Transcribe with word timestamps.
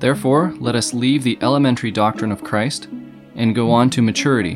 Therefore, 0.00 0.54
let 0.58 0.74
us 0.74 0.94
leave 0.94 1.24
the 1.24 1.38
elementary 1.42 1.90
doctrine 1.90 2.32
of 2.32 2.42
Christ 2.42 2.88
and 3.34 3.54
go 3.54 3.70
on 3.70 3.90
to 3.90 4.00
maturity, 4.00 4.54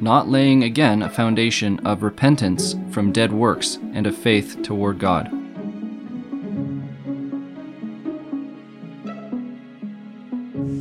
not 0.00 0.28
laying 0.28 0.64
again 0.64 1.02
a 1.02 1.08
foundation 1.08 1.78
of 1.86 2.02
repentance 2.02 2.74
from 2.90 3.12
dead 3.12 3.32
works 3.32 3.78
and 3.94 4.04
of 4.08 4.16
faith 4.16 4.60
toward 4.64 4.98
God. 4.98 5.30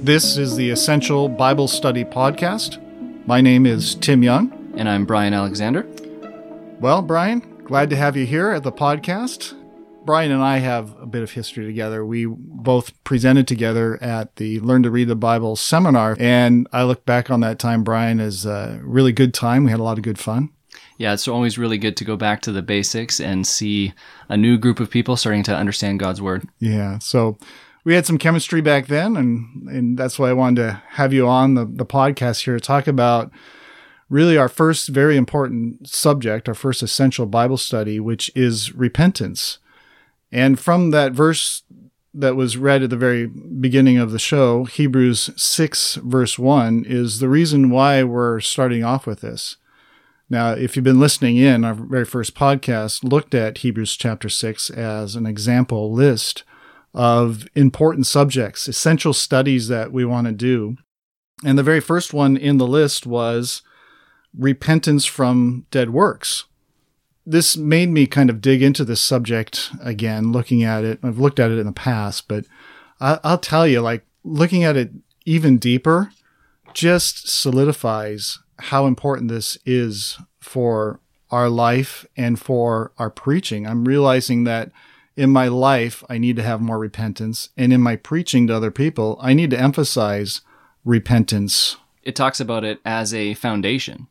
This 0.03 0.37
is 0.37 0.55
the 0.55 0.71
Essential 0.71 1.29
Bible 1.29 1.67
Study 1.67 2.03
Podcast. 2.03 2.81
My 3.27 3.41
name 3.41 3.67
is 3.67 3.93
Tim 3.93 4.23
Young. 4.23 4.73
And 4.75 4.89
I'm 4.89 5.05
Brian 5.05 5.35
Alexander. 5.35 5.85
Well, 6.79 7.03
Brian, 7.03 7.41
glad 7.63 7.91
to 7.91 7.95
have 7.95 8.17
you 8.17 8.25
here 8.25 8.49
at 8.49 8.63
the 8.63 8.71
podcast. 8.71 9.53
Brian 10.03 10.31
and 10.31 10.41
I 10.41 10.57
have 10.57 10.99
a 10.99 11.05
bit 11.05 11.21
of 11.21 11.31
history 11.31 11.67
together. 11.67 12.03
We 12.03 12.25
both 12.63 13.03
presented 13.03 13.47
together 13.47 14.01
at 14.01 14.35
the 14.37 14.59
Learn 14.59 14.83
to 14.83 14.91
Read 14.91 15.07
the 15.07 15.15
Bible 15.15 15.55
seminar, 15.55 16.15
and 16.19 16.67
I 16.71 16.83
look 16.83 17.05
back 17.05 17.29
on 17.29 17.39
that 17.41 17.59
time, 17.59 17.83
Brian, 17.83 18.19
as 18.19 18.45
a 18.45 18.79
really 18.83 19.11
good 19.11 19.33
time. 19.33 19.63
We 19.63 19.71
had 19.71 19.79
a 19.79 19.83
lot 19.83 19.97
of 19.97 20.03
good 20.03 20.19
fun. 20.19 20.49
Yeah, 20.97 21.13
it's 21.13 21.27
always 21.27 21.57
really 21.57 21.77
good 21.77 21.95
to 21.97 22.03
go 22.03 22.17
back 22.17 22.41
to 22.41 22.51
the 22.51 22.61
basics 22.61 23.21
and 23.21 23.47
see 23.47 23.93
a 24.27 24.35
new 24.35 24.57
group 24.57 24.79
of 24.79 24.89
people 24.89 25.15
starting 25.15 25.43
to 25.43 25.55
understand 25.55 25.99
God's 25.99 26.21
Word. 26.21 26.47
Yeah, 26.59 26.99
so 26.99 27.37
we 27.83 27.95
had 27.95 28.05
some 28.05 28.17
chemistry 28.17 28.61
back 28.61 28.87
then, 28.87 29.15
and, 29.15 29.69
and 29.69 29.97
that's 29.97 30.19
why 30.19 30.29
I 30.29 30.33
wanted 30.33 30.61
to 30.61 30.81
have 30.89 31.13
you 31.13 31.27
on 31.27 31.53
the, 31.53 31.65
the 31.65 31.85
podcast 31.85 32.43
here 32.43 32.55
to 32.55 32.59
talk 32.59 32.85
about 32.87 33.31
really 34.09 34.37
our 34.37 34.49
first 34.49 34.89
very 34.89 35.15
important 35.15 35.87
subject, 35.87 36.49
our 36.49 36.55
first 36.55 36.83
essential 36.83 37.25
Bible 37.25 37.57
study, 37.57 37.99
which 37.99 38.29
is 38.35 38.73
repentance. 38.75 39.59
And 40.31 40.59
from 40.59 40.91
that 40.91 41.13
verse 41.13 41.63
that 42.13 42.35
was 42.35 42.57
read 42.57 42.83
at 42.83 42.89
the 42.89 42.97
very 42.97 43.27
beginning 43.27 43.97
of 43.97 44.11
the 44.11 44.19
show, 44.19 44.65
Hebrews 44.65 45.29
6, 45.35 45.95
verse 45.95 46.39
1, 46.39 46.85
is 46.87 47.19
the 47.19 47.29
reason 47.29 47.69
why 47.69 48.03
we're 48.03 48.39
starting 48.39 48.83
off 48.83 49.05
with 49.05 49.21
this. 49.21 49.57
Now, 50.29 50.51
if 50.51 50.75
you've 50.75 50.83
been 50.83 50.99
listening 50.99 51.37
in, 51.37 51.63
our 51.63 51.73
very 51.73 52.05
first 52.05 52.35
podcast 52.35 53.03
looked 53.03 53.33
at 53.33 53.59
Hebrews 53.59 53.95
chapter 53.95 54.29
6 54.29 54.69
as 54.69 55.15
an 55.15 55.25
example 55.25 55.91
list 55.91 56.43
of 56.93 57.47
important 57.55 58.07
subjects, 58.07 58.67
essential 58.67 59.13
studies 59.13 59.67
that 59.67 59.91
we 59.91 60.05
want 60.05 60.27
to 60.27 60.33
do. 60.33 60.77
And 61.43 61.57
the 61.57 61.63
very 61.63 61.79
first 61.79 62.13
one 62.13 62.37
in 62.37 62.57
the 62.57 62.67
list 62.67 63.05
was 63.05 63.61
repentance 64.37 65.05
from 65.05 65.65
dead 65.71 65.91
works 65.91 66.45
this 67.29 67.55
made 67.55 67.89
me 67.89 68.07
kind 68.07 68.31
of 68.31 68.41
dig 68.41 68.63
into 68.63 68.83
this 68.83 68.99
subject 68.99 69.69
again, 69.81 70.31
looking 70.31 70.63
at 70.63 70.83
it. 70.83 70.99
I've 71.03 71.19
looked 71.19 71.39
at 71.39 71.51
it 71.51 71.59
in 71.59 71.67
the 71.67 71.71
past, 71.71 72.27
but 72.27 72.45
I, 72.99 73.19
will 73.23 73.37
tell 73.37 73.67
you, 73.67 73.81
like 73.81 74.03
looking 74.23 74.63
at 74.63 74.75
it 74.75 74.89
even 75.25 75.59
deeper, 75.59 76.11
just 76.73 77.29
solidifies 77.29 78.39
how 78.57 78.87
important 78.87 79.29
this 79.29 79.59
is 79.63 80.17
for 80.39 80.99
our 81.29 81.49
life 81.49 82.03
and 82.17 82.39
for 82.39 82.93
our 82.97 83.11
preaching. 83.11 83.67
I'm 83.67 83.85
realizing 83.85 84.45
that 84.45 84.71
in 85.15 85.29
my 85.29 85.49
life, 85.49 86.03
I 86.09 86.17
need 86.17 86.35
to 86.37 86.43
have 86.43 86.61
more 86.61 86.79
repentance. 86.79 87.49
And 87.55 87.71
in 87.71 87.81
my 87.81 87.95
preaching 87.95 88.47
to 88.47 88.55
other 88.55 88.71
people, 88.71 89.19
I 89.21 89.33
need 89.33 89.51
to 89.51 89.59
emphasize 89.59 90.41
repentance. 90.83 91.77
It 92.01 92.15
talks 92.15 92.39
about 92.39 92.63
it 92.63 92.79
as 92.83 93.13
a 93.13 93.35
foundation. 93.35 94.07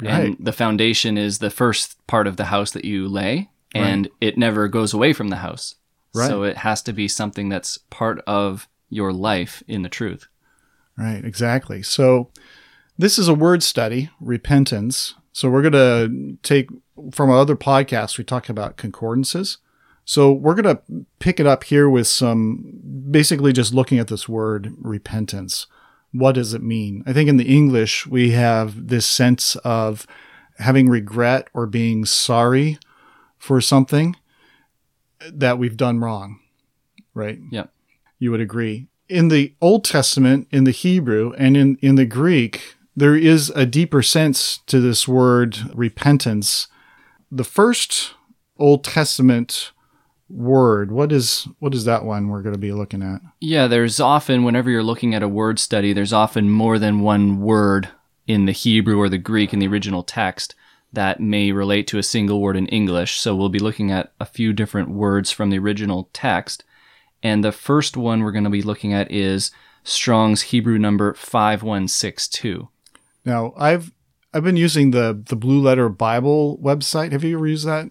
Right. 0.00 0.10
And 0.10 0.36
the 0.38 0.52
foundation 0.52 1.16
is 1.16 1.38
the 1.38 1.50
first 1.50 2.04
part 2.06 2.26
of 2.26 2.36
the 2.36 2.46
house 2.46 2.72
that 2.72 2.84
you 2.84 3.08
lay, 3.08 3.50
and 3.74 4.06
right. 4.06 4.12
it 4.20 4.38
never 4.38 4.68
goes 4.68 4.92
away 4.92 5.12
from 5.12 5.28
the 5.28 5.36
house. 5.36 5.76
Right. 6.14 6.28
So 6.28 6.42
it 6.42 6.58
has 6.58 6.82
to 6.82 6.92
be 6.92 7.08
something 7.08 7.48
that's 7.48 7.78
part 7.78 8.22
of 8.26 8.68
your 8.88 9.12
life 9.12 9.62
in 9.66 9.82
the 9.82 9.88
truth. 9.88 10.28
Right, 10.96 11.24
exactly. 11.24 11.82
So 11.82 12.30
this 12.96 13.18
is 13.18 13.28
a 13.28 13.34
word 13.34 13.62
study, 13.62 14.10
repentance. 14.20 15.14
So 15.32 15.50
we're 15.50 15.68
going 15.68 15.72
to 15.72 16.38
take 16.42 16.70
from 17.12 17.30
our 17.30 17.36
other 17.36 17.56
podcasts, 17.56 18.16
we 18.16 18.24
talk 18.24 18.48
about 18.48 18.76
concordances. 18.76 19.58
So 20.04 20.32
we're 20.32 20.54
going 20.54 20.76
to 20.76 20.82
pick 21.18 21.40
it 21.40 21.46
up 21.46 21.64
here 21.64 21.90
with 21.90 22.06
some 22.06 22.80
basically 23.10 23.52
just 23.52 23.74
looking 23.74 23.98
at 23.98 24.08
this 24.08 24.28
word 24.28 24.72
repentance 24.78 25.66
what 26.18 26.34
does 26.34 26.54
it 26.54 26.62
mean? 26.62 27.02
I 27.06 27.12
think 27.12 27.28
in 27.28 27.36
the 27.36 27.44
English, 27.44 28.06
we 28.06 28.30
have 28.30 28.88
this 28.88 29.06
sense 29.06 29.56
of 29.56 30.06
having 30.58 30.88
regret 30.88 31.48
or 31.52 31.66
being 31.66 32.04
sorry 32.04 32.78
for 33.38 33.60
something 33.60 34.16
that 35.32 35.58
we've 35.58 35.76
done 35.76 36.00
wrong, 36.00 36.40
right? 37.14 37.38
Yeah. 37.50 37.66
You 38.18 38.30
would 38.30 38.40
agree. 38.40 38.88
In 39.08 39.28
the 39.28 39.54
Old 39.60 39.84
Testament, 39.84 40.48
in 40.50 40.64
the 40.64 40.70
Hebrew, 40.70 41.32
and 41.36 41.56
in, 41.56 41.76
in 41.80 41.94
the 41.96 42.06
Greek, 42.06 42.76
there 42.96 43.14
is 43.14 43.50
a 43.50 43.66
deeper 43.66 44.02
sense 44.02 44.58
to 44.66 44.80
this 44.80 45.06
word 45.06 45.58
repentance. 45.74 46.66
The 47.30 47.44
first 47.44 48.14
Old 48.58 48.82
Testament 48.82 49.72
word. 50.28 50.90
What 50.90 51.12
is 51.12 51.48
what 51.58 51.74
is 51.74 51.84
that 51.84 52.04
one 52.04 52.28
we're 52.28 52.42
going 52.42 52.54
to 52.54 52.58
be 52.58 52.72
looking 52.72 53.02
at? 53.02 53.20
Yeah, 53.40 53.66
there's 53.66 54.00
often 54.00 54.44
whenever 54.44 54.70
you're 54.70 54.82
looking 54.82 55.14
at 55.14 55.22
a 55.22 55.28
word 55.28 55.58
study, 55.58 55.92
there's 55.92 56.12
often 56.12 56.50
more 56.50 56.78
than 56.78 57.00
one 57.00 57.40
word 57.40 57.88
in 58.26 58.46
the 58.46 58.52
Hebrew 58.52 58.98
or 58.98 59.08
the 59.08 59.18
Greek 59.18 59.52
in 59.52 59.58
the 59.58 59.68
original 59.68 60.02
text 60.02 60.54
that 60.92 61.20
may 61.20 61.52
relate 61.52 61.86
to 61.88 61.98
a 61.98 62.02
single 62.02 62.40
word 62.40 62.56
in 62.56 62.66
English. 62.68 63.20
So 63.20 63.34
we'll 63.34 63.48
be 63.48 63.58
looking 63.58 63.90
at 63.90 64.12
a 64.18 64.24
few 64.24 64.52
different 64.52 64.88
words 64.88 65.30
from 65.30 65.50
the 65.50 65.58
original 65.58 66.08
text. 66.12 66.64
And 67.22 67.44
the 67.44 67.52
first 67.52 67.96
one 67.96 68.22
we're 68.22 68.32
going 68.32 68.44
to 68.44 68.50
be 68.50 68.62
looking 68.62 68.92
at 68.92 69.10
is 69.10 69.50
Strong's 69.84 70.42
Hebrew 70.42 70.78
number 70.78 71.14
5162. 71.14 72.68
Now, 73.24 73.52
I've 73.56 73.92
I've 74.32 74.44
been 74.44 74.56
using 74.56 74.90
the 74.90 75.22
the 75.28 75.36
Blue 75.36 75.60
Letter 75.60 75.88
Bible 75.88 76.58
website. 76.62 77.12
Have 77.12 77.24
you 77.24 77.36
ever 77.36 77.46
used 77.46 77.66
that? 77.66 77.90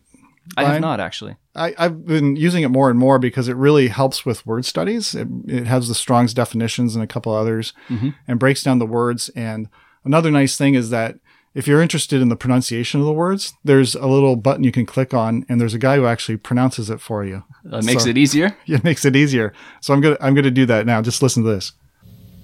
I 0.57 0.65
have 0.65 0.81
not 0.81 0.99
actually. 0.99 1.37
I, 1.55 1.73
have 1.77 2.05
been 2.05 2.35
using 2.35 2.63
it 2.63 2.69
more 2.69 2.89
and 2.89 2.99
more 2.99 3.17
because 3.19 3.47
it 3.47 3.55
really 3.55 3.87
helps 3.87 4.25
with 4.25 4.45
word 4.45 4.65
studies. 4.65 5.15
It, 5.15 5.27
it 5.47 5.67
has 5.67 5.87
the 5.87 5.95
Strong's 5.95 6.33
definitions 6.33 6.95
and 6.95 7.03
a 7.03 7.07
couple 7.07 7.33
others 7.33 7.73
mm-hmm. 7.87 8.09
and 8.27 8.39
breaks 8.39 8.63
down 8.63 8.79
the 8.79 8.85
words. 8.85 9.29
And 9.29 9.69
another 10.03 10.31
nice 10.31 10.57
thing 10.57 10.75
is 10.75 10.89
that 10.89 11.15
if 11.55 11.67
you're 11.67 11.81
interested 11.81 12.21
in 12.21 12.27
the 12.27 12.35
pronunciation 12.35 12.99
of 12.99 13.05
the 13.05 13.13
words, 13.13 13.53
there's 13.63 13.95
a 13.95 14.07
little 14.07 14.35
button 14.35 14.65
you 14.65 14.73
can 14.73 14.85
click 14.85 15.13
on, 15.13 15.45
and 15.47 15.59
there's 15.59 15.73
a 15.73 15.79
guy 15.79 15.95
who 15.95 16.05
actually 16.05 16.35
pronounces 16.35 16.89
it 16.89 16.99
for 16.99 17.23
you. 17.23 17.43
That 17.63 17.85
makes 17.85 18.03
so, 18.03 18.09
it 18.09 18.17
easier. 18.17 18.57
Yeah, 18.65 18.77
it 18.77 18.83
makes 18.83 19.05
it 19.05 19.15
easier. 19.15 19.53
So 19.79 19.93
I'm 19.93 20.01
gonna 20.01 20.17
I'm 20.19 20.35
gonna 20.35 20.51
do 20.51 20.65
that 20.65 20.85
now. 20.85 21.01
Just 21.01 21.23
listen 21.23 21.43
to 21.43 21.49
this. 21.49 21.71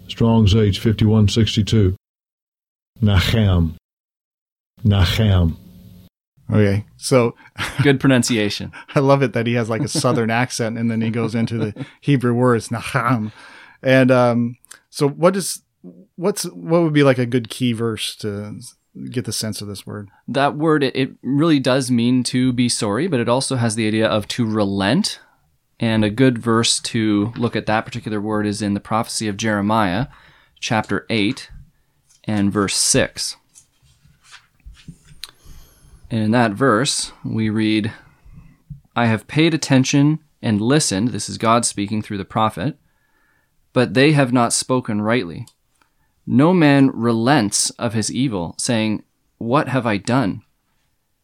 Strong's 0.08 0.56
H 0.56 0.80
fifty 0.80 1.04
one 1.04 1.28
sixty 1.28 1.64
two. 1.64 1.98
Nachem. 3.02 3.76
Nachem. 4.86 5.58
Okay. 6.52 6.86
So 6.98 7.36
good 7.84 8.00
pronunciation. 8.00 8.72
I 8.94 9.00
love 9.00 9.24
it 9.24 9.34
that 9.34 9.48
he 9.48 9.54
has 9.54 9.70
like 9.70 9.82
a 9.82 9.88
southern 9.88 10.30
accent 10.44 10.78
and 10.78 10.92
then 10.92 11.02
he 11.02 11.10
goes 11.10 11.36
into 11.36 11.58
the 11.58 11.86
Hebrew 12.02 12.34
words 12.34 12.70
naham. 12.70 13.32
And 13.82 14.12
um, 14.12 14.58
so 14.90 15.08
what 15.08 15.36
is 15.36 15.64
what's 16.16 16.44
what 16.44 16.84
would 16.84 16.94
be 16.94 17.04
like 17.04 17.18
a 17.18 17.26
good 17.26 17.50
key 17.50 17.74
verse 17.74 18.16
to 18.18 18.60
get 19.10 19.26
the 19.26 19.32
sense 19.32 19.62
of 19.62 19.68
this 19.68 19.86
word? 19.88 20.10
That 20.28 20.56
word 20.56 20.84
it, 20.84 20.96
it 20.96 21.12
really 21.22 21.60
does 21.60 21.90
mean 21.90 22.24
to 22.24 22.52
be 22.52 22.70
sorry, 22.70 23.08
but 23.08 23.20
it 23.20 23.30
also 23.30 23.56
has 23.56 23.76
the 23.76 23.88
idea 23.88 24.08
of 24.08 24.28
to 24.30 24.46
relent. 24.46 25.20
And 25.80 26.06
a 26.06 26.12
good 26.12 26.38
verse 26.38 26.80
to 26.80 27.34
look 27.36 27.56
at 27.56 27.66
that 27.66 27.86
particular 27.86 28.22
word 28.22 28.46
is 28.46 28.62
in 28.62 28.76
the 28.76 28.80
prophecy 28.80 29.28
of 29.28 29.36
Jeremiah, 29.36 30.08
chapter 30.60 31.08
8 31.10 31.50
and 32.26 32.52
verse 32.52 32.76
6. 32.76 33.38
And 36.12 36.20
in 36.20 36.32
that 36.32 36.52
verse, 36.52 37.14
we 37.24 37.50
read, 37.50 37.94
I 38.98 39.06
have 39.06 39.28
paid 39.28 39.54
attention 39.54 40.20
and 40.42 40.60
listened. 40.60 41.10
This 41.10 41.30
is 41.30 41.38
God 41.38 41.66
speaking 41.66 42.02
through 42.02 42.18
the 42.18 42.26
prophet. 42.26 42.78
But 43.72 43.94
they 43.94 44.12
have 44.12 44.34
not 44.34 44.52
spoken 44.52 45.02
rightly. 45.02 45.48
No 46.28 46.54
man 46.54 46.90
relents 46.90 47.70
of 47.72 47.94
his 47.94 48.12
evil, 48.12 48.56
saying, 48.60 49.04
What 49.38 49.70
have 49.70 49.88
I 49.88 49.96
done? 49.96 50.42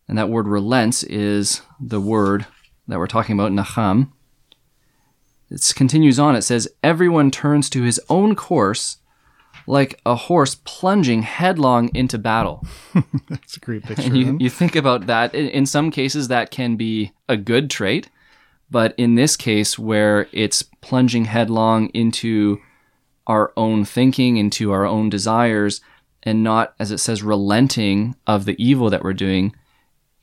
And 0.08 0.18
that 0.18 0.30
word 0.30 0.48
relents 0.48 1.04
is 1.04 1.62
the 1.82 2.00
word 2.00 2.48
that 2.88 2.98
we're 2.98 3.08
talking 3.08 3.38
about, 3.38 3.52
nacham. 3.52 4.12
It 5.50 5.70
continues 5.76 6.18
on. 6.18 6.38
It 6.38 6.44
says, 6.44 6.70
Everyone 6.82 7.30
turns 7.30 7.70
to 7.72 7.84
his 7.84 8.00
own 8.10 8.36
course 8.36 8.98
like 9.68 10.00
a 10.06 10.16
horse 10.16 10.56
plunging 10.56 11.22
headlong 11.22 11.94
into 11.94 12.18
battle. 12.18 12.66
That's 13.30 13.58
a 13.58 13.60
great 13.60 13.84
picture. 13.84 14.04
And 14.04 14.18
you, 14.18 14.38
you 14.40 14.50
think 14.50 14.76
about 14.76 15.08
that. 15.08 15.36
In 15.36 15.66
some 15.66 15.92
cases, 15.92 16.30
that 16.30 16.52
can 16.52 16.78
be 16.78 17.12
a 17.28 17.38
good 17.38 17.70
trait. 17.70 18.10
But 18.72 18.96
in 18.98 19.16
this 19.16 19.36
case, 19.36 19.78
where 19.78 20.28
it's 20.32 20.64
plunging 20.82 21.26
headlong 21.26 21.90
into 21.90 22.60
our 23.28 23.52
own 23.58 23.86
thinking, 23.86 24.38
into 24.38 24.72
our 24.72 24.86
own 24.86 25.10
desires, 25.10 25.82
and 26.24 26.44
not, 26.44 26.74
as 26.80 26.92
it 26.92 26.98
says, 26.98 27.22
relenting 27.22 28.16
of 28.26 28.46
the 28.46 28.62
evil 28.64 28.90
that 28.90 29.04
we're 29.04 29.14
doing, 29.14 29.54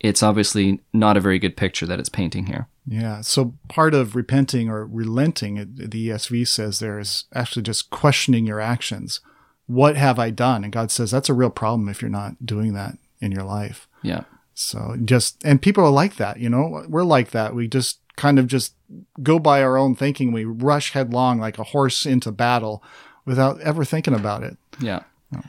it's 0.00 0.23
obviously 0.23 0.81
not 0.93 1.17
a 1.17 1.20
very 1.20 1.38
good 1.38 1.56
picture 1.56 1.87
that 1.87 2.00
it's 2.00 2.08
painting 2.08 2.47
here. 2.47 2.69
Yeah. 2.87 3.23
So 3.23 3.55
part 3.69 3.94
of 3.94 4.14
repenting 4.14 4.69
or 4.69 4.85
relenting, 4.87 5.55
the 5.75 6.08
ESV 6.08 6.47
says 6.49 6.79
there 6.79 6.99
is 6.99 7.25
actually 7.35 7.62
just 7.62 7.90
questioning 7.90 8.47
your 8.47 8.61
actions. 8.61 9.20
What 9.66 9.96
have 9.96 10.19
I 10.19 10.31
done? 10.31 10.64
And 10.64 10.72
God 10.72 10.90
says 10.90 11.11
that's 11.11 11.28
a 11.28 11.34
real 11.34 11.50
problem 11.50 11.88
if 11.88 12.02
you're 12.02 12.11
not 12.11 12.44
doing 12.44 12.75
that 12.75 12.99
in 13.20 13.32
your 13.32 13.44
life. 13.44 13.88
Yeah. 14.02 14.25
So 14.55 14.96
just, 15.05 15.43
and 15.44 15.61
people 15.61 15.84
are 15.84 15.90
like 15.90 16.16
that, 16.16 16.38
you 16.38 16.49
know, 16.49 16.84
we're 16.88 17.02
like 17.02 17.31
that. 17.31 17.55
We 17.55 17.66
just 17.66 17.99
kind 18.16 18.38
of 18.38 18.46
just 18.46 18.75
go 19.22 19.38
by 19.38 19.62
our 19.62 19.76
own 19.76 19.96
thinking. 19.96 20.31
We 20.31 20.44
rush 20.44 20.93
headlong 20.93 21.40
like 21.40 21.58
a 21.58 21.64
horse 21.64 22.06
into 22.06 22.31
battle 22.31 22.82
without 23.25 23.61
ever 23.62 23.84
thinking 23.84 24.14
about 24.14 24.43
it. 24.43 24.56
Yeah. 24.78 25.02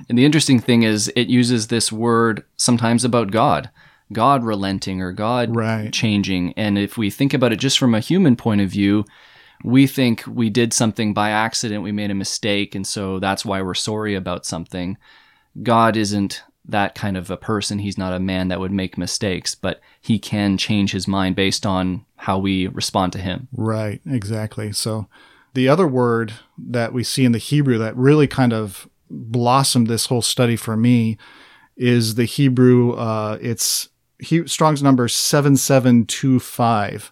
And 0.09 0.17
the 0.17 0.25
interesting 0.25 0.59
thing 0.59 0.81
is, 0.81 1.09
it 1.15 1.27
uses 1.27 1.67
this 1.67 1.91
word 1.91 2.43
sometimes 2.57 3.05
about 3.05 3.29
God, 3.29 3.69
God 4.11 4.43
relenting 4.43 4.99
or 5.01 5.11
God 5.11 5.55
Right. 5.55 5.93
changing. 5.93 6.53
And 6.53 6.79
if 6.79 6.97
we 6.97 7.11
think 7.11 7.35
about 7.35 7.53
it 7.53 7.57
just 7.57 7.77
from 7.77 7.93
a 7.93 7.99
human 7.99 8.35
point 8.35 8.61
of 8.61 8.71
view, 8.71 9.05
we 9.63 9.87
think 9.87 10.23
we 10.27 10.49
did 10.49 10.73
something 10.73 11.13
by 11.13 11.31
accident, 11.31 11.83
we 11.83 11.91
made 11.91 12.11
a 12.11 12.15
mistake, 12.15 12.75
and 12.75 12.85
so 12.85 13.19
that's 13.19 13.45
why 13.45 13.61
we're 13.61 13.73
sorry 13.73 14.15
about 14.15 14.45
something. 14.45 14.97
God 15.63 15.95
isn't 15.95 16.43
that 16.67 16.95
kind 16.95 17.15
of 17.15 17.29
a 17.29 17.37
person. 17.37 17.79
He's 17.79 17.97
not 17.97 18.13
a 18.13 18.19
man 18.19 18.47
that 18.47 18.59
would 18.59 18.71
make 18.71 18.97
mistakes, 18.97 19.55
but 19.55 19.81
he 20.01 20.19
can 20.19 20.57
change 20.57 20.91
his 20.91 21.07
mind 21.07 21.35
based 21.35 21.65
on 21.65 22.05
how 22.17 22.39
we 22.39 22.67
respond 22.67 23.13
to 23.13 23.19
him. 23.19 23.47
Right, 23.53 24.01
exactly. 24.05 24.71
So 24.71 25.07
the 25.53 25.69
other 25.69 25.87
word 25.87 26.33
that 26.57 26.93
we 26.93 27.03
see 27.03 27.23
in 27.23 27.31
the 27.31 27.37
Hebrew 27.37 27.77
that 27.77 27.95
really 27.95 28.27
kind 28.27 28.53
of 28.53 28.89
blossomed 29.09 29.87
this 29.87 30.07
whole 30.07 30.21
study 30.21 30.55
for 30.55 30.75
me 30.75 31.17
is 31.77 32.15
the 32.15 32.25
Hebrew. 32.25 32.93
Uh, 32.93 33.37
it's 33.41 33.89
he, 34.19 34.47
Strong's 34.47 34.81
number 34.81 35.07
seven 35.07 35.57
seven 35.57 36.05
two 36.05 36.39
five, 36.39 37.11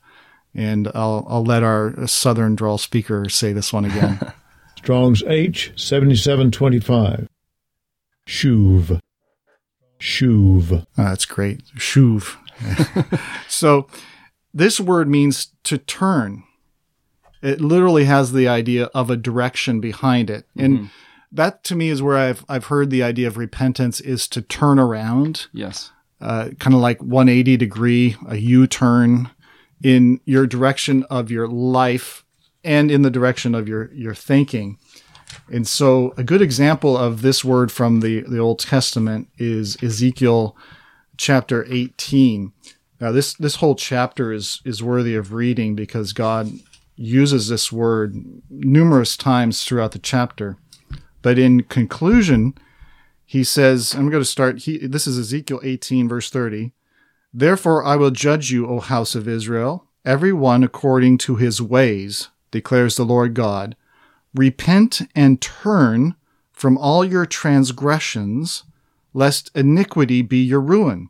and 0.55 0.87
I'll 0.93 1.25
I'll 1.29 1.43
let 1.43 1.63
our 1.63 2.07
Southern 2.07 2.55
drawl 2.55 2.77
speaker 2.77 3.29
say 3.29 3.53
this 3.53 3.71
one 3.73 3.85
again. 3.85 4.19
Strong's 4.77 5.23
H 5.23 5.71
7725. 5.75 7.27
Shuv. 8.27 8.99
Shuv. 9.99 10.85
Ah, 10.97 11.03
that's 11.09 11.25
great. 11.25 11.63
Shuv. 11.77 12.35
so 13.47 13.87
this 14.53 14.79
word 14.79 15.07
means 15.07 15.47
to 15.63 15.77
turn. 15.77 16.43
It 17.41 17.59
literally 17.59 18.05
has 18.05 18.31
the 18.31 18.47
idea 18.47 18.85
of 18.93 19.09
a 19.09 19.17
direction 19.17 19.81
behind 19.81 20.29
it. 20.29 20.45
And 20.57 20.89
that 21.31 21.63
to 21.65 21.75
me 21.75 21.89
is 21.89 22.01
where 22.01 22.17
I've 22.17 22.45
I've 22.47 22.65
heard 22.65 22.89
the 22.89 23.03
idea 23.03 23.27
of 23.27 23.37
repentance 23.37 23.99
is 23.99 24.27
to 24.29 24.41
turn 24.41 24.79
around, 24.79 25.47
Yes. 25.51 25.91
uh, 26.21 26.49
kind 26.59 26.73
of 26.73 26.79
like 26.81 27.01
180 27.01 27.57
degree, 27.57 28.15
a 28.27 28.37
U-turn 28.37 29.29
in 29.81 30.19
your 30.25 30.47
direction 30.47 31.03
of 31.09 31.31
your 31.31 31.47
life 31.47 32.23
and 32.63 32.91
in 32.91 33.01
the 33.01 33.11
direction 33.11 33.55
of 33.55 33.67
your 33.67 33.91
your 33.93 34.15
thinking. 34.15 34.77
And 35.51 35.67
so 35.67 36.13
a 36.17 36.23
good 36.23 36.41
example 36.41 36.97
of 36.97 37.21
this 37.21 37.43
word 37.43 37.71
from 37.71 37.99
the, 37.99 38.21
the 38.21 38.39
Old 38.39 38.59
Testament 38.59 39.29
is 39.37 39.81
Ezekiel 39.81 40.55
chapter 41.17 41.65
18. 41.69 42.51
Now 42.99 43.11
this 43.11 43.33
this 43.33 43.57
whole 43.57 43.75
chapter 43.75 44.31
is 44.31 44.61
is 44.63 44.83
worthy 44.83 45.15
of 45.15 45.33
reading 45.33 45.75
because 45.75 46.13
God 46.13 46.51
uses 46.95 47.49
this 47.49 47.71
word 47.71 48.15
numerous 48.49 49.17
times 49.17 49.63
throughout 49.63 49.91
the 49.91 49.99
chapter. 49.99 50.57
But 51.21 51.39
in 51.39 51.63
conclusion, 51.63 52.53
he 53.25 53.43
says, 53.43 53.93
I'm 53.93 54.09
going 54.09 54.21
to 54.21 54.25
start 54.25 54.59
he 54.59 54.77
this 54.85 55.07
is 55.07 55.17
Ezekiel 55.17 55.59
18 55.63 56.07
verse 56.07 56.29
30. 56.29 56.71
Therefore 57.33 57.83
I 57.83 57.95
will 57.95 58.11
judge 58.11 58.51
you, 58.51 58.67
O 58.67 58.79
house 58.79 59.15
of 59.15 59.27
Israel, 59.27 59.87
every 60.05 60.31
one 60.31 60.63
according 60.63 61.17
to 61.19 61.35
his 61.35 61.61
ways, 61.61 62.29
declares 62.51 62.95
the 62.95 63.05
Lord 63.05 63.33
God. 63.33 63.75
Repent 64.35 65.01
and 65.15 65.41
turn 65.41 66.15
from 66.51 66.77
all 66.77 67.03
your 67.03 67.25
transgressions, 67.25 68.63
lest 69.13 69.49
iniquity 69.55 70.21
be 70.21 70.37
your 70.37 70.61
ruin. 70.61 71.09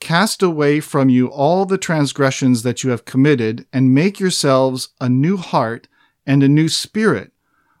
Cast 0.00 0.42
away 0.42 0.80
from 0.80 1.08
you 1.08 1.28
all 1.28 1.64
the 1.64 1.78
transgressions 1.78 2.62
that 2.62 2.82
you 2.82 2.90
have 2.90 3.04
committed, 3.04 3.66
and 3.72 3.94
make 3.94 4.18
yourselves 4.18 4.88
a 5.00 5.08
new 5.08 5.36
heart 5.36 5.86
and 6.26 6.42
a 6.42 6.48
new 6.48 6.68
spirit. 6.68 7.32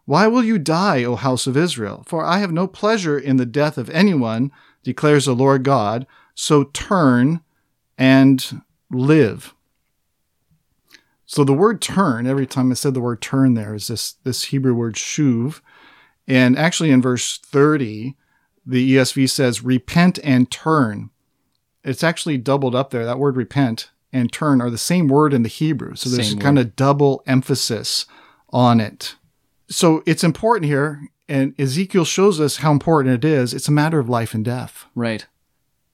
Why 0.04 0.28
will 0.28 0.44
you 0.44 0.58
die, 0.58 1.02
O 1.02 1.16
house 1.16 1.48
of 1.48 1.56
Israel? 1.56 2.04
For 2.06 2.24
I 2.24 2.38
have 2.38 2.52
no 2.52 2.68
pleasure 2.68 3.18
in 3.18 3.38
the 3.38 3.44
death 3.44 3.76
of 3.76 3.90
anyone, 3.90 4.52
declares 4.84 5.24
the 5.24 5.34
Lord 5.34 5.64
God. 5.64 6.06
So 6.34 6.64
turn 6.64 7.40
and 7.98 8.62
live. 8.90 9.54
So 11.24 11.42
the 11.42 11.52
word 11.52 11.82
turn, 11.82 12.26
every 12.26 12.46
time 12.46 12.70
I 12.70 12.74
said 12.74 12.94
the 12.94 13.00
word 13.00 13.20
turn 13.20 13.54
there 13.54 13.74
is 13.74 13.88
this, 13.88 14.12
this 14.24 14.44
Hebrew 14.44 14.74
word 14.74 14.94
shuv. 14.94 15.60
And 16.28 16.56
actually 16.56 16.90
in 16.90 17.02
verse 17.02 17.38
30, 17.38 18.16
the 18.64 18.96
ESV 18.96 19.28
says 19.30 19.62
repent 19.62 20.18
and 20.22 20.50
turn. 20.50 21.10
It's 21.84 22.04
actually 22.04 22.38
doubled 22.38 22.74
up 22.74 22.90
there. 22.90 23.04
That 23.04 23.18
word 23.18 23.36
repent 23.36 23.90
and 24.12 24.32
turn 24.32 24.60
are 24.60 24.70
the 24.70 24.78
same 24.78 25.08
word 25.08 25.32
in 25.34 25.42
the 25.42 25.48
Hebrew. 25.48 25.94
So 25.94 26.10
there's 26.10 26.34
kind 26.34 26.58
of 26.58 26.76
double 26.76 27.22
emphasis 27.26 28.06
on 28.50 28.80
it. 28.80 29.16
So 29.68 30.02
it's 30.06 30.24
important 30.24 30.66
here. 30.66 31.08
And 31.28 31.58
Ezekiel 31.60 32.04
shows 32.04 32.40
us 32.40 32.58
how 32.58 32.70
important 32.70 33.24
it 33.24 33.28
is. 33.28 33.52
It's 33.52 33.68
a 33.68 33.72
matter 33.72 33.98
of 33.98 34.08
life 34.08 34.32
and 34.32 34.44
death. 34.44 34.86
Right. 34.94 35.26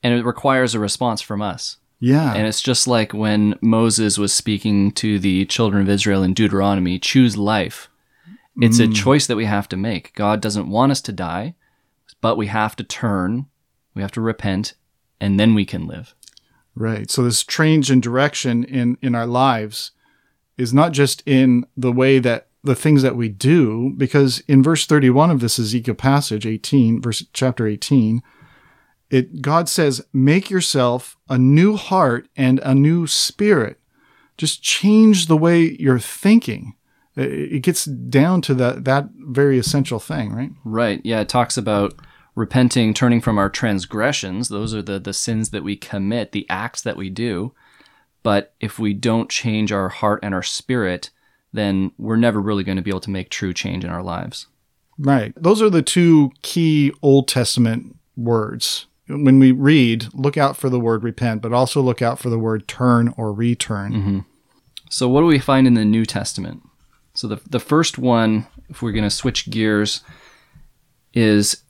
And 0.03 0.13
it 0.13 0.27
requires 0.27 0.75
a 0.75 0.79
response 0.79 1.23
from 1.23 1.41
us. 1.41 1.79
Yeah. 2.03 2.35
And 2.35 2.49
it's 2.49 2.61
just 2.61 2.89
like 2.89 3.15
when 3.15 3.57
Moses 3.61 4.19
was 4.19 4.33
speaking 4.33 4.91
to 4.93 5.21
the 5.21 5.45
children 5.47 5.83
of 5.83 5.89
Israel 5.89 6.25
in 6.25 6.35
Deuteronomy 6.35 6.99
choose 6.99 7.37
life. 7.37 7.89
It's 8.61 8.81
a 8.81 8.89
mm. 8.89 8.95
choice 8.95 9.29
that 9.29 9.37
we 9.37 9.45
have 9.45 9.69
to 9.69 9.77
make. 9.77 10.13
God 10.15 10.43
doesn't 10.43 10.69
want 10.69 10.91
us 10.91 11.01
to 11.03 11.13
die, 11.13 11.55
but 12.21 12.37
we 12.37 12.49
have 12.49 12.75
to 12.77 12.85
turn, 12.85 13.47
we 13.95 14.03
have 14.03 14.11
to 14.13 14.21
repent, 14.21 14.75
and 15.21 15.39
then 15.39 15.55
we 15.55 15.65
can 15.65 15.87
live. 15.87 16.15
Right. 16.75 17.09
So 17.09 17.23
this 17.23 17.45
change 17.45 17.89
in 17.89 18.01
direction 18.01 18.65
in 18.65 18.99
in 19.01 19.15
our 19.15 19.27
lives 19.27 19.93
is 20.59 20.75
not 20.75 20.91
just 20.93 21.23
in 21.25 21.67
the 21.77 21.93
way 21.93 22.19
that 22.19 22.49
the 22.65 22.75
things 22.75 23.03
that 23.03 23.17
we 23.17 23.29
do, 23.29 23.95
because 23.97 24.41
in 24.49 24.63
verse 24.63 24.87
31 24.87 25.31
of 25.31 25.41
this 25.41 25.59
Ezekiel 25.59 25.95
passage, 25.95 26.47
18, 26.47 27.01
verse 27.01 27.25
chapter 27.33 27.67
18, 27.67 28.23
it 29.13 29.43
God 29.43 29.69
says, 29.69 30.05
make 30.13 30.51
yourself 30.51 31.17
a 31.29 31.37
new 31.37 31.77
heart 31.77 32.29
and 32.35 32.59
a 32.61 32.75
new 32.75 33.07
spirit. 33.07 33.79
Just 34.39 34.63
change 34.63 35.27
the 35.27 35.37
way 35.37 35.77
you're 35.79 35.99
thinking. 35.99 36.75
It 37.15 37.63
gets 37.63 37.85
down 37.85 38.41
to 38.43 38.55
that 38.55 38.87
that 38.87 39.11
very 39.15 39.59
essential 39.59 40.01
thing, 40.01 40.33
right? 40.33 40.51
Right. 40.65 41.01
Yeah, 41.05 41.21
it 41.21 41.29
talks 41.29 41.59
about 41.59 41.95
repenting, 42.35 42.95
turning 42.95 43.21
from 43.21 43.37
our 43.37 43.51
transgressions. 43.51 44.49
Those 44.49 44.75
are 44.75 44.81
the, 44.81 44.99
the 44.99 45.13
sins 45.13 45.51
that 45.51 45.63
we 45.63 45.77
commit, 45.77 46.33
the 46.33 46.47
acts 46.49 46.81
that 46.81 46.97
we 46.97 47.11
do. 47.11 47.53
But 48.23 48.55
if 48.61 48.79
we 48.79 48.95
don't 48.95 49.29
change 49.29 49.73
our 49.73 49.91
heart 49.91 50.21
and 50.23 50.35
our 50.35 50.43
spirit, 50.43 51.11
then 51.53 51.93
we're 51.99 52.17
never 52.17 52.41
really 52.41 52.65
going 52.65 52.77
to 52.77 52.83
be 52.83 52.91
able 52.91 53.01
to 53.01 53.11
make 53.11 53.29
true 53.29 53.53
change 53.53 53.85
in 53.85 53.91
our 53.91 54.03
lives. 54.03 54.47
Right. 54.99 55.35
Those 55.37 55.61
are 55.61 55.69
the 55.69 55.83
two 55.83 56.33
key 56.41 56.93
Old 57.03 57.29
Testament 57.29 57.97
words. 58.17 58.87
When 59.09 59.39
we 59.39 59.53
read, 59.53 60.07
look 60.15 60.37
out 60.37 60.57
for 60.57 60.69
the 60.69 60.81
word 60.81 61.03
repent, 61.03 61.43
but 61.43 61.53
also 61.53 61.81
look 61.81 62.01
out 62.01 62.19
for 62.19 62.31
the 62.31 62.39
word 62.39 62.69
turn 62.69 63.13
or 63.17 63.33
return. 63.33 63.93
Mm-hmm. 63.93 64.19
So, 64.91 65.09
what 65.09 65.21
do 65.21 65.27
we 65.27 65.39
find 65.39 65.67
in 65.67 65.75
the 65.75 65.85
New 65.85 66.05
Testament? 66.05 66.63
So, 67.15 67.27
the, 67.27 67.41
the 67.49 67.61
first 67.61 67.99
one, 67.99 68.47
if 68.69 68.81
we're 68.81 68.93
going 68.93 69.05
to 69.05 69.11
switch 69.11 69.51
gears, 69.51 70.03
is 71.13 71.63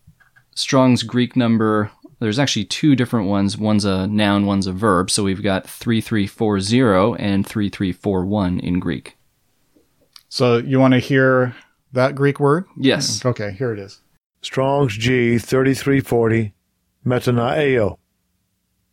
Strong's 0.55 1.03
Greek 1.03 1.37
number. 1.37 1.91
There's 2.21 2.39
actually 2.39 2.67
two 2.67 2.95
different 2.95 3.29
ones. 3.29 3.57
One's 3.57 3.85
a 3.85 4.07
noun, 4.07 4.47
one's 4.47 4.67
a 4.67 4.73
verb. 4.73 5.11
So, 5.11 5.25
we've 5.25 5.43
got 5.43 5.69
3340 5.69 7.23
and 7.23 7.47
3341 7.47 8.61
in 8.61 8.79
Greek. 8.79 9.17
So 10.33 10.57
you 10.57 10.81
want 10.81 10.95
to 10.95 10.99
hear 10.99 11.55
that 11.93 12.15
Greek 12.15 12.41
word? 12.41 12.65
Yes. 12.79 13.23
Okay, 13.23 13.53
here 13.53 13.71
it 13.71 13.79
is. 13.79 14.01
Strong's 14.41 14.97
G 14.97 15.37
3340. 15.37 16.55
Metanoeo. 17.05 17.99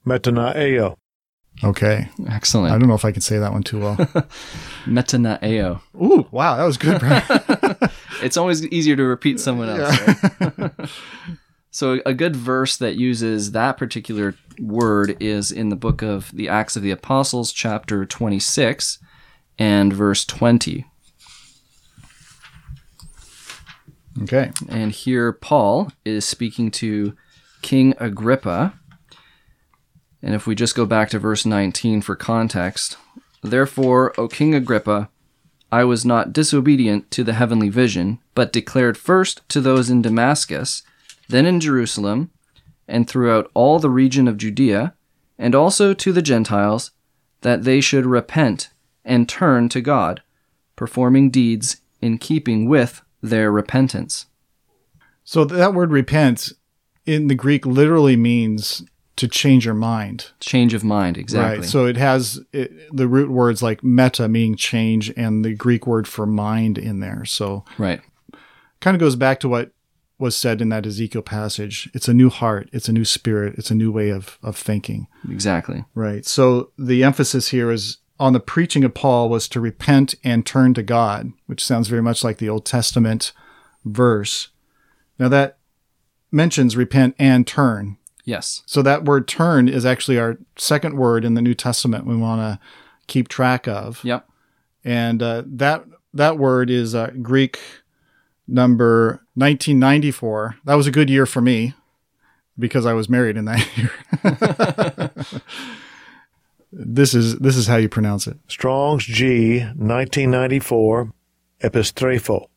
Metanoeo. 0.05 0.95
Okay. 1.63 2.09
Excellent. 2.29 2.73
I 2.73 2.77
don't 2.77 2.87
know 2.87 2.95
if 2.95 3.05
I 3.05 3.11
can 3.11 3.21
say 3.21 3.37
that 3.37 3.51
one 3.51 3.63
too 3.63 3.79
well. 3.79 3.95
Metanoeo. 4.85 5.81
Ooh, 6.01 6.27
wow, 6.31 6.55
that 6.57 6.63
was 6.63 6.77
good, 6.77 6.99
Brian. 6.99 7.23
It's 8.21 8.35
always 8.37 8.65
easier 8.67 8.97
to 8.97 9.03
repeat 9.03 9.39
someone 9.39 9.69
else. 9.69 9.97
right? 10.41 10.71
so 11.71 12.01
a 12.05 12.13
good 12.13 12.35
verse 12.35 12.75
that 12.75 12.95
uses 12.95 13.53
that 13.53 13.77
particular 13.77 14.35
word 14.59 15.15
is 15.21 15.53
in 15.53 15.69
the 15.69 15.77
book 15.77 16.01
of 16.01 16.29
the 16.33 16.49
Acts 16.49 16.75
of 16.75 16.83
the 16.83 16.91
Apostles, 16.91 17.53
chapter 17.53 18.05
26 18.05 18.99
and 19.57 19.93
verse 19.93 20.25
20. 20.25 20.85
okay. 24.23 24.51
And 24.67 24.91
here 24.91 25.31
Paul 25.31 25.91
is 26.03 26.25
speaking 26.25 26.71
to 26.71 27.15
King 27.61 27.93
Agrippa. 27.99 28.73
And 30.21 30.35
if 30.35 30.45
we 30.45 30.55
just 30.55 30.75
go 30.75 30.85
back 30.85 31.09
to 31.09 31.19
verse 31.19 31.45
19 31.45 32.01
for 32.01 32.15
context, 32.15 32.97
Therefore, 33.41 34.13
O 34.19 34.27
King 34.27 34.53
Agrippa, 34.53 35.09
I 35.71 35.83
was 35.83 36.03
not 36.03 36.33
disobedient 36.33 37.09
to 37.11 37.23
the 37.23 37.33
heavenly 37.33 37.69
vision, 37.69 38.19
but 38.35 38.51
declared 38.51 38.97
first 38.97 39.47
to 39.49 39.61
those 39.61 39.89
in 39.89 40.01
Damascus, 40.01 40.83
then 41.29 41.45
in 41.45 41.59
Jerusalem, 41.59 42.31
and 42.87 43.07
throughout 43.07 43.49
all 43.53 43.79
the 43.79 43.89
region 43.89 44.27
of 44.27 44.37
Judea, 44.37 44.93
and 45.37 45.55
also 45.55 45.93
to 45.93 46.11
the 46.11 46.21
Gentiles, 46.21 46.91
that 47.41 47.63
they 47.63 47.79
should 47.79 48.05
repent 48.05 48.71
and 49.05 49.29
turn 49.29 49.69
to 49.69 49.79
God, 49.79 50.21
performing 50.75 51.29
deeds 51.29 51.77
in 52.01 52.17
keeping 52.17 52.67
with 52.67 53.01
their 53.21 53.51
repentance. 53.51 54.25
So 55.23 55.45
that 55.45 55.73
word 55.73 55.91
repent 55.91 56.51
in 57.09 57.27
the 57.27 57.35
Greek 57.35 57.65
literally 57.65 58.15
means 58.15 58.83
to 59.15 59.27
change 59.27 59.65
your 59.65 59.73
mind. 59.73 60.29
Change 60.39 60.75
of 60.75 60.83
mind, 60.83 61.17
exactly. 61.17 61.61
Right. 61.61 61.67
So 61.67 61.87
it 61.87 61.97
has 61.97 62.39
it, 62.53 62.71
the 62.95 63.07
root 63.07 63.31
words 63.31 63.63
like 63.63 63.83
meta 63.83 64.29
meaning 64.29 64.55
change 64.55 65.11
and 65.17 65.43
the 65.43 65.55
Greek 65.55 65.87
word 65.87 66.07
for 66.07 66.27
mind 66.27 66.77
in 66.77 66.99
there. 66.99 67.25
So 67.25 67.65
right. 67.79 67.99
kind 68.79 68.95
of 68.95 68.99
goes 68.99 69.15
back 69.15 69.39
to 69.39 69.49
what 69.49 69.71
was 70.19 70.37
said 70.37 70.61
in 70.61 70.69
that 70.69 70.85
Ezekiel 70.85 71.23
passage. 71.23 71.89
It's 71.95 72.07
a 72.07 72.13
new 72.13 72.29
heart, 72.29 72.69
it's 72.71 72.87
a 72.87 72.93
new 72.93 73.05
spirit, 73.05 73.55
it's 73.57 73.71
a 73.71 73.75
new 73.75 73.91
way 73.91 74.09
of, 74.09 74.37
of 74.43 74.55
thinking. 74.55 75.07
Exactly. 75.29 75.85
Right. 75.95 76.27
So 76.27 76.71
the 76.77 77.03
emphasis 77.03 77.47
here 77.47 77.71
is 77.71 77.97
on 78.19 78.33
the 78.33 78.39
preaching 78.39 78.83
of 78.83 78.93
Paul 78.93 79.29
was 79.29 79.47
to 79.49 79.59
repent 79.59 80.13
and 80.23 80.45
turn 80.45 80.75
to 80.75 80.83
God, 80.83 81.33
which 81.47 81.65
sounds 81.65 81.87
very 81.87 82.03
much 82.03 82.23
like 82.23 82.37
the 82.37 82.49
Old 82.49 82.65
Testament 82.65 83.31
verse. 83.83 84.49
Now 85.17 85.29
that 85.29 85.58
mentions 86.31 86.75
repent 86.75 87.15
and 87.17 87.45
turn. 87.45 87.97
Yes. 88.25 88.61
So 88.65 88.81
that 88.83 89.05
word 89.05 89.27
turn 89.27 89.67
is 89.67 89.85
actually 89.85 90.19
our 90.19 90.37
second 90.55 90.97
word 90.97 91.25
in 91.25 91.33
the 91.33 91.41
New 91.41 91.55
Testament 91.55 92.05
we 92.05 92.15
want 92.15 92.41
to 92.41 92.59
keep 93.07 93.27
track 93.27 93.67
of. 93.67 94.03
Yep. 94.03 94.27
And 94.83 95.23
uh, 95.23 95.43
that 95.45 95.85
that 96.13 96.37
word 96.37 96.69
is 96.69 96.95
uh, 96.95 97.11
Greek 97.21 97.59
number 98.47 99.23
1994. 99.35 100.57
That 100.65 100.75
was 100.75 100.87
a 100.87 100.91
good 100.91 101.09
year 101.09 101.25
for 101.25 101.41
me 101.41 101.73
because 102.57 102.85
I 102.85 102.93
was 102.93 103.09
married 103.09 103.37
in 103.37 103.45
that 103.45 103.67
year. 103.77 103.91
this 106.71 107.13
is 107.13 107.37
this 107.39 107.55
is 107.55 107.67
how 107.67 107.77
you 107.77 107.89
pronounce 107.89 108.27
it. 108.27 108.37
Strong's 108.47 109.05
G, 109.05 109.59
1994, 109.59 111.11
Epistrepho. 111.61 112.47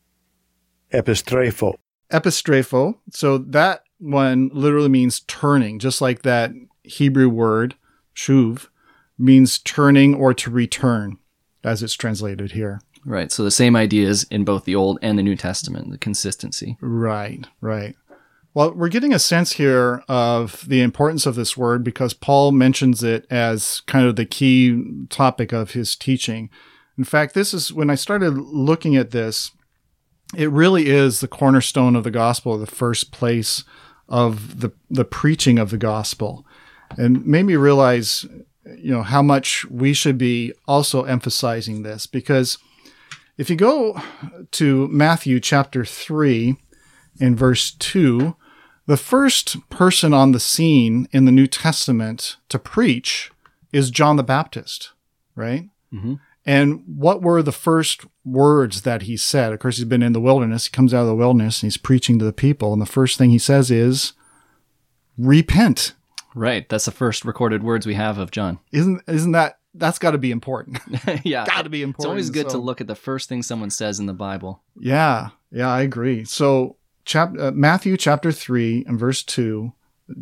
Epistrepho. 0.92 1.74
Epistrepho. 2.12 2.98
So 3.10 3.38
that 3.38 3.82
one 3.98 4.50
literally 4.52 4.88
means 4.88 5.20
turning, 5.20 5.78
just 5.78 6.00
like 6.00 6.22
that 6.22 6.52
Hebrew 6.84 7.28
word 7.28 7.74
shuv 8.14 8.68
means 9.18 9.58
turning 9.58 10.14
or 10.14 10.34
to 10.34 10.50
return, 10.50 11.18
as 11.64 11.82
it's 11.82 11.94
translated 11.94 12.52
here. 12.52 12.80
Right. 13.04 13.32
So 13.32 13.42
the 13.42 13.50
same 13.50 13.74
ideas 13.74 14.24
in 14.30 14.44
both 14.44 14.64
the 14.64 14.76
Old 14.76 14.98
and 15.02 15.18
the 15.18 15.22
New 15.22 15.36
Testament, 15.36 15.90
the 15.90 15.98
consistency. 15.98 16.76
Right, 16.80 17.46
right. 17.60 17.96
Well, 18.54 18.74
we're 18.74 18.88
getting 18.88 19.14
a 19.14 19.18
sense 19.18 19.52
here 19.52 20.04
of 20.08 20.68
the 20.68 20.82
importance 20.82 21.24
of 21.24 21.34
this 21.34 21.56
word 21.56 21.82
because 21.82 22.12
Paul 22.12 22.52
mentions 22.52 23.02
it 23.02 23.26
as 23.30 23.80
kind 23.86 24.06
of 24.06 24.16
the 24.16 24.26
key 24.26 25.06
topic 25.08 25.52
of 25.52 25.70
his 25.70 25.96
teaching. 25.96 26.50
In 26.98 27.04
fact, 27.04 27.34
this 27.34 27.54
is 27.54 27.72
when 27.72 27.88
I 27.88 27.94
started 27.94 28.36
looking 28.36 28.94
at 28.94 29.10
this, 29.10 29.52
it 30.36 30.50
really 30.50 30.88
is 30.88 31.20
the 31.20 31.28
cornerstone 31.28 31.96
of 31.96 32.04
the 32.04 32.10
gospel, 32.10 32.56
the 32.58 32.66
first 32.66 33.12
place 33.12 33.64
of 34.08 34.60
the, 34.60 34.72
the 34.90 35.04
preaching 35.04 35.58
of 35.58 35.70
the 35.70 35.78
gospel. 35.78 36.46
And 36.98 37.24
made 37.26 37.44
me 37.44 37.56
realize, 37.56 38.26
you 38.78 38.92
know, 38.92 39.02
how 39.02 39.22
much 39.22 39.64
we 39.70 39.92
should 39.92 40.18
be 40.18 40.52
also 40.68 41.04
emphasizing 41.04 41.82
this 41.82 42.06
because 42.06 42.58
if 43.38 43.48
you 43.48 43.56
go 43.56 43.98
to 44.52 44.88
Matthew 44.88 45.40
chapter 45.40 45.84
3 45.84 46.56
in 47.18 47.34
verse 47.34 47.70
2, 47.72 48.36
the 48.86 48.96
first 48.98 49.56
person 49.70 50.12
on 50.12 50.32
the 50.32 50.40
scene 50.40 51.08
in 51.12 51.24
the 51.24 51.32
New 51.32 51.46
Testament 51.46 52.36
to 52.50 52.58
preach 52.58 53.30
is 53.72 53.90
John 53.90 54.16
the 54.16 54.22
Baptist, 54.22 54.90
right? 55.34 55.68
Mhm. 55.92 56.20
And 56.44 56.82
what 56.86 57.22
were 57.22 57.42
the 57.42 57.52
first 57.52 58.04
words 58.24 58.82
that 58.82 59.02
he 59.02 59.16
said? 59.16 59.52
Of 59.52 59.60
course, 59.60 59.76
he's 59.76 59.84
been 59.84 60.02
in 60.02 60.12
the 60.12 60.20
wilderness. 60.20 60.66
He 60.66 60.70
comes 60.72 60.92
out 60.92 61.02
of 61.02 61.06
the 61.06 61.14
wilderness 61.14 61.62
and 61.62 61.68
he's 61.68 61.76
preaching 61.76 62.18
to 62.18 62.24
the 62.24 62.32
people. 62.32 62.72
And 62.72 62.82
the 62.82 62.86
first 62.86 63.16
thing 63.16 63.30
he 63.30 63.38
says 63.38 63.70
is, 63.70 64.12
repent. 65.16 65.94
Right. 66.34 66.68
That's 66.68 66.86
the 66.86 66.90
first 66.90 67.24
recorded 67.24 67.62
words 67.62 67.86
we 67.86 67.94
have 67.94 68.18
of 68.18 68.30
John. 68.30 68.58
Isn't, 68.72 69.02
isn't 69.06 69.32
that, 69.32 69.58
that's 69.74 69.98
got 69.98 70.12
to 70.12 70.18
be 70.18 70.32
important. 70.32 70.80
yeah. 71.24 71.46
got 71.46 71.62
to 71.62 71.70
be 71.70 71.82
important. 71.82 72.18
It's 72.18 72.28
always 72.28 72.30
good 72.30 72.50
to 72.50 72.58
look 72.58 72.80
at 72.80 72.88
the 72.88 72.94
first 72.94 73.28
thing 73.28 73.42
someone 73.42 73.70
says 73.70 74.00
in 74.00 74.06
the 74.06 74.12
Bible. 74.12 74.62
Yeah, 74.78 75.30
yeah, 75.50 75.68
I 75.68 75.82
agree. 75.82 76.24
So, 76.24 76.76
chap- 77.04 77.38
uh, 77.38 77.52
Matthew 77.52 77.96
chapter 77.96 78.32
3 78.32 78.84
and 78.86 78.98
verse 78.98 79.22
2, 79.22 79.72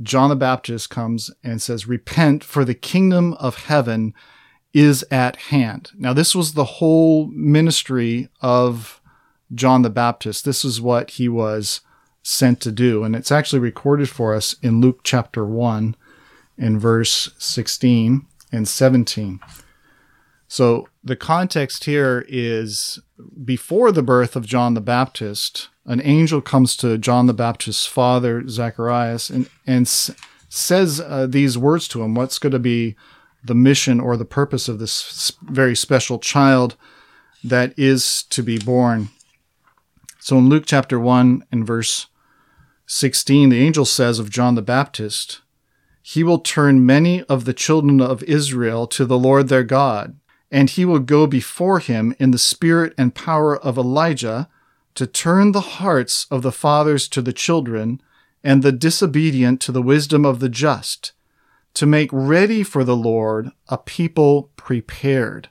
John 0.03 0.29
the 0.29 0.37
Baptist 0.37 0.91
comes 0.91 1.31
and 1.43 1.61
says, 1.61 1.89
Repent, 1.89 2.45
for 2.45 2.65
the 2.65 2.75
kingdom 2.75 3.35
of 3.35 3.65
heaven 3.65 4.15
is 4.73 5.05
at 5.11 5.37
hand. 5.37 5.91
Now, 5.97 6.13
this 6.13 6.35
was 6.35 6.55
the 6.55 6.65
whole 6.65 7.27
ministry 7.29 8.29
of 8.41 9.01
John 9.55 9.83
the 9.83 9.91
Baptist. 9.91 10.45
This 10.45 10.65
is 10.65 10.81
what 10.81 11.11
he 11.13 11.29
was 11.29 11.81
sent 12.23 12.61
to 12.61 12.73
do. 12.73 13.03
And 13.03 13.17
it's 13.17 13.33
actually 13.33 13.59
recorded 13.59 14.09
for 14.09 14.35
us 14.35 14.55
in 14.63 14.81
Luke 14.81 15.01
chapter 15.03 15.45
1 15.45 15.97
in 16.59 16.79
verse 16.79 17.31
16 17.39 18.27
and 18.53 18.69
17. 18.69 19.41
So 20.47 20.89
the 21.03 21.17
context 21.17 21.85
here 21.85 22.25
is 22.29 22.99
before 23.45 23.93
the 23.93 24.03
birth 24.03 24.37
of 24.37 24.47
John 24.47 24.75
the 24.75 24.81
Baptist, 24.81 25.69
an 25.87 26.01
angel 26.03 26.41
comes 26.41 26.77
to 26.79 26.99
John 26.99 27.27
the 27.27 27.35
Baptist's 27.35 27.87
father, 27.87 28.47
Zacharias, 28.49 29.31
and, 29.31 29.49
and 29.67 29.87
s- 29.87 30.11
says 30.49 31.01
uh, 31.01 31.27
these 31.29 31.57
words 31.57 31.87
to 31.89 32.03
him 32.03 32.15
what's 32.15 32.39
going 32.39 32.53
to 32.53 32.59
be 32.59 32.97
the 33.43 33.55
mission 33.55 34.01
or 34.01 34.17
the 34.17 34.25
purpose 34.25 34.69
of 34.69 34.79
this 34.79 35.33
very 35.43 35.75
special 35.75 36.19
child 36.19 36.77
that 37.43 37.73
is 37.79 38.23
to 38.25 38.43
be 38.43 38.59
born. 38.59 39.09
So 40.19 40.39
in 40.39 40.49
Luke 40.49 40.65
chapter 40.67 41.01
1 41.01 41.45
and 41.51 41.67
verse 41.67 42.09
16, 42.87 43.49
the 43.49 43.61
angel 43.61 43.85
says 43.85 44.19
of 44.19 44.31
John 44.31 44.55
the 44.55 44.63
Baptist, 44.63 45.41
He 46.03 46.23
will 46.23 46.39
turn 46.39 46.85
many 46.85 47.23
of 47.25 47.45
the 47.45 47.55
children 47.55 48.01
of 48.01 48.23
Israel 48.25 48.87
to 48.89 49.07
the 49.07 49.19
Lord 49.19 49.49
their 49.49 49.65
God 49.65 50.17
and 50.51 50.69
he 50.69 50.85
will 50.85 50.99
go 50.99 51.27
before 51.27 51.79
him 51.79 52.15
in 52.19 52.33
the 52.33 52.39
spirit 52.39 52.93
and 52.99 53.15
power 53.15 53.57
of 53.57 53.79
Elijah 53.79 54.49
to 54.95 55.07
turn 55.07 55.53
the 55.53 55.61
hearts 55.61 56.27
of 56.31 56.43
the 56.43 56.53
fathers 56.53 57.09
to 57.09 57.23
the 57.23 57.33
children 57.33 58.01
and 58.43 58.63
the 58.63 58.73
disobedient 58.73 59.61
to 59.61 59.73
the 59.73 59.83
wisdom 59.83 60.25
of 60.25 60.41
the 60.41 60.49
just, 60.49 61.13
to 61.75 61.87
make 61.87 62.11
ready 62.13 62.63
for 62.63 62.85
the 62.85 62.97
Lord 62.97 63.51
a 63.69 63.79
people 63.79 64.51
prepared. 64.57 65.49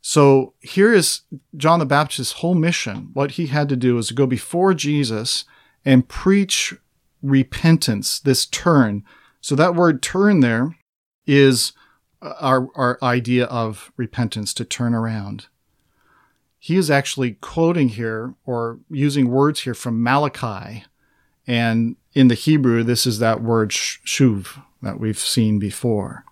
So 0.00 0.54
here 0.60 0.92
is 0.92 1.22
John 1.56 1.80
the 1.80 1.86
Baptist's 1.86 2.34
whole 2.34 2.54
mission. 2.54 3.10
What 3.12 3.32
he 3.32 3.48
had 3.48 3.68
to 3.68 3.76
do 3.76 3.96
was 3.96 4.08
to 4.08 4.14
go 4.14 4.26
before 4.26 4.72
Jesus 4.72 5.44
and 5.84 6.08
preach 6.08 6.74
repentance, 7.22 8.18
this 8.18 8.46
turn. 8.46 9.04
So 9.40 9.54
that 9.56 9.74
word 9.74 10.02
turn 10.02 10.40
there 10.40 10.76
is 11.26 11.72
our, 12.22 12.68
our 12.74 12.98
idea 13.02 13.44
of 13.46 13.92
repentance 13.96 14.54
to 14.54 14.64
turn 14.64 14.94
around. 14.94 15.46
He 16.58 16.76
is 16.76 16.90
actually 16.90 17.32
quoting 17.34 17.90
here 17.90 18.34
or 18.44 18.80
using 18.90 19.28
words 19.28 19.60
here 19.60 19.74
from 19.74 20.02
Malachi. 20.02 20.84
And 21.46 21.96
in 22.14 22.28
the 22.28 22.34
Hebrew, 22.34 22.82
this 22.82 23.06
is 23.06 23.18
that 23.18 23.42
word 23.42 23.72
sh- 23.72 23.98
shuv 24.04 24.62
that 24.82 25.00
we've 25.00 25.18
seen 25.18 25.58
before. 25.58 26.24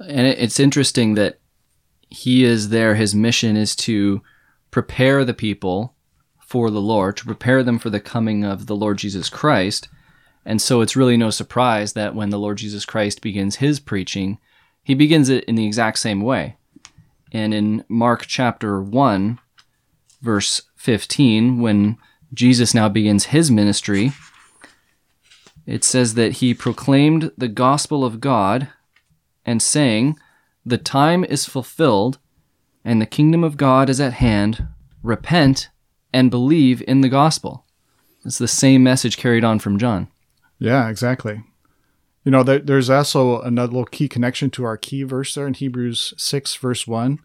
And 0.00 0.26
it's 0.26 0.60
interesting 0.60 1.14
that 1.14 1.38
he 2.08 2.44
is 2.44 2.68
there. 2.68 2.94
His 2.94 3.14
mission 3.14 3.56
is 3.56 3.74
to 3.76 4.22
prepare 4.70 5.24
the 5.24 5.34
people 5.34 5.94
for 6.38 6.70
the 6.70 6.80
Lord, 6.80 7.16
to 7.16 7.24
prepare 7.24 7.62
them 7.62 7.78
for 7.78 7.90
the 7.90 8.00
coming 8.00 8.44
of 8.44 8.66
the 8.66 8.76
Lord 8.76 8.98
Jesus 8.98 9.28
Christ. 9.28 9.88
And 10.44 10.62
so 10.62 10.80
it's 10.80 10.96
really 10.96 11.16
no 11.16 11.30
surprise 11.30 11.94
that 11.94 12.14
when 12.14 12.30
the 12.30 12.38
Lord 12.38 12.58
Jesus 12.58 12.84
Christ 12.84 13.20
begins 13.20 13.56
his 13.56 13.80
preaching, 13.80 14.38
he 14.82 14.94
begins 14.94 15.28
it 15.28 15.44
in 15.44 15.56
the 15.56 15.66
exact 15.66 15.98
same 15.98 16.20
way. 16.20 16.56
And 17.32 17.52
in 17.52 17.84
Mark 17.88 18.26
chapter 18.26 18.80
1, 18.80 19.40
verse 20.22 20.62
15, 20.76 21.60
when 21.60 21.98
Jesus 22.32 22.74
now 22.74 22.88
begins 22.88 23.26
his 23.26 23.50
ministry, 23.50 24.12
it 25.66 25.84
says 25.84 26.14
that 26.14 26.34
he 26.34 26.54
proclaimed 26.54 27.32
the 27.36 27.48
gospel 27.48 28.04
of 28.04 28.20
God 28.20 28.68
and 29.44 29.60
saying, 29.60 30.18
The 30.64 30.78
time 30.78 31.24
is 31.24 31.44
fulfilled, 31.46 32.18
and 32.84 33.00
the 33.00 33.06
kingdom 33.06 33.42
of 33.42 33.56
God 33.56 33.90
is 33.90 34.00
at 34.00 34.14
hand. 34.14 34.68
Repent 35.02 35.68
and 36.12 36.30
believe 36.30 36.82
in 36.86 37.00
the 37.00 37.08
gospel. 37.08 37.64
It's 38.24 38.38
the 38.38 38.48
same 38.48 38.82
message 38.82 39.16
carried 39.16 39.44
on 39.44 39.58
from 39.58 39.78
John. 39.78 40.08
Yeah, 40.58 40.88
exactly. 40.88 41.42
You 42.24 42.32
know, 42.32 42.42
there, 42.42 42.58
there's 42.58 42.90
also 42.90 43.40
another 43.42 43.72
little 43.72 43.84
key 43.84 44.08
connection 44.08 44.50
to 44.50 44.64
our 44.64 44.76
key 44.76 45.04
verse 45.04 45.34
there 45.34 45.46
in 45.46 45.54
Hebrews 45.54 46.12
6, 46.16 46.56
verse 46.56 46.86
1, 46.86 47.20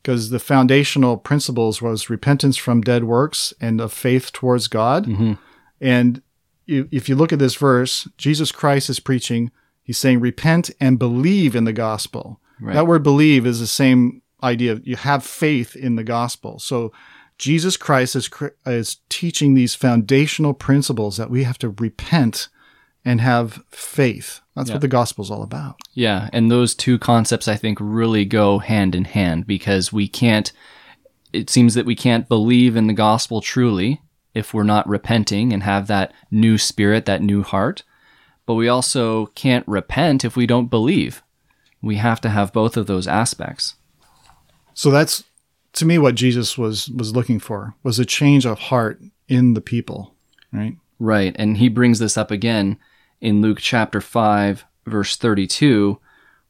because 0.00 0.30
the 0.30 0.38
foundational 0.38 1.16
principles 1.16 1.82
was 1.82 2.08
repentance 2.10 2.56
from 2.56 2.80
dead 2.80 3.04
works 3.04 3.52
and 3.60 3.80
of 3.80 3.92
faith 3.92 4.32
towards 4.32 4.68
God. 4.68 5.06
Mhm. 5.06 5.38
And 5.80 6.22
if 6.66 7.08
you 7.08 7.14
look 7.14 7.32
at 7.32 7.38
this 7.38 7.54
verse, 7.54 8.08
Jesus 8.18 8.52
Christ 8.52 8.88
is 8.90 9.00
preaching, 9.00 9.50
he's 9.82 9.98
saying, 9.98 10.20
repent 10.20 10.70
and 10.80 10.98
believe 10.98 11.54
in 11.54 11.64
the 11.64 11.72
gospel. 11.72 12.40
Right. 12.60 12.74
That 12.74 12.86
word 12.86 13.02
believe 13.02 13.46
is 13.46 13.60
the 13.60 13.66
same 13.66 14.22
idea. 14.42 14.80
You 14.84 14.96
have 14.96 15.24
faith 15.24 15.74
in 15.76 15.96
the 15.96 16.04
gospel. 16.04 16.58
So 16.58 16.92
Jesus 17.38 17.76
Christ 17.76 18.14
is, 18.16 18.30
is 18.66 18.98
teaching 19.08 19.54
these 19.54 19.74
foundational 19.74 20.54
principles 20.54 21.16
that 21.16 21.30
we 21.30 21.44
have 21.44 21.58
to 21.58 21.70
repent 21.70 22.48
and 23.04 23.20
have 23.20 23.62
faith. 23.70 24.40
That's 24.56 24.70
Yeah. 24.70 24.76
what 24.76 24.80
the 24.80 24.88
gospel 24.88 25.24
is 25.24 25.30
all 25.30 25.42
about. 25.42 25.76
Yeah, 25.92 26.30
and 26.32 26.50
those 26.50 26.74
two 26.74 26.98
concepts 26.98 27.48
I 27.48 27.56
think 27.56 27.78
really 27.80 28.24
go 28.24 28.60
hand 28.60 28.94
in 28.94 29.04
hand 29.04 29.46
because 29.46 29.92
we 29.92 30.08
can't 30.08 30.52
it 31.32 31.50
seems 31.50 31.74
that 31.74 31.84
we 31.84 31.96
can't 31.96 32.28
believe 32.28 32.76
in 32.76 32.86
the 32.86 32.92
gospel 32.92 33.40
truly 33.40 34.00
if 34.34 34.52
we're 34.52 34.64
not 34.64 34.88
repenting 34.88 35.52
and 35.52 35.62
have 35.62 35.86
that 35.86 36.12
new 36.30 36.58
spirit, 36.58 37.06
that 37.06 37.22
new 37.22 37.42
heart. 37.42 37.82
But 38.46 38.54
we 38.54 38.68
also 38.68 39.26
can't 39.26 39.66
repent 39.66 40.24
if 40.24 40.36
we 40.36 40.46
don't 40.46 40.70
believe. 40.70 41.22
We 41.80 41.96
have 41.96 42.20
to 42.22 42.28
have 42.28 42.52
both 42.52 42.76
of 42.76 42.86
those 42.86 43.06
aspects. 43.06 43.76
So 44.74 44.90
that's 44.90 45.24
to 45.74 45.84
me 45.84 45.98
what 45.98 46.14
Jesus 46.14 46.58
was 46.58 46.88
was 46.90 47.14
looking 47.14 47.38
for 47.38 47.74
was 47.82 47.98
a 47.98 48.04
change 48.04 48.44
of 48.44 48.58
heart 48.58 49.00
in 49.28 49.54
the 49.54 49.60
people, 49.60 50.14
right? 50.52 50.76
Right. 50.98 51.34
And 51.38 51.56
he 51.56 51.68
brings 51.68 51.98
this 51.98 52.16
up 52.16 52.30
again 52.30 52.78
in 53.20 53.40
Luke 53.40 53.58
chapter 53.60 54.00
5, 54.00 54.64
verse 54.86 55.16
32, 55.16 55.98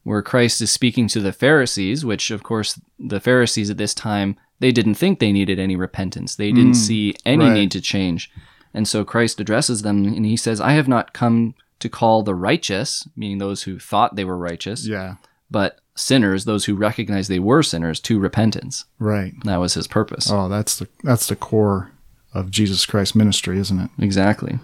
where 0.03 0.21
Christ 0.21 0.61
is 0.61 0.71
speaking 0.71 1.07
to 1.09 1.19
the 1.19 1.33
Pharisees, 1.33 2.05
which, 2.05 2.31
of 2.31 2.43
course, 2.43 2.79
the 2.99 3.19
Pharisees 3.19 3.69
at 3.69 3.77
this 3.77 3.93
time, 3.93 4.37
they 4.59 4.71
didn't 4.71 4.95
think 4.95 5.19
they 5.19 5.31
needed 5.31 5.59
any 5.59 5.75
repentance. 5.75 6.35
They 6.35 6.51
didn't 6.51 6.71
mm, 6.73 6.75
see 6.87 7.15
any 7.25 7.45
right. 7.45 7.53
need 7.53 7.71
to 7.71 7.81
change. 7.81 8.31
And 8.73 8.87
so 8.87 9.03
Christ 9.03 9.39
addresses 9.39 9.81
them 9.81 10.05
and 10.05 10.25
he 10.25 10.37
says, 10.37 10.59
I 10.59 10.71
have 10.71 10.87
not 10.87 11.13
come 11.13 11.55
to 11.79 11.89
call 11.89 12.23
the 12.23 12.35
righteous, 12.35 13.07
meaning 13.15 13.37
those 13.37 13.63
who 13.63 13.79
thought 13.79 14.15
they 14.15 14.25
were 14.25 14.37
righteous, 14.37 14.87
Yeah, 14.87 15.15
but 15.51 15.79
sinners, 15.95 16.45
those 16.45 16.65
who 16.65 16.75
recognized 16.75 17.29
they 17.29 17.39
were 17.39 17.63
sinners, 17.63 17.99
to 18.01 18.19
repentance. 18.19 18.85
right. 18.99 19.33
That 19.43 19.57
was 19.57 19.73
his 19.73 19.87
purpose. 19.87 20.29
Oh, 20.31 20.49
that's 20.49 20.77
the 20.77 20.87
that's 21.03 21.27
the 21.27 21.35
core 21.35 21.91
of 22.33 22.51
Jesus 22.51 22.85
Christ's 22.85 23.15
ministry, 23.15 23.59
isn't 23.59 23.79
it? 23.79 23.89
Exactly. 23.99 24.59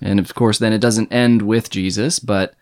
And 0.00 0.18
of 0.18 0.34
course, 0.34 0.58
then 0.58 0.72
it 0.72 0.80
doesn't 0.80 1.12
end 1.12 1.42
with 1.42 1.70
Jesus, 1.70 2.18
but 2.18 2.54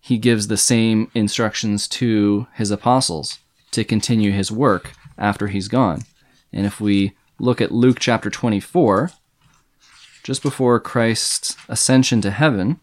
he 0.00 0.18
gives 0.18 0.48
the 0.48 0.56
same 0.56 1.10
instructions 1.14 1.86
to 1.88 2.46
his 2.54 2.70
apostles 2.70 3.38
to 3.70 3.84
continue 3.84 4.32
his 4.32 4.50
work 4.50 4.92
after 5.22 5.46
he's 5.46 5.68
gone. 5.68 6.02
And 6.52 6.66
if 6.66 6.80
we 6.80 7.12
look 7.38 7.60
at 7.62 7.72
Luke 7.72 7.98
chapter 8.00 8.28
24, 8.28 9.12
just 10.22 10.42
before 10.42 10.78
Christ's 10.80 11.56
ascension 11.68 12.20
to 12.20 12.30
heaven, 12.30 12.80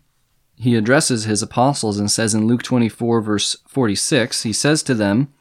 he 0.56 0.76
addresses 0.76 1.26
his 1.26 1.44
apostles 1.44 2.00
and 2.00 2.10
says 2.10 2.34
in 2.34 2.48
Luke 2.48 2.64
24, 2.64 3.22
verse 3.22 3.58
46, 3.68 4.44
he 4.44 4.54
says 4.54 4.82
to 4.84 4.96
them, 4.96 5.32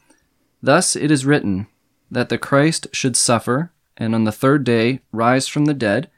Thus 0.63 0.95
it 0.95 1.11
is 1.11 1.25
written, 1.25 1.69
that 2.11 2.29
the 2.29 2.39
Christ 2.39 2.89
should 2.93 3.17
suffer, 3.17 3.73
and 3.97 4.15
on 4.15 4.25
the 4.25 4.33
third 4.33 4.65
day 4.65 5.01
rise 5.13 5.49
from 5.49 5.65
the 5.65 5.75
dead, 5.75 6.11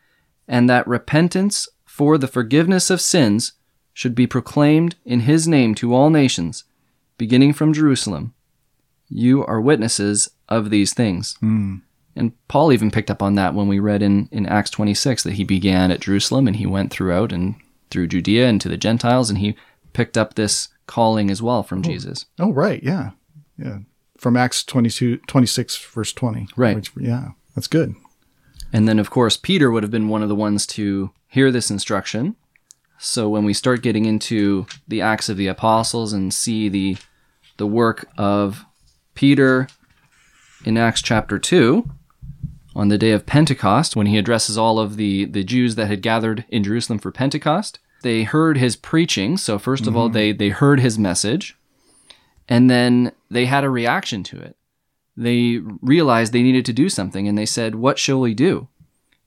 and 0.49 0.69
that 0.69 0.87
repentance 0.87 1.69
for 1.85 2.19
the 2.19 2.29
forgiveness 2.29 2.91
of 2.91 3.01
sins 3.01 3.53
should 3.93 4.15
be 4.15 4.27
proclaimed 4.27 4.97
in 5.05 5.21
his 5.21 5.47
name 5.47 5.75
to 5.75 5.95
all 5.95 6.11
nations, 6.11 6.65
beginning 7.19 7.53
from 7.53 7.73
Jerusalem. 7.73 8.35
You 9.09 9.45
are 9.47 9.61
witnesses 9.61 10.31
of 10.51 10.71
these 10.71 10.93
things. 10.93 11.37
Hmm. 11.41 11.77
And 12.17 12.33
Paul 12.49 12.73
even 12.73 12.91
picked 12.91 13.11
up 13.11 13.23
on 13.23 13.37
that 13.37 13.55
when 13.55 13.69
we 13.69 13.79
read 13.79 14.03
in, 14.03 14.29
in 14.33 14.47
Acts 14.47 14.71
26 14.71 15.23
that 15.23 15.35
he 15.35 15.45
began 15.45 15.91
at 15.91 16.01
Jerusalem 16.01 16.47
and 16.47 16.57
he 16.57 16.67
went 16.67 16.91
throughout 16.91 17.33
and 17.33 17.55
through 17.91 18.09
Judea 18.09 18.49
and 18.49 18.61
to 18.61 18.69
the 18.69 18.77
Gentiles, 18.77 19.31
and 19.31 19.39
he 19.39 19.57
picked 19.93 20.19
up 20.19 20.35
this 20.35 20.69
calling 20.87 21.31
as 21.31 21.41
well 21.43 21.63
from 21.63 21.81
oh. 21.81 21.83
Jesus. 21.83 22.27
Oh, 22.39 22.53
right. 22.53 22.83
Yeah. 22.83 23.11
Yeah. 23.57 23.79
From 24.19 24.37
Acts 24.37 24.65
22, 24.65 25.19
26, 25.19 25.77
verse 25.77 26.13
20. 26.13 26.49
Right. 26.57 26.77
Which, 26.77 26.93
yeah, 26.97 27.31
that's 27.55 27.67
good. 27.67 27.95
And 28.73 28.89
then, 28.89 28.99
of 28.99 29.11
course, 29.11 29.37
Peter 29.37 29.71
would 29.71 29.83
have 29.83 29.91
been 29.91 30.09
one 30.09 30.23
of 30.23 30.29
the 30.29 30.35
ones 30.35 30.67
to 30.69 31.11
hear 31.27 31.51
this 31.51 31.71
instruction. 31.71 32.37
So 32.99 33.29
when 33.29 33.45
we 33.45 33.55
start 33.55 33.83
getting 33.83 34.05
into 34.05 34.67
the 34.87 35.01
Acts 35.01 35.29
of 35.29 35.37
the 35.37 35.47
Apostles 35.47 36.13
and 36.13 36.35
see 36.35 36.69
the 36.69 36.97
the 37.57 37.67
work 37.67 38.09
of 38.17 38.65
Peter 39.15 39.69
in 40.65 40.77
Acts 40.77 41.03
chapter 41.03 41.39
two, 41.39 41.91
on 42.75 42.89
the 42.89 42.99
day 42.99 43.11
of 43.11 43.27
Pentecost, 43.27 43.97
when 43.97 44.07
he 44.07 44.19
addresses 44.19 44.57
all 44.57 44.79
of 44.79 44.97
the, 44.97 45.25
the 45.25 45.45
Jews 45.45 45.75
that 45.75 45.89
had 45.89 46.03
gathered 46.03 46.45
in 46.49 46.63
Jerusalem 46.63 46.99
for 46.99 47.11
Pentecost, 47.11 47.79
they 48.03 48.23
heard 48.23 48.57
his 48.57 48.77
preaching. 48.77 49.37
So 49.37 49.59
first 49.59 49.87
of 49.87 49.97
all, 49.97 50.07
mm-hmm. 50.07 50.15
they 50.15 50.33
they 50.33 50.49
heard 50.51 50.81
his 50.81 50.99
message, 50.99 51.57
and 52.49 52.71
then 52.71 53.13
they 53.31 53.47
had 53.47 53.65
a 53.65 53.71
reaction 53.71 54.23
to 54.25 54.41
it 54.41 54.57
they 55.21 55.59
realized 55.83 56.33
they 56.33 56.43
needed 56.43 56.65
to 56.65 56.73
do 56.73 56.89
something 56.89 57.29
and 57.29 57.37
they 57.37 57.47
said, 57.47 57.75
What 57.75 57.99
shall 57.99 58.21
we 58.21 58.35
do? 58.35 58.69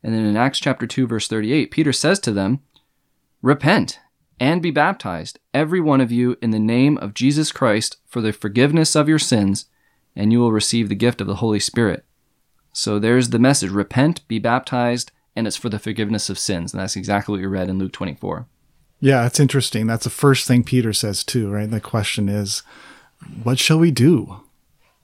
And 0.01 0.13
then 0.13 0.25
in 0.25 0.35
Acts 0.35 0.59
chapter 0.59 0.87
2, 0.87 1.07
verse 1.07 1.27
38, 1.27 1.71
Peter 1.71 1.93
says 1.93 2.19
to 2.21 2.31
them, 2.31 2.61
Repent 3.41 3.99
and 4.39 4.61
be 4.61 4.71
baptized, 4.71 5.39
every 5.53 5.79
one 5.79 6.01
of 6.01 6.11
you, 6.11 6.35
in 6.41 6.49
the 6.49 6.59
name 6.59 6.97
of 6.97 7.13
Jesus 7.13 7.51
Christ 7.51 7.97
for 8.07 8.21
the 8.21 8.33
forgiveness 8.33 8.95
of 8.95 9.07
your 9.07 9.19
sins, 9.19 9.65
and 10.15 10.31
you 10.31 10.39
will 10.39 10.51
receive 10.51 10.89
the 10.89 10.95
gift 10.95 11.21
of 11.21 11.27
the 11.27 11.35
Holy 11.35 11.59
Spirit. 11.59 12.05
So 12.71 12.99
there's 12.99 13.29
the 13.29 13.39
message 13.39 13.69
repent, 13.71 14.27
be 14.27 14.39
baptized, 14.39 15.11
and 15.35 15.45
it's 15.47 15.55
for 15.57 15.69
the 15.69 15.79
forgiveness 15.79 16.29
of 16.29 16.39
sins. 16.39 16.73
And 16.73 16.81
that's 16.81 16.95
exactly 16.95 17.33
what 17.33 17.41
you 17.41 17.49
read 17.49 17.69
in 17.69 17.77
Luke 17.79 17.93
24. 17.93 18.47
Yeah, 18.99 19.25
it's 19.25 19.39
interesting. 19.39 19.85
That's 19.87 20.05
the 20.05 20.09
first 20.09 20.47
thing 20.47 20.63
Peter 20.63 20.93
says 20.93 21.23
too, 21.23 21.51
right? 21.51 21.69
The 21.69 21.81
question 21.81 22.29
is, 22.29 22.63
what 23.43 23.59
shall 23.59 23.79
we 23.79 23.91
do? 23.91 24.41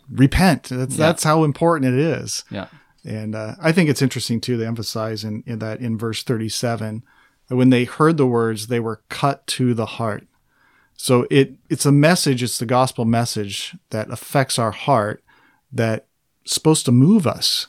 Repent. 0.09 0.63
That's 0.63 0.95
Yeah. 0.95 1.05
that's 1.07 1.23
how 1.23 1.43
important 1.43 1.93
it 1.93 1.99
is. 1.99 2.43
Yeah. 2.49 2.67
And 3.05 3.35
uh, 3.35 3.55
I 3.61 3.71
think 3.71 3.89
it's 3.89 4.01
interesting 4.01 4.41
too 4.41 4.57
to 4.57 4.65
emphasize 4.65 5.23
in, 5.23 5.43
in 5.45 5.59
that 5.59 5.79
in 5.79 5.97
verse 5.97 6.23
37 6.23 7.03
that 7.47 7.55
when 7.55 7.69
they 7.69 7.83
heard 7.85 8.17
the 8.17 8.25
words, 8.27 8.67
they 8.67 8.79
were 8.79 9.01
cut 9.09 9.45
to 9.47 9.73
the 9.73 9.85
heart. 9.85 10.25
So 11.01 11.25
it 11.31 11.53
it's 11.69 11.85
a 11.85 11.93
message, 11.93 12.43
it's 12.43 12.57
the 12.57 12.65
gospel 12.65 13.05
message 13.05 13.73
that 13.89 14.11
affects 14.11 14.59
our 14.59 14.71
heart 14.71 15.23
that's 15.71 16.05
supposed 16.43 16.85
to 16.85 16.91
move 16.91 17.25
us. 17.25 17.67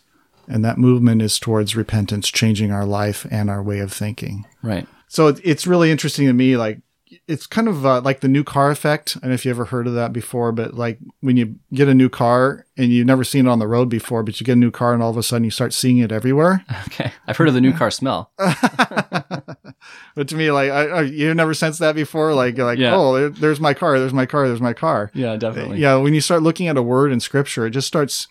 And 0.49 0.65
that 0.65 0.79
movement 0.79 1.23
is 1.23 1.39
towards 1.39 1.77
repentance, 1.77 2.29
changing 2.29 2.73
our 2.73 2.85
life 2.85 3.25
and 3.31 3.49
our 3.49 3.63
way 3.63 3.79
of 3.79 3.93
thinking. 3.93 4.47
Right. 4.63 4.85
So 5.07 5.29
it's 5.45 5.65
really 5.65 5.93
interesting 5.93 6.27
to 6.27 6.33
me. 6.33 6.57
Like 6.57 6.81
it's 7.27 7.47
kind 7.47 7.67
of 7.69 7.85
uh, 7.85 8.01
like 8.03 8.21
the 8.21 8.29
new 8.29 8.45
car 8.45 8.71
effect. 8.71 9.17
I 9.17 9.21
don't 9.21 9.31
know 9.31 9.35
if 9.35 9.45
you 9.45 9.51
ever 9.51 9.65
heard 9.67 9.87
of 9.87 9.95
that 9.95 10.13
before, 10.13 10.53
but 10.53 10.75
like 10.75 10.99
when 11.21 11.37
you 11.37 11.57
get 11.73 11.89
a 11.89 11.95
new 11.95 12.09
car 12.09 12.67
and 12.77 12.93
you've 12.93 13.07
never 13.07 13.25
seen 13.25 13.47
it 13.47 13.51
on 13.51 13.59
the 13.59 13.67
road 13.67 13.89
before, 13.89 14.23
but 14.23 14.41
you 14.41 14.45
get 14.45 14.53
a 14.53 14.57
new 14.57 14.71
car 14.71 14.95
and 14.95 15.03
all 15.03 15.11
of 15.11 15.17
a 15.17 15.23
sudden 15.23 15.45
you 15.45 15.51
start 15.51 15.73
seeing 15.73 15.99
it 15.99 16.13
everywhere. 16.13 16.65
Okay. 16.87 17.13
I've 17.27 17.37
heard 17.37 17.49
of 17.49 17.55
the 17.55 17.61
new 17.61 17.73
car 17.73 17.91
smell. 17.91 18.33
but 18.39 20.29
to 20.29 20.35
me, 20.35 20.51
like 20.51 20.71
I, 20.71 20.87
I, 20.89 21.01
you 21.03 21.33
never 21.35 21.55
sensed 21.55 21.79
that 21.81 21.95
before. 21.95 22.35
Like 22.35 22.59
like 22.59 22.79
Yeah. 22.79 22.95
oh, 22.97 23.15
there, 23.15 23.29
there's 23.29 23.61
my 23.61 23.75
car, 23.75 23.99
there's 23.99 24.13
my 24.13 24.27
car, 24.27 24.49
there's 24.49 24.61
my 24.61 24.73
car. 24.73 25.11
Yeah, 25.15 25.37
definitely. 25.37 25.79
Yeah, 25.79 25.97
when 25.97 26.15
you 26.15 26.21
start 26.21 26.43
looking 26.43 26.69
at 26.69 26.77
a 26.77 26.83
word 26.83 27.13
in 27.13 27.21
scripture, 27.21 27.67
it 27.67 27.71
just 27.71 27.87
starts 27.89 28.27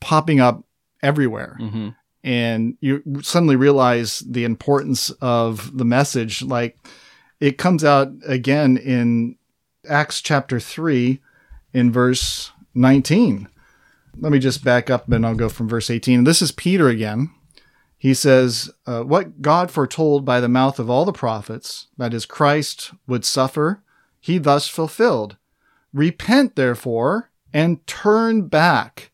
popping 0.00 0.40
up 0.40 0.64
everywhere. 1.02 1.56
hmm 1.60 1.90
and 2.24 2.76
you 2.80 3.04
suddenly 3.22 3.54
realize 3.54 4.18
the 4.28 4.42
importance 4.42 5.10
of 5.20 5.76
the 5.78 5.84
message. 5.84 6.42
Like 6.42 6.76
it 7.40 7.58
comes 7.58 7.84
out 7.84 8.12
again 8.26 8.76
in 8.76 9.36
Acts 9.88 10.20
chapter 10.20 10.58
3 10.58 11.20
in 11.72 11.92
verse 11.92 12.52
19. 12.74 13.48
Let 14.18 14.32
me 14.32 14.38
just 14.38 14.64
back 14.64 14.88
up 14.88 15.10
and 15.10 15.26
I'll 15.26 15.34
go 15.34 15.48
from 15.48 15.68
verse 15.68 15.90
18. 15.90 16.24
This 16.24 16.40
is 16.40 16.52
Peter 16.52 16.88
again. 16.88 17.30
He 17.98 18.14
says, 18.14 18.70
uh, 18.86 19.02
What 19.02 19.42
God 19.42 19.70
foretold 19.70 20.24
by 20.24 20.40
the 20.40 20.48
mouth 20.48 20.78
of 20.78 20.88
all 20.88 21.04
the 21.04 21.12
prophets, 21.12 21.88
that 21.96 22.14
is, 22.14 22.26
Christ 22.26 22.92
would 23.06 23.24
suffer, 23.24 23.82
he 24.20 24.38
thus 24.38 24.68
fulfilled. 24.68 25.36
Repent, 25.92 26.56
therefore, 26.56 27.30
and 27.52 27.86
turn 27.86 28.48
back 28.48 29.10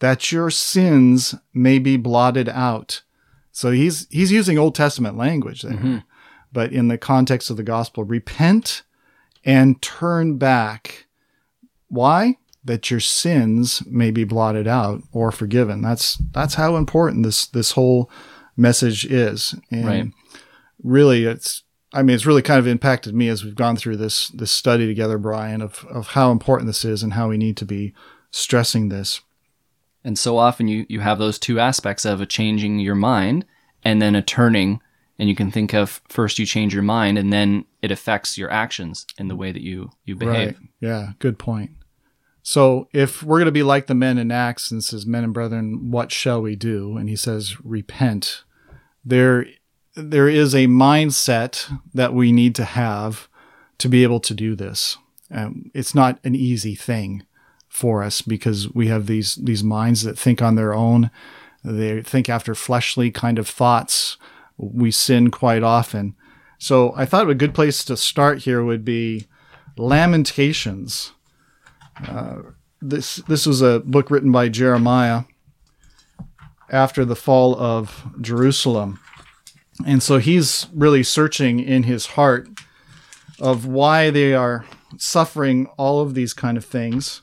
that 0.00 0.30
your 0.30 0.50
sins 0.50 1.34
may 1.54 1.78
be 1.78 1.96
blotted 1.96 2.48
out. 2.48 3.02
So 3.52 3.70
he's 3.70 4.06
he's 4.10 4.30
using 4.30 4.58
Old 4.58 4.74
Testament 4.74 5.16
language 5.16 5.62
there. 5.62 6.04
But 6.56 6.72
in 6.72 6.88
the 6.88 6.96
context 6.96 7.50
of 7.50 7.58
the 7.58 7.62
gospel, 7.62 8.02
repent 8.02 8.80
and 9.44 9.82
turn 9.82 10.38
back. 10.38 11.04
Why? 11.88 12.38
That 12.64 12.90
your 12.90 12.98
sins 12.98 13.82
may 13.86 14.10
be 14.10 14.24
blotted 14.24 14.66
out 14.66 15.02
or 15.12 15.30
forgiven. 15.30 15.82
That's 15.82 16.16
that's 16.32 16.54
how 16.54 16.76
important 16.76 17.24
this 17.24 17.46
this 17.46 17.72
whole 17.72 18.10
message 18.56 19.04
is. 19.04 19.54
And 19.70 19.84
Right. 19.86 20.10
really 20.82 21.26
it's 21.26 21.62
I 21.92 22.02
mean, 22.02 22.14
it's 22.14 22.24
really 22.24 22.40
kind 22.40 22.58
of 22.58 22.66
impacted 22.66 23.14
me 23.14 23.28
as 23.28 23.44
we've 23.44 23.54
gone 23.54 23.76
through 23.76 23.98
this 23.98 24.28
this 24.28 24.50
study 24.50 24.86
together, 24.86 25.18
Brian, 25.18 25.60
of 25.60 25.84
of 25.90 26.06
how 26.08 26.32
important 26.32 26.68
this 26.68 26.86
is 26.86 27.02
and 27.02 27.12
how 27.12 27.28
we 27.28 27.36
need 27.36 27.58
to 27.58 27.66
be 27.66 27.92
stressing 28.30 28.88
this. 28.88 29.20
And 30.02 30.18
so 30.18 30.38
often 30.38 30.68
you, 30.68 30.86
you 30.88 31.00
have 31.00 31.18
those 31.18 31.38
two 31.38 31.60
aspects 31.60 32.06
of 32.06 32.22
a 32.22 32.26
changing 32.26 32.78
your 32.78 32.94
mind 32.94 33.44
and 33.84 34.00
then 34.00 34.14
a 34.14 34.22
turning. 34.22 34.80
And 35.18 35.28
you 35.28 35.34
can 35.34 35.50
think 35.50 35.72
of 35.72 36.02
first 36.08 36.38
you 36.38 36.46
change 36.46 36.74
your 36.74 36.82
mind 36.82 37.16
and 37.16 37.32
then 37.32 37.64
it 37.80 37.90
affects 37.90 38.36
your 38.36 38.50
actions 38.50 39.06
in 39.18 39.28
the 39.28 39.36
way 39.36 39.50
that 39.52 39.62
you, 39.62 39.90
you 40.04 40.14
behave. 40.14 40.58
Right. 40.58 40.68
Yeah. 40.80 41.12
Good 41.18 41.38
point. 41.38 41.70
So 42.42 42.88
if 42.92 43.22
we're 43.22 43.38
going 43.38 43.46
to 43.46 43.52
be 43.52 43.62
like 43.62 43.86
the 43.86 43.94
men 43.94 44.18
in 44.18 44.30
Acts 44.30 44.70
and 44.70 44.84
says, 44.84 45.06
men 45.06 45.24
and 45.24 45.34
brethren, 45.34 45.90
what 45.90 46.12
shall 46.12 46.42
we 46.42 46.54
do? 46.54 46.96
And 46.96 47.08
he 47.08 47.16
says, 47.16 47.56
repent. 47.64 48.44
There, 49.04 49.46
there 49.94 50.28
is 50.28 50.54
a 50.54 50.66
mindset 50.66 51.72
that 51.94 52.12
we 52.12 52.30
need 52.30 52.54
to 52.56 52.64
have 52.64 53.28
to 53.78 53.88
be 53.88 54.02
able 54.02 54.20
to 54.20 54.34
do 54.34 54.54
this. 54.54 54.98
Um, 55.30 55.70
it's 55.74 55.94
not 55.94 56.20
an 56.24 56.34
easy 56.34 56.74
thing 56.74 57.24
for 57.68 58.02
us 58.02 58.22
because 58.22 58.72
we 58.72 58.88
have 58.88 59.06
these 59.06 59.34
these 59.36 59.62
minds 59.62 60.02
that 60.02 60.18
think 60.18 60.40
on 60.40 60.54
their 60.54 60.72
own. 60.72 61.10
They 61.64 62.00
think 62.02 62.28
after 62.28 62.54
fleshly 62.54 63.10
kind 63.10 63.38
of 63.38 63.48
thoughts. 63.48 64.16
We 64.56 64.90
sin 64.90 65.30
quite 65.30 65.62
often. 65.62 66.14
So 66.58 66.92
I 66.96 67.04
thought 67.04 67.28
a 67.28 67.34
good 67.34 67.54
place 67.54 67.84
to 67.84 67.96
start 67.96 68.42
here 68.42 68.64
would 68.64 68.84
be 68.84 69.26
Lamentations. 69.76 71.12
Uh, 72.06 72.36
this 72.80 73.16
this 73.16 73.46
was 73.46 73.60
a 73.62 73.80
book 73.80 74.10
written 74.10 74.32
by 74.32 74.48
Jeremiah 74.48 75.24
after 76.70 77.04
the 77.04 77.16
fall 77.16 77.58
of 77.58 78.06
Jerusalem, 78.20 79.00
and 79.86 80.02
so 80.02 80.18
he's 80.18 80.66
really 80.72 81.02
searching 81.02 81.60
in 81.60 81.84
his 81.84 82.06
heart 82.06 82.48
of 83.38 83.66
why 83.66 84.10
they 84.10 84.34
are 84.34 84.64
suffering 84.98 85.66
all 85.76 86.00
of 86.00 86.14
these 86.14 86.32
kind 86.32 86.56
of 86.56 86.64
things 86.64 87.22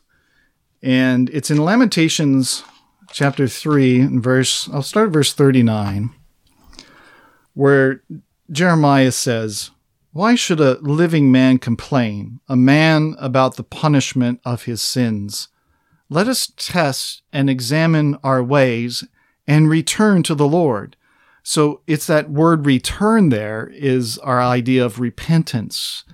and 0.83 1.29
it's 1.29 1.49
in 1.49 1.63
Lamentations 1.63 2.63
chapter 3.11 3.47
3 3.47 4.01
and 4.01 4.23
verse 4.23 4.69
I'll 4.71 4.83
start 4.83 5.11
verse 5.11 5.33
39 5.33 6.13
where 7.53 8.01
Jeremiah 8.51 9.11
says, 9.11 9.71
"Why 10.11 10.35
should 10.35 10.59
a 10.59 10.79
living 10.81 11.31
man 11.31 11.57
complain, 11.57 12.39
a 12.47 12.55
man 12.55 13.15
about 13.19 13.55
the 13.55 13.63
punishment 13.63 14.39
of 14.45 14.63
his 14.63 14.81
sins? 14.81 15.47
Let 16.09 16.27
us 16.27 16.51
test 16.57 17.23
and 17.31 17.49
examine 17.49 18.17
our 18.23 18.43
ways 18.43 19.03
and 19.47 19.69
return 19.69 20.23
to 20.23 20.35
the 20.35 20.47
Lord." 20.47 20.95
So 21.43 21.81
it's 21.87 22.07
that 22.07 22.29
word 22.29 22.65
return 22.65 23.29
there 23.29 23.69
is 23.73 24.17
our 24.19 24.41
idea 24.41 24.85
of 24.85 24.99
repentance. 24.99 26.05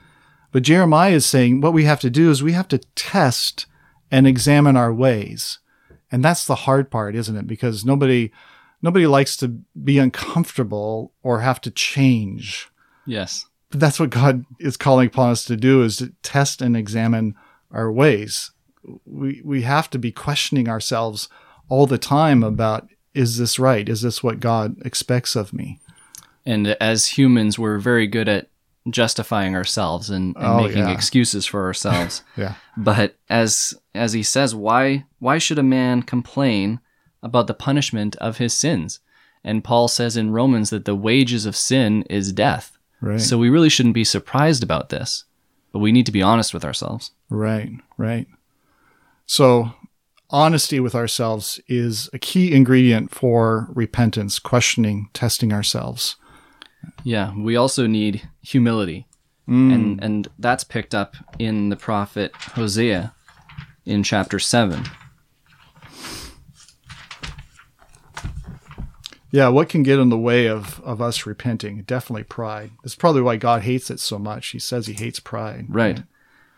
But 0.52 0.64
Jeremiah 0.64 1.12
is 1.12 1.26
saying 1.26 1.62
what 1.62 1.74
we 1.74 1.84
have 1.84 2.00
to 2.00 2.10
do 2.10 2.32
is 2.32 2.42
we 2.42 2.54
have 2.54 2.68
to 2.70 2.80
test 2.96 3.68
and 4.10 4.26
examine 4.26 4.76
our 4.76 4.94
ways. 4.94 5.60
And 6.12 6.26
that's 6.26 6.46
the 6.46 6.56
hard 6.56 6.90
part, 6.90 7.16
isn't 7.16 7.36
it? 7.36 7.46
Because 7.46 7.86
nobody 7.86 8.32
nobody 8.82 9.08
likes 9.08 9.36
to 9.38 9.48
be 9.84 9.98
uncomfortable 9.98 11.12
or 11.24 11.42
have 11.42 11.62
to 11.62 11.72
change. 11.72 12.70
Yes. 13.06 13.46
But 13.72 13.80
that's 13.80 14.00
what 14.00 14.10
God 14.10 14.46
is 14.60 14.78
calling 14.78 15.08
upon 15.08 15.32
us 15.32 15.44
to 15.46 15.56
do 15.56 15.84
is 15.84 15.98
to 15.98 16.14
test 16.24 16.62
and 16.62 16.76
examine 16.76 17.36
our 17.72 17.92
ways. 17.92 18.52
We 19.06 19.42
we 19.44 19.62
have 19.64 19.90
to 19.92 20.00
be 20.00 20.12
questioning 20.12 20.68
ourselves 20.70 21.30
all 21.68 21.86
the 21.86 21.98
time 22.00 22.44
about 22.44 22.88
is 23.14 23.38
this 23.38 23.60
right? 23.60 23.88
Is 23.90 24.02
this 24.02 24.24
what 24.24 24.40
God 24.40 24.78
expects 24.86 25.36
of 25.36 25.54
me? 25.54 25.80
And 26.46 26.68
as 26.82 27.06
humans, 27.18 27.60
we're 27.60 27.78
very 27.80 28.08
good 28.08 28.28
at 28.30 28.50
justifying 28.90 29.56
ourselves 29.56 30.10
and, 30.10 30.36
and 30.38 30.46
Oh, 30.46 30.64
making 30.64 30.80
yeah. 30.80 30.92
excuses 30.92 31.46
for 31.46 31.64
ourselves. 31.66 32.24
Yeah. 32.38 32.56
But 32.78 33.16
as 33.30 33.76
as 33.94 34.14
he 34.14 34.24
says, 34.24 34.56
why 34.56 35.06
why 35.20 35.38
should 35.38 35.60
a 35.60 35.64
man 35.64 36.02
complain 36.02 36.80
about 37.22 37.48
the 37.48 37.54
punishment 37.54 38.16
of 38.18 38.38
his 38.38 38.54
sins? 38.54 39.00
And 39.44 39.64
Paul 39.64 39.88
says 39.88 40.18
in 40.18 40.32
Romans 40.32 40.70
that 40.70 40.86
the 40.86 40.96
wages 40.96 41.46
of 41.46 41.56
sin 41.56 42.04
is 42.10 42.34
death. 42.34 42.78
Right. 43.02 43.22
So 43.22 43.38
we 43.38 43.50
really 43.50 43.70
shouldn't 43.70 43.96
be 43.96 44.04
surprised 44.04 44.64
about 44.64 44.90
this. 44.90 45.26
But 45.72 45.80
we 45.80 45.92
need 45.92 46.06
to 46.08 46.12
be 46.12 46.22
honest 46.22 46.54
with 46.54 46.66
ourselves. 46.66 47.12
Right, 47.30 47.72
right. 47.98 48.28
So, 49.28 49.74
honesty 50.32 50.80
with 50.80 50.96
ourselves 50.96 51.60
is 51.68 52.10
a 52.12 52.20
key 52.20 52.54
ingredient 52.54 53.14
for 53.14 53.68
repentance, 53.74 54.40
questioning, 54.40 55.10
testing 55.14 55.54
ourselves. 55.54 56.16
Yeah, 57.04 57.34
we 57.38 57.56
also 57.56 57.86
need 57.86 58.28
humility. 58.42 59.08
Mm. 59.48 59.74
And 59.74 60.04
and 60.04 60.28
that's 60.40 60.64
picked 60.64 60.96
up 60.96 61.16
in 61.38 61.70
the 61.70 61.76
prophet 61.76 62.32
Hosea 62.36 63.14
in 63.86 64.04
chapter 64.04 64.40
7. 64.40 64.84
Yeah, 69.32 69.50
what 69.50 69.70
can 69.70 69.84
get 69.84 70.00
in 70.00 70.10
the 70.10 70.18
way 70.18 70.48
of, 70.48 70.82
of 70.82 71.02
us 71.02 71.26
repenting? 71.26 71.84
Definitely 71.84 72.24
pride. 72.24 72.72
That's 72.84 72.96
probably 72.96 73.22
why 73.22 73.36
God 73.36 73.62
hates 73.62 73.92
it 73.92 74.00
so 74.00 74.18
much. 74.18 74.48
He 74.48 74.60
says 74.60 74.88
he 74.88 74.94
hates 74.94 75.20
pride. 75.20 75.68
Right. 75.70 76.04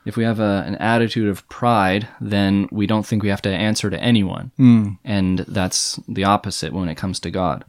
If 0.05 0.17
we 0.17 0.23
have 0.23 0.39
a, 0.39 0.63
an 0.65 0.75
attitude 0.75 1.27
of 1.27 1.47
pride, 1.49 2.07
then 2.19 2.67
we 2.71 2.87
don't 2.87 3.05
think 3.05 3.23
we 3.23 3.29
have 3.29 3.41
to 3.43 3.49
answer 3.49 3.89
to 3.89 4.01
anyone. 4.01 4.51
Hmm. 4.57 4.89
And 5.03 5.39
that's 5.39 5.99
the 6.07 6.23
opposite 6.23 6.73
when 6.73 6.89
it 6.89 6.95
comes 6.95 7.19
to 7.21 7.31
God. 7.31 7.65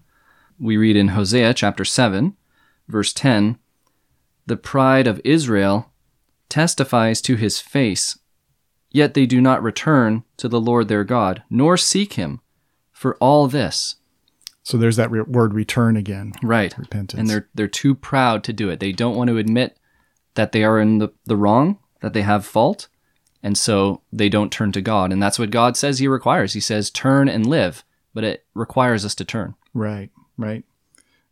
We 0.58 0.76
read 0.76 0.96
in 0.96 1.08
Hosea 1.08 1.54
chapter 1.54 1.84
7, 1.84 2.36
verse 2.88 3.12
10 3.12 3.58
The 4.46 4.56
pride 4.56 5.06
of 5.06 5.20
Israel 5.24 5.90
testifies 6.48 7.20
to 7.22 7.36
his 7.36 7.60
face, 7.60 8.18
yet 8.90 9.14
they 9.14 9.26
do 9.26 9.40
not 9.40 9.62
return 9.62 10.22
to 10.36 10.48
the 10.48 10.60
Lord 10.60 10.88
their 10.88 11.04
God, 11.04 11.42
nor 11.50 11.76
seek 11.76 12.14
him 12.14 12.40
for 12.92 13.16
all 13.16 13.48
this. 13.48 13.96
So 14.62 14.78
there's 14.78 14.96
that 14.96 15.10
re- 15.10 15.22
word 15.22 15.54
return 15.54 15.96
again. 15.96 16.32
Right. 16.42 16.76
Repentance. 16.78 17.18
And 17.18 17.28
they're 17.28 17.48
they're 17.54 17.68
too 17.68 17.94
proud 17.94 18.44
to 18.44 18.52
do 18.52 18.68
it. 18.70 18.80
They 18.80 18.92
don't 18.92 19.16
want 19.16 19.28
to 19.28 19.38
admit 19.38 19.78
that 20.34 20.52
they 20.52 20.64
are 20.64 20.78
in 20.80 20.98
the, 20.98 21.12
the 21.24 21.36
wrong, 21.36 21.78
that 22.00 22.12
they 22.12 22.22
have 22.22 22.46
fault, 22.46 22.88
and 23.42 23.58
so 23.58 24.02
they 24.12 24.28
don't 24.28 24.52
turn 24.52 24.72
to 24.72 24.80
God. 24.80 25.12
And 25.12 25.22
that's 25.22 25.38
what 25.38 25.50
God 25.50 25.76
says 25.76 25.98
he 25.98 26.08
requires. 26.08 26.52
He 26.52 26.60
says, 26.60 26.90
turn 26.90 27.28
and 27.28 27.46
live, 27.46 27.84
but 28.14 28.24
it 28.24 28.46
requires 28.54 29.04
us 29.04 29.14
to 29.16 29.24
turn. 29.24 29.54
Right, 29.74 30.10
right. 30.38 30.64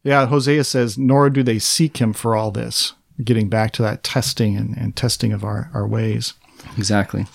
Yeah, 0.02 0.26
Hosea 0.26 0.64
says, 0.64 0.98
nor 0.98 1.30
do 1.30 1.42
they 1.42 1.58
seek 1.58 1.98
him 1.98 2.12
for 2.12 2.34
all 2.34 2.50
this. 2.50 2.94
Getting 3.22 3.48
back 3.48 3.72
to 3.72 3.82
that 3.82 4.02
testing 4.02 4.56
and, 4.56 4.76
and 4.76 4.96
testing 4.96 5.32
of 5.32 5.44
our, 5.44 5.70
our 5.74 5.86
ways. 5.86 6.34
Exactly. 6.76 7.26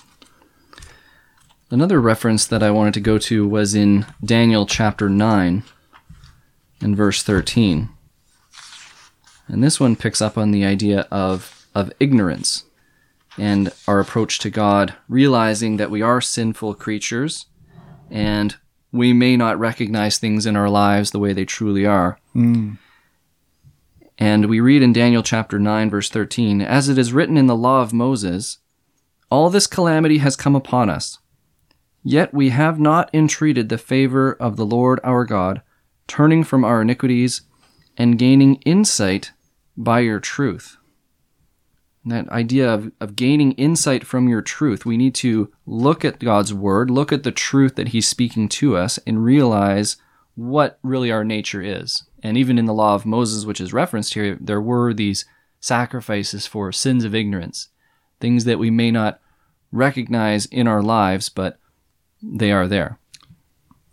Another 1.70 2.00
reference 2.00 2.46
that 2.46 2.62
I 2.62 2.70
wanted 2.70 2.94
to 2.94 3.00
go 3.00 3.18
to 3.18 3.46
was 3.46 3.74
in 3.74 4.06
Daniel 4.24 4.66
chapter 4.66 5.08
9 5.08 5.62
and 6.80 6.96
verse 6.96 7.22
13. 7.22 7.88
And 9.48 9.62
this 9.62 9.78
one 9.78 9.96
picks 9.96 10.20
up 10.20 10.36
on 10.36 10.50
the 10.50 10.64
idea 10.64 11.06
of, 11.10 11.66
of 11.74 11.92
ignorance 12.00 12.64
and 13.38 13.72
our 13.86 14.00
approach 14.00 14.38
to 14.40 14.50
God, 14.50 14.94
realizing 15.08 15.76
that 15.76 15.90
we 15.90 16.02
are 16.02 16.20
sinful 16.20 16.74
creatures 16.74 17.46
and 18.10 18.56
we 18.92 19.12
may 19.12 19.36
not 19.36 19.58
recognize 19.58 20.18
things 20.18 20.46
in 20.46 20.56
our 20.56 20.70
lives 20.70 21.10
the 21.10 21.18
way 21.18 21.32
they 21.32 21.44
truly 21.44 21.84
are. 21.84 22.18
Hmm. 22.32 22.74
And 24.18 24.46
we 24.46 24.60
read 24.60 24.82
in 24.82 24.92
Daniel 24.94 25.22
chapter 25.22 25.58
9, 25.58 25.90
verse 25.90 26.08
13 26.08 26.62
As 26.62 26.88
it 26.88 26.96
is 26.96 27.12
written 27.12 27.36
in 27.36 27.46
the 27.46 27.56
law 27.56 27.82
of 27.82 27.92
Moses, 27.92 28.58
all 29.30 29.50
this 29.50 29.66
calamity 29.66 30.18
has 30.18 30.36
come 30.36 30.56
upon 30.56 30.88
us. 30.88 31.18
Yet 32.02 32.32
we 32.32 32.50
have 32.50 32.78
not 32.78 33.10
entreated 33.12 33.68
the 33.68 33.78
favor 33.78 34.32
of 34.32 34.56
the 34.56 34.64
Lord 34.64 35.00
our 35.04 35.24
God, 35.24 35.60
turning 36.06 36.44
from 36.44 36.64
our 36.64 36.82
iniquities 36.82 37.42
and 37.96 38.18
gaining 38.18 38.56
insight 38.56 39.32
by 39.76 40.00
your 40.00 40.20
truth. 40.20 40.76
And 42.04 42.12
that 42.12 42.28
idea 42.28 42.72
of, 42.72 42.92
of 43.00 43.16
gaining 43.16 43.52
insight 43.52 44.06
from 44.06 44.28
your 44.28 44.42
truth, 44.42 44.86
we 44.86 44.96
need 44.96 45.14
to 45.16 45.50
look 45.66 46.04
at 46.04 46.20
God's 46.20 46.54
word, 46.54 46.90
look 46.90 47.12
at 47.12 47.24
the 47.24 47.32
truth 47.32 47.74
that 47.74 47.88
He's 47.88 48.06
speaking 48.06 48.48
to 48.50 48.76
us, 48.76 48.98
and 49.06 49.24
realize 49.24 49.96
what 50.36 50.78
really 50.82 51.10
our 51.10 51.24
nature 51.24 51.62
is. 51.62 52.04
And 52.22 52.36
even 52.36 52.58
in 52.58 52.66
the 52.66 52.74
law 52.74 52.94
of 52.94 53.06
Moses, 53.06 53.44
which 53.44 53.60
is 53.60 53.72
referenced 53.72 54.14
here, 54.14 54.38
there 54.40 54.60
were 54.60 54.94
these 54.94 55.24
sacrifices 55.58 56.46
for 56.46 56.70
sins 56.70 57.04
of 57.04 57.14
ignorance, 57.14 57.68
things 58.20 58.44
that 58.44 58.58
we 58.58 58.70
may 58.70 58.90
not 58.90 59.20
recognize 59.72 60.46
in 60.46 60.68
our 60.68 60.82
lives, 60.82 61.28
but 61.28 61.58
they 62.22 62.52
are 62.52 62.68
there. 62.68 62.98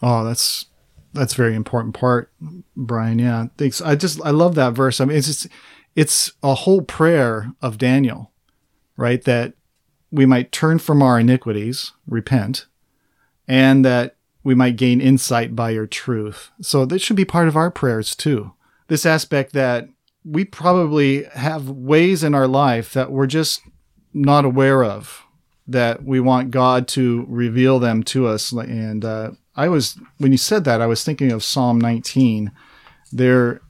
Oh, 0.02 0.24
that's 0.24 0.66
that's 1.14 1.34
a 1.34 1.38
very 1.38 1.56
important 1.56 1.94
part, 1.96 2.32
Brian. 2.76 3.20
Yeah, 3.20 3.48
thanks. 3.58 3.82
I 3.82 3.96
just 3.96 4.22
I 4.24 4.32
love 4.32 4.56
that 4.56 4.74
verse. 4.74 5.00
I 5.00 5.06
mean, 5.06 5.18
it's 5.18 5.28
just 5.28 5.48
it's 5.96 6.32
a 6.42 6.56
whole 6.56 6.82
prayer 6.82 7.52
of 7.62 7.78
Daniel, 7.78 8.32
right? 8.98 9.24
That 9.24 9.54
we 10.12 10.26
might 10.26 10.52
turn 10.52 10.80
from 10.80 11.02
our 11.02 11.20
iniquities, 11.20 11.92
repent, 12.08 12.66
and 13.48 13.84
that 13.86 14.16
we 14.44 14.56
might 14.56 14.76
gain 14.76 15.02
insight 15.02 15.56
by 15.56 15.70
your 15.70 15.88
truth. 15.88 16.52
So 16.62 16.86
that 16.86 17.00
should 17.00 17.16
be 17.16 17.26
part 17.26 17.48
of 17.48 17.56
our 17.56 17.72
prayers 17.72 18.16
too. 18.16 18.54
This 18.88 19.06
aspect 19.06 19.54
that 19.54 19.88
we 20.26 20.46
probably 20.46 21.24
have 21.34 21.70
ways 21.70 22.24
in 22.24 22.36
our 22.36 22.48
life 22.48 22.94
that 22.94 23.12
we're 23.12 23.28
just 23.28 23.62
not 24.14 24.46
aware 24.46 24.84
of 24.84 25.24
that 25.68 26.04
we 26.04 26.20
want 26.20 26.52
God 26.52 26.88
to 26.90 27.26
reveal 27.28 27.80
them 27.80 28.04
to 28.04 28.28
us. 28.28 28.52
And 28.52 29.04
uh, 29.04 29.32
I 29.56 29.68
was, 29.68 30.00
when 30.18 30.32
you 30.32 30.38
said 30.38 30.64
that, 30.64 30.82
I 30.82 30.88
was 30.88 31.04
thinking 31.04 31.32
of 31.32 31.44
Psalm 31.44 31.80
19. 31.80 32.52
There 33.12 33.62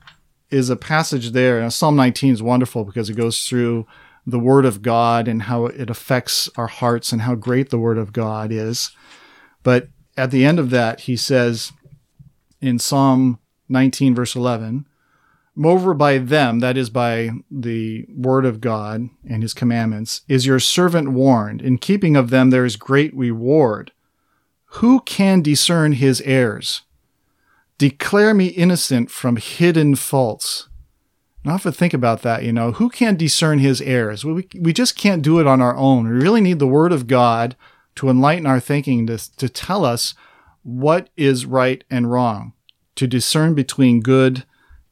is 0.50 0.70
a 0.70 0.76
passage 0.76 1.32
there, 1.32 1.60
and 1.60 1.74
Psalm 1.74 1.96
19 1.96 2.34
is 2.34 2.44
wonderful 2.44 2.86
because 2.86 3.10
it 3.10 3.16
goes 3.16 3.46
through 3.46 3.86
the 4.26 4.40
Word 4.40 4.66
of 4.66 4.82
God 4.82 5.28
and 5.28 5.44
how 5.44 5.66
it 5.66 5.90
affects 5.90 6.50
our 6.56 6.68
hearts 6.68 7.12
and 7.12 7.24
how 7.24 7.36
great 7.36 7.70
the 7.70 7.80
Word 7.80 7.98
of 7.98 8.14
God 8.14 8.52
is. 8.52 8.92
But 9.64 9.90
at 10.16 10.32
the 10.32 10.46
end 10.46 10.60
of 10.60 10.70
that, 10.70 11.02
he 11.02 11.18
says 11.18 11.74
in 12.62 12.80
Psalm 12.80 13.40
19, 13.68 14.16
verse 14.16 14.36
11, 14.36 14.86
Moreover, 15.56 15.94
by 15.94 16.18
them, 16.18 16.60
that 16.60 16.78
is 16.78 16.90
by 16.90 17.30
the 17.52 18.08
word 18.10 18.44
of 18.46 18.60
God 18.60 19.10
and 19.30 19.44
his 19.44 19.54
commandments, 19.54 20.22
is 20.28 20.48
your 20.48 20.60
servant 20.60 21.12
warned. 21.12 21.62
In 21.62 21.78
keeping 21.78 22.16
of 22.16 22.32
them, 22.32 22.50
there 22.50 22.66
is 22.66 22.76
great 22.76 23.16
reward. 23.16 23.92
Who 24.78 25.02
can 25.02 25.42
discern 25.42 25.94
his 25.94 26.20
errors? 26.22 26.82
Declare 27.78 28.34
me 28.34 28.48
innocent 28.48 29.12
from 29.12 29.36
hidden 29.36 29.96
faults. 29.96 30.68
And 31.44 31.54
I 31.54 31.58
to 31.60 31.72
think 31.72 31.94
about 31.94 32.24
that, 32.24 32.44
you 32.44 32.52
know. 32.52 32.72
Who 32.72 32.90
can 32.90 33.16
discern 33.16 33.60
his 33.60 33.82
errors? 33.82 34.26
We, 34.26 34.48
we 34.60 34.74
just 34.74 34.96
can't 34.96 35.22
do 35.22 35.40
it 35.40 35.46
on 35.46 35.62
our 35.62 35.76
own. 35.76 36.08
We 36.08 36.18
really 36.20 36.42
need 36.42 36.58
the 36.58 36.68
word 36.68 36.92
of 36.92 37.06
God 37.06 37.56
to 37.96 38.10
enlighten 38.10 38.48
our 38.48 38.60
thinking, 38.60 39.06
to, 39.08 39.36
to 39.38 39.48
tell 39.48 39.86
us 39.86 40.16
what 40.64 41.10
is 41.16 41.46
right 41.46 41.84
and 41.92 42.10
wrong, 42.10 42.54
to 42.96 43.06
discern 43.06 43.54
between 43.54 44.02
good 44.02 44.44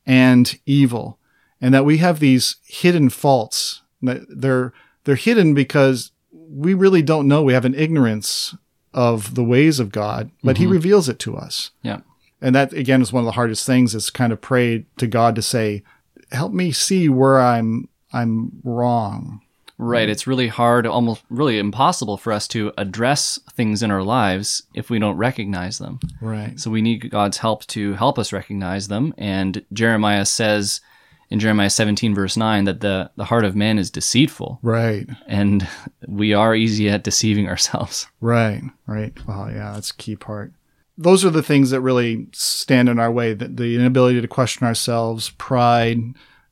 and 0.05 0.59
evil, 0.65 1.17
and 1.59 1.73
that 1.73 1.85
we 1.85 1.97
have 1.97 2.19
these 2.19 2.57
hidden 2.65 3.09
faults. 3.09 3.81
They're 4.01 4.73
they're 5.05 5.15
hidden 5.15 5.55
because 5.55 6.11
we 6.31 6.75
really 6.75 7.01
don't 7.01 7.27
know. 7.27 7.41
We 7.41 7.53
have 7.53 7.65
an 7.65 7.75
ignorance 7.75 8.55
of 8.93 9.35
the 9.35 9.43
ways 9.43 9.79
of 9.79 9.91
God, 9.91 10.31
but 10.43 10.55
mm-hmm. 10.55 10.63
He 10.63 10.71
reveals 10.71 11.09
it 11.09 11.19
to 11.19 11.35
us. 11.35 11.71
Yeah, 11.81 12.01
and 12.41 12.55
that 12.55 12.73
again 12.73 13.01
is 13.01 13.13
one 13.13 13.21
of 13.21 13.25
the 13.25 13.33
hardest 13.33 13.65
things. 13.65 13.95
Is 13.95 14.09
kind 14.09 14.33
of 14.33 14.41
pray 14.41 14.85
to 14.97 15.07
God 15.07 15.35
to 15.35 15.41
say, 15.41 15.83
"Help 16.31 16.53
me 16.53 16.71
see 16.71 17.09
where 17.09 17.39
I'm 17.39 17.87
I'm 18.13 18.61
wrong." 18.63 19.41
Right. 19.77 20.09
It's 20.09 20.27
really 20.27 20.47
hard, 20.47 20.85
almost 20.85 21.23
really 21.31 21.57
impossible 21.57 22.15
for 22.15 22.31
us 22.31 22.47
to 22.49 22.71
address 22.77 23.39
things 23.53 23.81
in 23.81 23.89
our 23.89 24.03
lives 24.03 24.61
if 24.75 24.91
we 24.91 24.99
don't 24.99 25.17
recognize 25.17 25.79
them. 25.79 25.99
Right. 26.21 26.59
So 26.59 26.69
we 26.69 26.83
need 26.83 27.09
God's 27.09 27.37
help 27.37 27.65
to 27.67 27.93
help 27.93 28.19
us 28.19 28.31
recognize 28.31 28.89
them. 28.89 29.11
And 29.17 29.65
Jeremiah 29.73 30.25
says 30.25 30.81
in 31.31 31.39
Jeremiah 31.39 31.69
17, 31.69 32.13
verse 32.13 32.35
9, 32.35 32.65
that 32.65 32.81
the, 32.81 33.09
the 33.15 33.23
heart 33.25 33.45
of 33.45 33.55
man 33.55 33.79
is 33.79 33.89
deceitful. 33.89 34.59
Right. 34.61 35.07
And 35.27 35.67
we 36.07 36.33
are 36.33 36.53
easy 36.53 36.89
at 36.89 37.03
deceiving 37.03 37.47
ourselves. 37.47 38.07
Right. 38.19 38.61
Right. 38.85 39.17
Well, 39.25 39.49
yeah, 39.49 39.71
that's 39.73 39.91
a 39.91 39.95
key 39.95 40.17
part. 40.17 40.53
Those 40.97 41.23
are 41.23 41.29
the 41.29 41.41
things 41.41 41.69
that 41.71 41.81
really 41.81 42.27
stand 42.33 42.89
in 42.89 42.99
our 42.99 43.11
way 43.11 43.33
the, 43.33 43.47
the 43.47 43.75
inability 43.75 44.21
to 44.21 44.27
question 44.27 44.67
ourselves, 44.67 45.31
pride, 45.31 45.97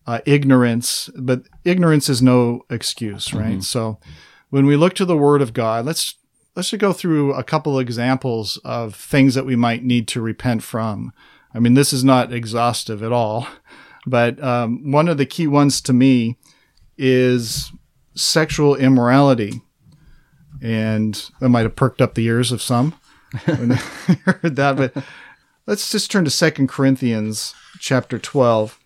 uh, 0.08 0.22
ignorance, 0.26 1.10
but 1.16 1.44
ignorance 1.66 2.10
is 2.10 2.22
no 2.22 2.62
excuse, 2.70 3.34
right? 3.34 3.52
Mm-hmm. 3.52 3.60
So 3.60 4.00
when 4.50 4.66
we 4.66 4.78
look 4.78 4.96
to 4.96 5.06
the 5.06 5.18
Word 5.18 5.42
of 5.42 5.54
God, 5.54 5.86
let's 5.86 6.16
let's 6.56 6.70
just 6.72 6.82
go 6.82 6.94
through 6.94 7.34
a 7.34 7.44
couple 7.44 7.78
of 7.78 7.82
examples 7.82 8.58
of 8.64 8.96
things 8.96 9.36
that 9.36 9.46
we 9.46 9.56
might 9.56 9.84
need 9.84 10.08
to 10.08 10.22
repent 10.22 10.64
from. 10.64 11.14
I 11.54 11.60
mean, 11.60 11.74
this 11.76 11.94
is 11.94 12.04
not 12.04 12.34
exhaustive 12.34 13.04
at 13.04 13.12
all, 13.12 13.48
but 14.10 14.42
um, 14.44 14.92
one 14.92 15.08
of 15.08 15.18
the 15.18 15.26
key 15.26 15.48
ones 15.48 15.82
to 15.82 15.94
me 15.94 16.38
is 16.98 17.72
sexual 18.16 18.76
immorality, 18.76 19.62
and 20.62 21.30
that 21.40 21.50
might 21.50 21.64
have 21.64 21.76
perked 21.76 22.02
up 22.02 22.16
the 22.16 22.26
ears 22.26 22.52
of 22.52 22.62
some 22.62 22.96
when 23.46 23.70
heard 24.26 24.56
that. 24.56 24.76
But 24.76 25.04
let's 25.68 25.92
just 25.92 26.12
turn 26.12 26.26
to 26.26 26.32
Second 26.32 26.68
Corinthians 26.70 27.54
chapter 27.80 28.20
twelve 28.20 28.80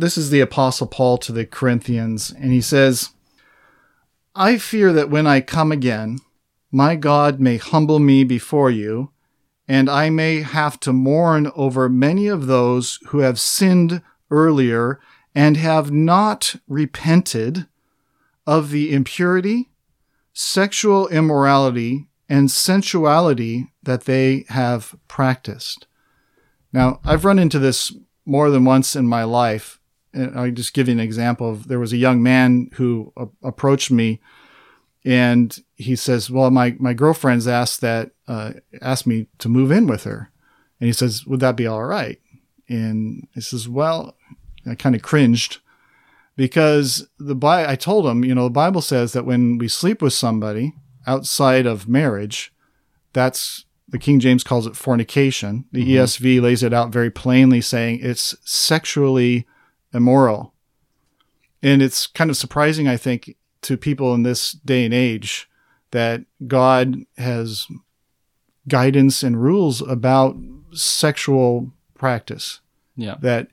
this 0.00 0.16
is 0.16 0.30
the 0.30 0.40
Apostle 0.40 0.86
Paul 0.86 1.18
to 1.18 1.32
the 1.32 1.44
Corinthians, 1.44 2.30
and 2.30 2.52
he 2.52 2.60
says, 2.60 3.10
I 4.34 4.58
fear 4.58 4.92
that 4.92 5.10
when 5.10 5.26
I 5.26 5.40
come 5.40 5.72
again, 5.72 6.18
my 6.72 6.96
God 6.96 7.40
may 7.40 7.56
humble 7.56 7.98
me 7.98 8.24
before 8.24 8.70
you, 8.70 9.10
and 9.70 9.88
I 9.88 10.10
may 10.10 10.42
have 10.42 10.80
to 10.80 10.92
mourn 10.92 11.52
over 11.54 11.88
many 11.88 12.26
of 12.26 12.48
those 12.48 12.98
who 13.10 13.20
have 13.20 13.38
sinned 13.38 14.02
earlier 14.28 14.98
and 15.32 15.56
have 15.56 15.92
not 15.92 16.56
repented 16.66 17.68
of 18.48 18.70
the 18.72 18.92
impurity, 18.92 19.70
sexual 20.32 21.06
immorality, 21.06 22.08
and 22.28 22.50
sensuality 22.50 23.70
that 23.80 24.06
they 24.06 24.44
have 24.48 24.96
practiced. 25.06 25.86
Now, 26.72 26.98
I've 27.04 27.24
run 27.24 27.38
into 27.38 27.60
this 27.60 27.94
more 28.26 28.50
than 28.50 28.64
once 28.64 28.96
in 28.96 29.06
my 29.06 29.22
life 29.22 29.78
And 30.12 30.36
I'll 30.36 30.50
just 30.50 30.74
give 30.74 30.88
you 30.88 30.94
an 30.94 31.00
example 31.00 31.48
of 31.48 31.68
there 31.68 31.78
was 31.78 31.92
a 31.92 31.96
young 31.96 32.20
man 32.24 32.70
who 32.74 33.12
a- 33.16 33.28
approached 33.44 33.92
me 33.92 34.20
and 35.04 35.56
he 35.76 35.96
says, 35.96 36.28
well, 36.28 36.50
my, 36.50 36.76
my 36.78 36.92
girlfriend's 36.92 37.48
asked 37.48 37.80
that, 37.80 38.10
uh, 38.30 38.52
asked 38.80 39.08
me 39.08 39.26
to 39.38 39.48
move 39.48 39.72
in 39.72 39.88
with 39.88 40.04
her. 40.04 40.30
And 40.78 40.86
he 40.86 40.92
says, 40.92 41.26
would 41.26 41.40
that 41.40 41.56
be 41.56 41.66
all 41.66 41.82
right? 41.82 42.20
And 42.68 43.26
he 43.34 43.40
says, 43.40 43.68
well, 43.68 44.16
I 44.64 44.76
kind 44.76 44.94
of 44.94 45.02
cringed 45.02 45.58
because 46.36 47.08
the 47.18 47.34
Bi- 47.34 47.68
I 47.68 47.74
told 47.74 48.06
him, 48.06 48.24
you 48.24 48.34
know, 48.34 48.44
the 48.44 48.50
Bible 48.50 48.82
says 48.82 49.12
that 49.14 49.26
when 49.26 49.58
we 49.58 49.66
sleep 49.66 50.00
with 50.00 50.12
somebody 50.12 50.74
outside 51.08 51.66
of 51.66 51.88
marriage, 51.88 52.52
that's 53.12 53.64
the 53.88 53.98
King 53.98 54.20
James 54.20 54.44
calls 54.44 54.64
it 54.64 54.76
fornication. 54.76 55.64
The 55.72 55.82
mm-hmm. 55.82 56.04
ESV 56.04 56.40
lays 56.40 56.62
it 56.62 56.72
out 56.72 56.92
very 56.92 57.10
plainly 57.10 57.60
saying 57.60 57.98
it's 58.00 58.36
sexually 58.44 59.44
immoral. 59.92 60.54
And 61.64 61.82
it's 61.82 62.06
kind 62.06 62.30
of 62.30 62.36
surprising, 62.36 62.86
I 62.86 62.96
think, 62.96 63.36
to 63.62 63.76
people 63.76 64.14
in 64.14 64.22
this 64.22 64.52
day 64.52 64.84
and 64.84 64.94
age 64.94 65.50
that 65.90 66.22
God 66.46 66.96
has 67.18 67.66
guidance 68.68 69.22
and 69.22 69.42
rules 69.42 69.80
about 69.82 70.36
sexual 70.72 71.72
practice. 71.94 72.60
Yeah. 72.96 73.16
That 73.20 73.48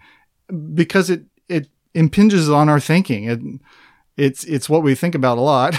because 0.74 1.10
it 1.10 1.26
it 1.48 1.68
impinges 1.94 2.50
on 2.50 2.70
our 2.70 2.80
thinking. 2.80 3.26
It 3.26 3.40
it's 4.18 4.44
it's 4.46 4.70
what 4.70 4.84
we 4.84 4.96
think 4.96 5.16
about 5.16 5.38
a 5.38 5.42
lot 5.42 5.76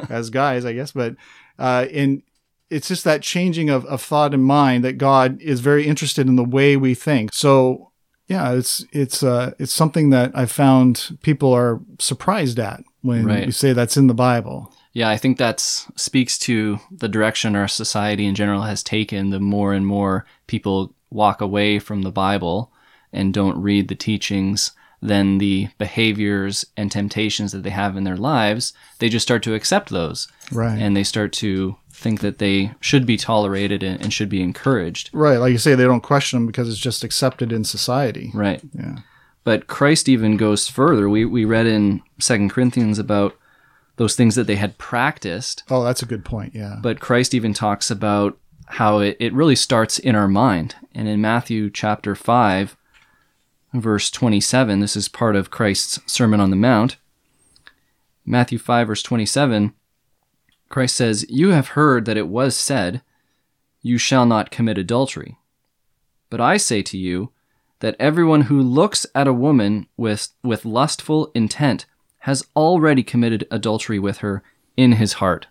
as 0.10 0.30
guys, 0.30 0.64
I 0.64 0.72
guess, 0.72 0.92
but 0.92 1.16
uh 1.58 1.86
in 1.90 2.22
it's 2.70 2.88
just 2.88 3.04
that 3.04 3.20
changing 3.20 3.68
of, 3.68 3.84
of 3.84 4.00
thought 4.00 4.32
and 4.32 4.42
mind 4.42 4.82
that 4.82 4.94
God 4.94 5.40
is 5.42 5.60
very 5.60 5.86
interested 5.86 6.26
in 6.26 6.36
the 6.36 6.44
way 6.44 6.74
we 6.74 6.94
think. 6.94 7.34
So 7.34 7.92
yeah, 8.28 8.52
it's 8.52 8.84
it's 8.92 9.22
uh, 9.22 9.52
it's 9.58 9.72
something 9.72 10.10
that 10.10 10.32
I 10.34 10.46
found 10.46 11.18
people 11.22 11.52
are 11.52 11.80
surprised 11.98 12.58
at 12.58 12.82
when 13.02 13.26
right. 13.26 13.44
you 13.44 13.52
say 13.52 13.74
that's 13.74 13.98
in 13.98 14.06
the 14.06 14.14
Bible. 14.14 14.74
Yeah, 14.92 15.08
I 15.08 15.16
think 15.16 15.38
that 15.38 15.60
speaks 15.60 16.38
to 16.40 16.78
the 16.90 17.08
direction 17.08 17.56
our 17.56 17.68
society 17.68 18.26
in 18.26 18.34
general 18.34 18.62
has 18.62 18.82
taken. 18.82 19.30
The 19.30 19.40
more 19.40 19.72
and 19.72 19.86
more 19.86 20.26
people 20.46 20.94
walk 21.10 21.40
away 21.40 21.78
from 21.78 22.02
the 22.02 22.12
Bible 22.12 22.72
and 23.12 23.32
don't 23.32 23.60
read 23.60 23.88
the 23.88 23.94
teachings, 23.94 24.72
then 25.00 25.38
the 25.38 25.68
behaviors 25.78 26.64
and 26.76 26.90
temptations 26.90 27.52
that 27.52 27.62
they 27.62 27.70
have 27.70 27.96
in 27.96 28.04
their 28.04 28.16
lives, 28.16 28.72
they 28.98 29.08
just 29.08 29.26
start 29.26 29.42
to 29.42 29.54
accept 29.54 29.90
those. 29.90 30.28
Right. 30.50 30.78
And 30.78 30.96
they 30.96 31.04
start 31.04 31.32
to 31.34 31.76
think 31.90 32.20
that 32.20 32.38
they 32.38 32.72
should 32.80 33.06
be 33.06 33.16
tolerated 33.16 33.82
and, 33.82 34.00
and 34.00 34.12
should 34.12 34.28
be 34.28 34.42
encouraged. 34.42 35.10
Right. 35.12 35.38
Like 35.38 35.52
you 35.52 35.58
say, 35.58 35.74
they 35.74 35.84
don't 35.84 36.02
question 36.02 36.38
them 36.38 36.46
because 36.46 36.68
it's 36.68 36.78
just 36.78 37.04
accepted 37.04 37.52
in 37.52 37.64
society. 37.64 38.30
Right. 38.34 38.60
Yeah. 38.72 38.98
But 39.44 39.66
Christ 39.66 40.08
even 40.08 40.36
goes 40.36 40.68
further. 40.68 41.08
We, 41.08 41.24
we 41.24 41.44
read 41.44 41.66
in 41.66 42.02
Second 42.20 42.50
Corinthians 42.50 42.98
about 42.98 43.36
those 43.96 44.16
things 44.16 44.34
that 44.34 44.46
they 44.46 44.56
had 44.56 44.78
practiced. 44.78 45.62
Oh, 45.70 45.84
that's 45.84 46.02
a 46.02 46.06
good 46.06 46.24
point. 46.24 46.54
Yeah. 46.54 46.76
But 46.80 47.00
Christ 47.00 47.34
even 47.34 47.52
talks 47.54 47.90
about 47.90 48.38
how 48.66 48.98
it, 48.98 49.16
it 49.20 49.32
really 49.32 49.56
starts 49.56 49.98
in 49.98 50.14
our 50.14 50.28
mind. 50.28 50.76
And 50.94 51.08
in 51.08 51.20
Matthew 51.20 51.70
chapter 51.70 52.14
5, 52.14 52.76
verse 53.74 54.10
27, 54.10 54.80
this 54.80 54.96
is 54.96 55.08
part 55.08 55.36
of 55.36 55.50
Christ's 55.50 55.98
Sermon 56.10 56.40
on 56.40 56.50
the 56.50 56.56
Mount. 56.56 56.96
Matthew 58.24 58.58
5, 58.58 58.86
verse 58.86 59.02
27 59.02 59.74
Christ 60.68 60.96
says, 60.96 61.26
You 61.28 61.50
have 61.50 61.68
heard 61.68 62.06
that 62.06 62.16
it 62.16 62.28
was 62.28 62.56
said, 62.56 63.02
You 63.82 63.98
shall 63.98 64.24
not 64.24 64.50
commit 64.50 64.78
adultery. 64.78 65.36
But 66.30 66.40
I 66.40 66.56
say 66.56 66.80
to 66.80 66.96
you, 66.96 67.30
that 67.82 67.96
everyone 67.98 68.42
who 68.42 68.62
looks 68.62 69.04
at 69.12 69.26
a 69.26 69.32
woman 69.32 69.88
with, 69.96 70.28
with 70.44 70.64
lustful 70.64 71.32
intent 71.34 71.84
has 72.22 72.44
already 72.54 73.02
committed 73.02 73.46
adultery 73.50 73.98
with 73.98 74.18
her 74.18 74.42
in 74.76 74.92
his 74.92 75.14
heart. 75.14 75.46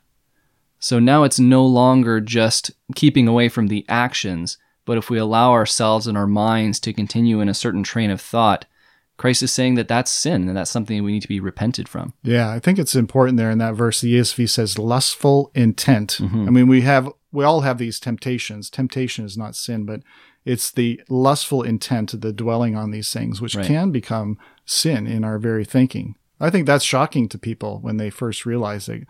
So 0.80 1.00
now 1.00 1.24
it's 1.24 1.40
no 1.40 1.66
longer 1.66 2.20
just 2.22 2.72
keeping 2.96 3.28
away 3.28 3.50
from 3.50 3.68
the 3.68 3.86
actions, 3.88 4.58
but 4.86 4.98
if 4.98 5.10
we 5.10 5.18
allow 5.18 5.52
ourselves 5.52 6.08
and 6.08 6.18
our 6.18 6.28
minds 6.28 6.80
to 6.82 6.94
continue 6.94 7.40
in 7.40 7.50
a 7.50 7.54
certain 7.54 7.84
train 7.84 8.10
of 8.10 8.20
thought, 8.22 8.66
Christ 9.18 9.44
is 9.44 9.54
saying 9.54 9.76
that 9.76 9.88
that's 9.88 10.10
sin 10.10 10.48
and 10.48 10.58
that's 10.58 10.72
something 10.72 11.04
we 11.04 11.12
need 11.12 11.22
to 11.22 11.28
be 11.28 11.40
repented 11.40 11.88
from. 11.88 12.14
Yeah, 12.24 12.50
I 12.50 12.58
think 12.60 12.80
it's 12.80 12.96
important 12.96 13.38
there 13.38 13.52
in 13.52 13.60
that 13.60 13.76
verse. 13.76 14.02
The 14.02 14.16
ESV 14.16 14.50
says 14.50 14.80
lustful 14.80 15.52
intent. 15.54 16.18
Mm-hmm. 16.20 16.48
I 16.48 16.50
mean, 16.50 16.68
we 16.68 16.82
have 16.82 17.12
we 17.32 17.44
all 17.44 17.62
have 17.62 17.78
these 17.78 18.00
temptations. 18.00 18.70
Temptation 18.70 19.24
is 19.24 19.38
not 19.38 19.56
sin, 19.56 19.86
but 19.86 20.02
it's 20.44 20.72
the 20.72 21.00
lustful 21.08 21.62
intent, 21.62 22.20
the 22.20 22.34
dwelling 22.34 22.76
on 22.76 22.92
these 22.92 23.14
things, 23.14 23.40
which 23.40 23.56
Right. 23.56 23.66
can 23.66 23.92
become 23.92 24.40
sin 24.66 25.06
in 25.06 25.24
our 25.24 25.38
very 25.38 25.64
thinking. 25.66 26.16
I 26.42 26.50
think 26.50 26.66
that's 26.66 26.84
shocking 26.84 27.30
to 27.30 27.38
people 27.38 27.80
when 27.80 27.98
they 27.98 28.10
first 28.10 28.46
realize 28.46 28.88
that 28.88 29.06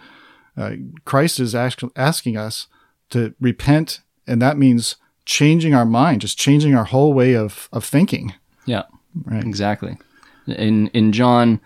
uh, 0.57 0.71
Christ 1.05 1.39
is 1.39 1.55
ask, 1.55 1.81
asking 1.95 2.37
us 2.37 2.67
to 3.09 3.33
repent, 3.39 4.01
and 4.27 4.41
that 4.41 4.57
means 4.57 4.97
changing 5.25 5.73
our 5.73 5.85
mind, 5.85 6.21
just 6.21 6.37
changing 6.37 6.75
our 6.75 6.85
whole 6.85 7.13
way 7.13 7.35
of 7.35 7.69
of 7.71 7.85
thinking. 7.85 8.33
Yeah. 8.65 8.83
Right. 9.23 9.43
Exactly. 9.43 9.97
In 10.47 10.87
in 10.89 11.11
John 11.11 11.61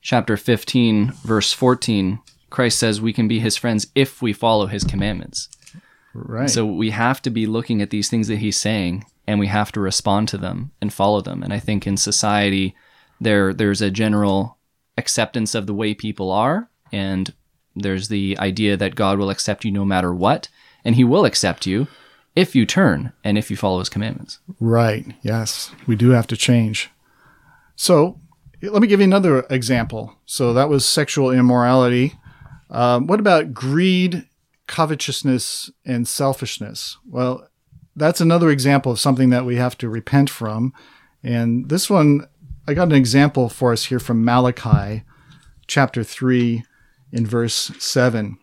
chapter 0.00 0.36
15 0.36 1.12
verse 1.24 1.52
14, 1.52 2.20
Christ 2.50 2.78
says 2.78 3.00
we 3.00 3.12
can 3.12 3.28
be 3.28 3.40
his 3.40 3.56
friends 3.56 3.86
if 3.94 4.20
we 4.20 4.32
follow 4.32 4.66
his 4.66 4.84
commandments. 4.84 5.48
Right. 6.12 6.50
So 6.50 6.64
we 6.64 6.90
have 6.90 7.20
to 7.22 7.30
be 7.30 7.46
looking 7.46 7.82
at 7.82 7.90
these 7.90 8.08
things 8.08 8.28
that 8.28 8.38
he's 8.38 8.56
saying 8.56 9.06
and 9.26 9.40
we 9.40 9.46
have 9.48 9.72
to 9.72 9.80
respond 9.80 10.28
to 10.28 10.38
them 10.38 10.72
and 10.80 10.92
follow 10.92 11.20
them. 11.20 11.42
And 11.42 11.52
I 11.52 11.58
think 11.58 11.86
in 11.86 11.96
society 11.96 12.74
there 13.20 13.52
there's 13.52 13.82
a 13.82 13.90
general 13.90 14.58
acceptance 14.96 15.54
of 15.54 15.66
the 15.66 15.74
way 15.74 15.94
people 15.94 16.30
are 16.30 16.68
and 16.92 17.34
there's 17.76 18.08
the 18.08 18.36
idea 18.38 18.76
that 18.76 18.94
God 18.94 19.18
will 19.18 19.30
accept 19.30 19.64
you 19.64 19.70
no 19.70 19.84
matter 19.84 20.14
what 20.14 20.48
and 20.84 20.94
he 20.94 21.04
will 21.04 21.24
accept 21.24 21.66
you 21.66 21.88
if 22.36 22.54
you 22.54 22.66
turn 22.66 23.12
and 23.22 23.38
if 23.38 23.50
you 23.50 23.56
follow 23.56 23.78
his 23.78 23.88
commandments. 23.88 24.38
Right. 24.60 25.06
Yes, 25.22 25.72
we 25.86 25.96
do 25.96 26.10
have 26.10 26.26
to 26.28 26.36
change. 26.36 26.90
So, 27.76 28.20
let 28.62 28.80
me 28.80 28.88
give 28.88 29.00
you 29.00 29.04
another 29.04 29.40
example. 29.50 30.16
So 30.26 30.52
that 30.54 30.68
was 30.68 30.86
sexual 30.86 31.30
immorality. 31.30 32.14
Um, 32.70 33.06
what 33.06 33.20
about 33.20 33.52
greed, 33.52 34.26
covetousness, 34.66 35.70
and 35.84 36.08
selfishness? 36.08 36.96
Well, 37.06 37.48
that's 37.94 38.20
another 38.20 38.50
example 38.50 38.92
of 38.92 39.00
something 39.00 39.30
that 39.30 39.44
we 39.44 39.56
have 39.56 39.76
to 39.78 39.88
repent 39.88 40.30
from. 40.30 40.72
And 41.22 41.68
this 41.68 41.88
one, 41.88 42.26
I 42.66 42.72
got 42.72 42.88
an 42.88 42.94
example 42.94 43.50
for 43.50 43.72
us 43.72 43.86
here 43.86 44.00
from 44.00 44.24
Malachi, 44.24 45.02
chapter 45.66 46.02
three, 46.02 46.64
in 47.12 47.26
verse 47.26 47.70
seven. 47.78 48.38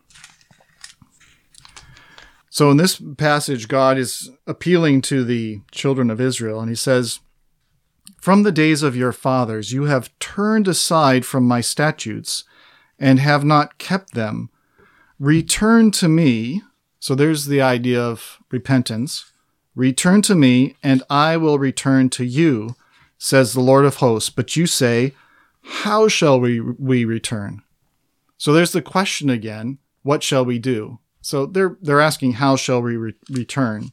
So 2.48 2.70
in 2.70 2.76
this 2.76 3.02
passage, 3.16 3.66
God 3.66 3.98
is 3.98 4.30
appealing 4.46 5.00
to 5.02 5.24
the 5.24 5.62
children 5.72 6.08
of 6.08 6.20
Israel, 6.20 6.60
and 6.60 6.68
he 6.68 6.76
says, 6.76 7.18
From 8.20 8.44
the 8.44 8.52
days 8.52 8.84
of 8.84 8.94
your 8.94 9.12
fathers, 9.12 9.72
you 9.72 9.84
have 9.84 10.16
turned 10.20 10.68
aside 10.68 11.24
from 11.24 11.48
my 11.48 11.60
statutes 11.60 12.44
and 13.00 13.18
have 13.18 13.44
not 13.44 13.78
kept 13.78 14.14
them. 14.14 14.50
Return 15.18 15.90
to 15.92 16.08
me. 16.08 16.62
So 17.00 17.16
there's 17.16 17.46
the 17.46 17.60
idea 17.60 18.00
of 18.00 18.38
repentance. 18.52 19.32
Return 19.74 20.22
to 20.22 20.36
me, 20.36 20.76
and 20.80 21.02
I 21.10 21.36
will 21.36 21.58
return 21.58 22.08
to 22.10 22.24
you, 22.24 22.76
says 23.22 23.52
the 23.52 23.60
Lord 23.60 23.84
of 23.84 23.96
hosts. 23.96 24.30
But 24.30 24.56
you 24.56 24.66
say, 24.66 25.14
How 25.62 26.08
shall 26.08 26.40
we, 26.40 26.60
we 26.60 27.04
return? 27.04 27.62
So 28.36 28.52
there's 28.52 28.72
the 28.72 28.82
question 28.82 29.30
again 29.30 29.78
what 30.02 30.24
shall 30.24 30.44
we 30.44 30.58
do? 30.58 30.98
So 31.20 31.46
they're 31.46 31.76
they're 31.80 32.00
asking 32.00 32.32
how 32.32 32.56
shall 32.56 32.82
we 32.82 32.96
re- 32.96 33.14
return? 33.30 33.92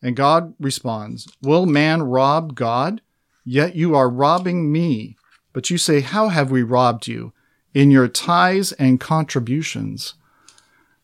And 0.00 0.14
God 0.14 0.54
responds, 0.60 1.26
"Will 1.42 1.66
man 1.66 2.04
rob 2.04 2.54
God? 2.54 3.00
Yet 3.44 3.74
you 3.74 3.96
are 3.96 4.08
robbing 4.08 4.70
me." 4.70 5.16
But 5.52 5.70
you 5.70 5.78
say, 5.78 6.00
"How 6.00 6.28
have 6.28 6.52
we 6.52 6.62
robbed 6.62 7.08
you? 7.08 7.32
In 7.72 7.90
your 7.90 8.06
tithes 8.06 8.70
and 8.72 9.00
contributions." 9.00 10.14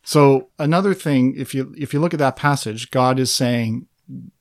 So 0.04 0.50
another 0.60 0.94
thing, 0.94 1.34
if 1.36 1.52
you 1.56 1.74
if 1.76 1.92
you 1.92 1.98
look 1.98 2.14
at 2.14 2.20
that 2.20 2.36
passage, 2.36 2.92
God 2.92 3.18
is 3.18 3.34
saying 3.34 3.88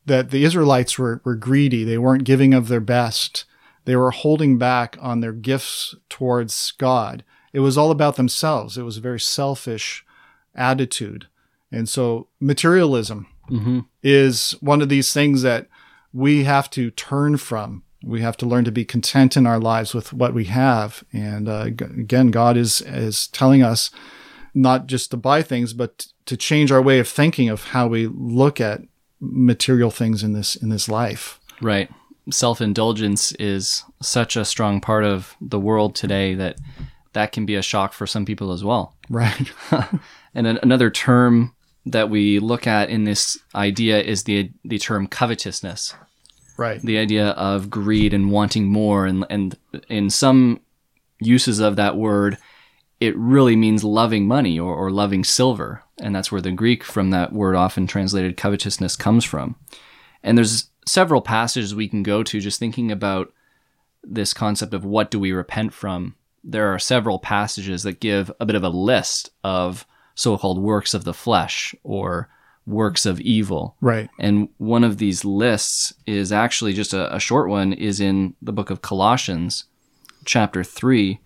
that 0.09 0.29
the 0.31 0.43
Israelites 0.43 0.99
were, 0.99 1.21
were 1.23 1.35
greedy. 1.35 1.83
They 1.85 1.97
weren't 1.97 2.25
giving 2.25 2.53
of 2.53 2.67
their 2.67 2.81
best. 2.81 3.45
They 3.85 3.95
were 3.95 4.11
holding 4.11 4.57
back 4.57 4.97
on 4.99 5.21
their 5.21 5.31
gifts 5.31 5.95
towards 6.09 6.71
God. 6.71 7.23
It 7.53 7.61
was 7.61 7.77
all 7.77 7.89
about 7.89 8.17
themselves. 8.17 8.77
It 8.77 8.83
was 8.83 8.97
a 8.97 9.01
very 9.01 9.19
selfish 9.19 10.05
attitude. 10.53 11.27
And 11.71 11.87
so 11.87 12.27
materialism 12.39 13.27
Mm-hmm. 13.49 13.79
is 14.03 14.51
one 14.61 14.79
of 14.79 14.89
these 14.89 15.11
things 15.11 15.41
that 15.41 15.67
we 16.13 16.43
have 16.43 16.69
to 16.69 16.91
turn 16.91 17.37
from. 17.37 17.81
We 18.03 18.21
have 18.21 18.37
to 18.37 18.45
learn 18.45 18.63
to 18.65 18.71
be 18.71 18.85
content 18.85 19.35
in 19.35 19.47
our 19.47 19.59
lives 19.59 19.95
with 19.95 20.13
what 20.13 20.35
we 20.35 20.45
have. 20.45 21.03
And 21.11 21.49
uh, 21.49 21.71
g- 21.71 21.85
again, 21.85 22.29
God 22.29 22.57
is 22.57 22.81
is 22.81 23.27
telling 23.29 23.63
us 23.63 23.89
not 24.53 24.85
just 24.85 25.09
to 25.11 25.17
buy 25.17 25.41
things, 25.41 25.73
but 25.73 26.05
to 26.27 26.37
change 26.37 26.71
our 26.71 26.81
way 26.81 26.99
of 26.99 27.07
thinking 27.07 27.49
of 27.49 27.63
how 27.73 27.87
we 27.87 28.05
look 28.05 28.61
at 28.61 28.81
material 29.19 29.91
things 29.91 30.23
in 30.23 30.34
this 30.34 30.55
in 30.55 30.69
this 30.69 30.89
life. 30.89 31.39
Right. 31.62 31.89
Self 32.32 32.62
indulgence 32.62 33.32
is 33.34 33.84
such 34.01 34.36
a 34.36 34.45
strong 34.45 34.82
part 34.82 35.03
of 35.03 35.36
the 35.41 35.60
world 35.60 35.95
today 35.95 36.36
that 36.36 36.58
that 37.13 37.32
can 37.32 37.45
be 37.45 37.55
a 37.55 37.62
shock 37.62 37.93
for 37.93 38.05
some 38.05 38.25
people 38.25 38.51
as 38.51 38.63
well. 38.63 38.95
Right. 39.10 39.51
And 40.36 40.45
an, 40.45 40.60
another 40.62 40.91
term 40.91 41.55
that 41.86 42.10
we 42.10 42.38
look 42.39 42.67
at 42.67 42.89
in 42.89 43.03
this 43.03 43.38
idea 43.55 44.01
is 44.01 44.23
the 44.23 44.51
the 44.63 44.77
term 44.77 45.08
covetousness, 45.08 45.95
right. 46.58 46.79
the 46.82 46.97
idea 46.97 47.29
of 47.29 47.69
greed 47.69 48.13
and 48.13 48.32
wanting 48.32 48.67
more. 48.67 49.05
And 49.05 49.25
and 49.29 49.58
in 49.88 50.10
some 50.10 50.60
uses 51.19 51.60
of 51.60 51.75
that 51.77 51.97
word, 51.97 52.38
it 52.99 53.15
really 53.17 53.55
means 53.55 53.83
loving 53.83 54.27
money 54.27 54.59
or, 54.59 54.73
or 54.73 54.91
loving 54.91 55.23
silver, 55.23 55.83
and 56.01 56.13
that's 56.13 56.31
where 56.31 56.41
the 56.41 56.51
Greek 56.51 56.83
from 56.83 57.12
that 57.12 57.31
word, 57.31 57.55
often 57.55 57.88
translated 57.88 58.38
covetousness, 58.38 58.95
comes 58.95 59.23
from. 59.23 59.55
And 60.21 60.38
there's 60.38 60.69
several 60.85 61.21
passages 61.21 61.73
we 61.73 61.88
can 61.88 62.03
go 62.03 62.23
to 62.23 62.39
just 62.39 62.59
thinking 62.59 62.91
about 62.91 63.31
this 64.03 64.33
concept 64.33 64.73
of 64.73 64.83
what 64.83 65.12
do 65.12 65.19
we 65.19 65.31
repent 65.31 65.73
from. 65.73 66.15
There 66.43 66.73
are 66.73 66.79
several 66.79 67.19
passages 67.19 67.83
that 67.83 67.99
give 67.99 68.31
a 68.39 68.45
bit 68.45 68.55
of 68.55 68.63
a 68.63 68.69
list 68.69 69.31
of 69.43 69.85
so 70.15 70.38
called 70.38 70.62
works 70.62 70.93
of 70.93 71.05
the 71.05 71.13
flesh 71.13 71.73
or 71.83 72.29
works 72.65 73.05
of 73.05 73.21
evil. 73.21 73.77
Right. 73.79 74.09
And 74.19 74.49
one 74.57 74.83
of 74.83 74.97
these 74.97 75.23
lists 75.23 75.93
is 76.05 76.31
actually 76.31 76.73
just 76.73 76.93
a, 76.93 77.13
a 77.15 77.19
short 77.19 77.49
one, 77.49 77.71
is 77.71 77.99
in 78.01 78.35
the 78.41 78.51
book 78.51 78.69
of 78.69 78.81
Colossians, 78.81 79.65
chapter 80.25 80.63
3 80.63 81.19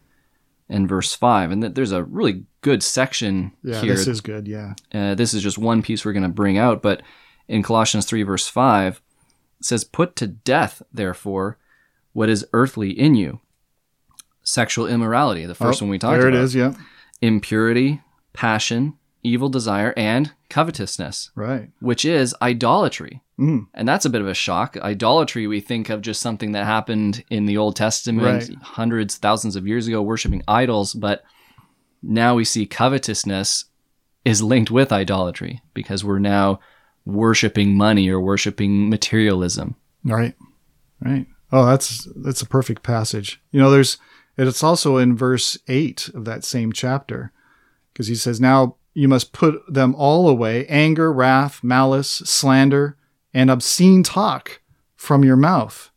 and 0.69 0.88
verse 0.88 1.13
5. 1.13 1.52
And 1.52 1.62
th- 1.62 1.73
there's 1.73 1.91
a 1.91 2.04
really 2.04 2.45
good 2.62 2.82
section 2.84 3.52
Yeah, 3.63 3.82
here. 3.82 3.93
this 3.95 4.08
is 4.08 4.21
good. 4.21 4.47
Yeah. 4.47 4.73
Uh, 4.93 5.15
this 5.15 5.34
is 5.34 5.43
just 5.43 5.58
one 5.58 5.82
piece 5.82 6.04
we're 6.06 6.13
going 6.13 6.23
to 6.23 6.30
bring 6.30 6.58
out, 6.58 6.82
but 6.82 7.02
in 7.47 7.62
Colossians 7.63 8.06
3, 8.06 8.23
verse 8.23 8.47
5, 8.47 9.02
it 9.60 9.65
says, 9.65 9.84
Put 9.84 10.15
to 10.17 10.28
death, 10.28 10.82
therefore, 10.93 11.58
what 12.13 12.30
is 12.30 12.45
earthly 12.54 12.91
in 12.91 13.15
you 13.15 13.39
sexual 14.45 14.88
immorality, 14.88 15.45
the 15.45 15.56
first 15.56 15.82
Oh, 15.82 15.86
one 15.86 15.89
we 15.91 15.97
talked 15.99 16.19
there 16.19 16.28
about, 16.28 16.38
it 16.39 16.43
is. 16.43 16.54
Yeah. 16.56 16.73
impurity, 17.21 18.02
passion, 18.34 18.93
evil 19.23 19.49
desire, 19.49 19.93
and 19.95 20.31
covetousness, 20.49 21.31
Right. 21.36 21.69
which 21.79 22.05
is 22.05 22.36
idolatry. 22.41 23.21
Mm. 23.39 23.67
And 23.73 23.88
that's 23.88 24.05
a 24.05 24.09
bit 24.09 24.21
of 24.21 24.27
a 24.27 24.33
shock. 24.33 24.77
Idolatry, 24.77 25.47
we 25.47 25.59
think 25.59 25.89
of 25.89 26.01
just 26.01 26.21
something 26.21 26.51
that 26.51 26.65
happened 26.65 27.23
in 27.29 27.45
the 27.45 27.57
Old 27.57 27.75
Testament 27.75 28.49
Right. 28.49 28.57
hundreds, 28.62 29.17
thousands 29.17 29.55
of 29.55 29.65
years 29.67 29.88
ago, 29.88 30.01
worshiping 30.01 30.43
idols. 30.47 30.93
But 30.93 31.23
now 32.01 32.36
we 32.36 32.43
see 32.45 32.65
covetousness 32.65 33.65
is 34.26 34.41
linked 34.43 34.71
with 34.71 34.91
idolatry 34.91 35.61
because 35.74 36.03
we're 36.03 36.19
now 36.19 36.59
worshiping 37.05 37.76
money 37.76 38.09
or 38.09 38.19
worshiping 38.21 38.89
materialism. 38.89 39.76
Right. 40.03 40.36
Right. 41.01 41.28
Oh, 41.51 41.65
that's 41.65 42.07
that's 42.15 42.41
a 42.41 42.45
perfect 42.47 42.84
passage. 42.84 43.41
You 43.51 43.59
know, 43.59 43.69
there's 43.71 43.97
it's 44.38 44.63
also 44.63 44.97
in 44.97 45.15
verse 45.15 45.57
8 45.67 46.09
of 46.13 46.26
that 46.26 46.43
same 46.43 46.71
chapter 46.71 47.32
because 47.91 48.07
he 48.07 48.15
says 48.15 48.39
now 48.41 48.78
you 48.93 49.07
must 49.07 49.33
put 49.33 49.61
them 49.71 49.95
all 49.95 50.29
away 50.29 50.65
anger, 50.67 51.11
wrath, 51.11 51.63
malice, 51.63 52.09
slander, 52.09 52.97
and 53.33 53.49
obscene 53.49 54.03
talk 54.03 54.61
from 54.95 55.23
your 55.23 55.35
mouth. 55.35 55.89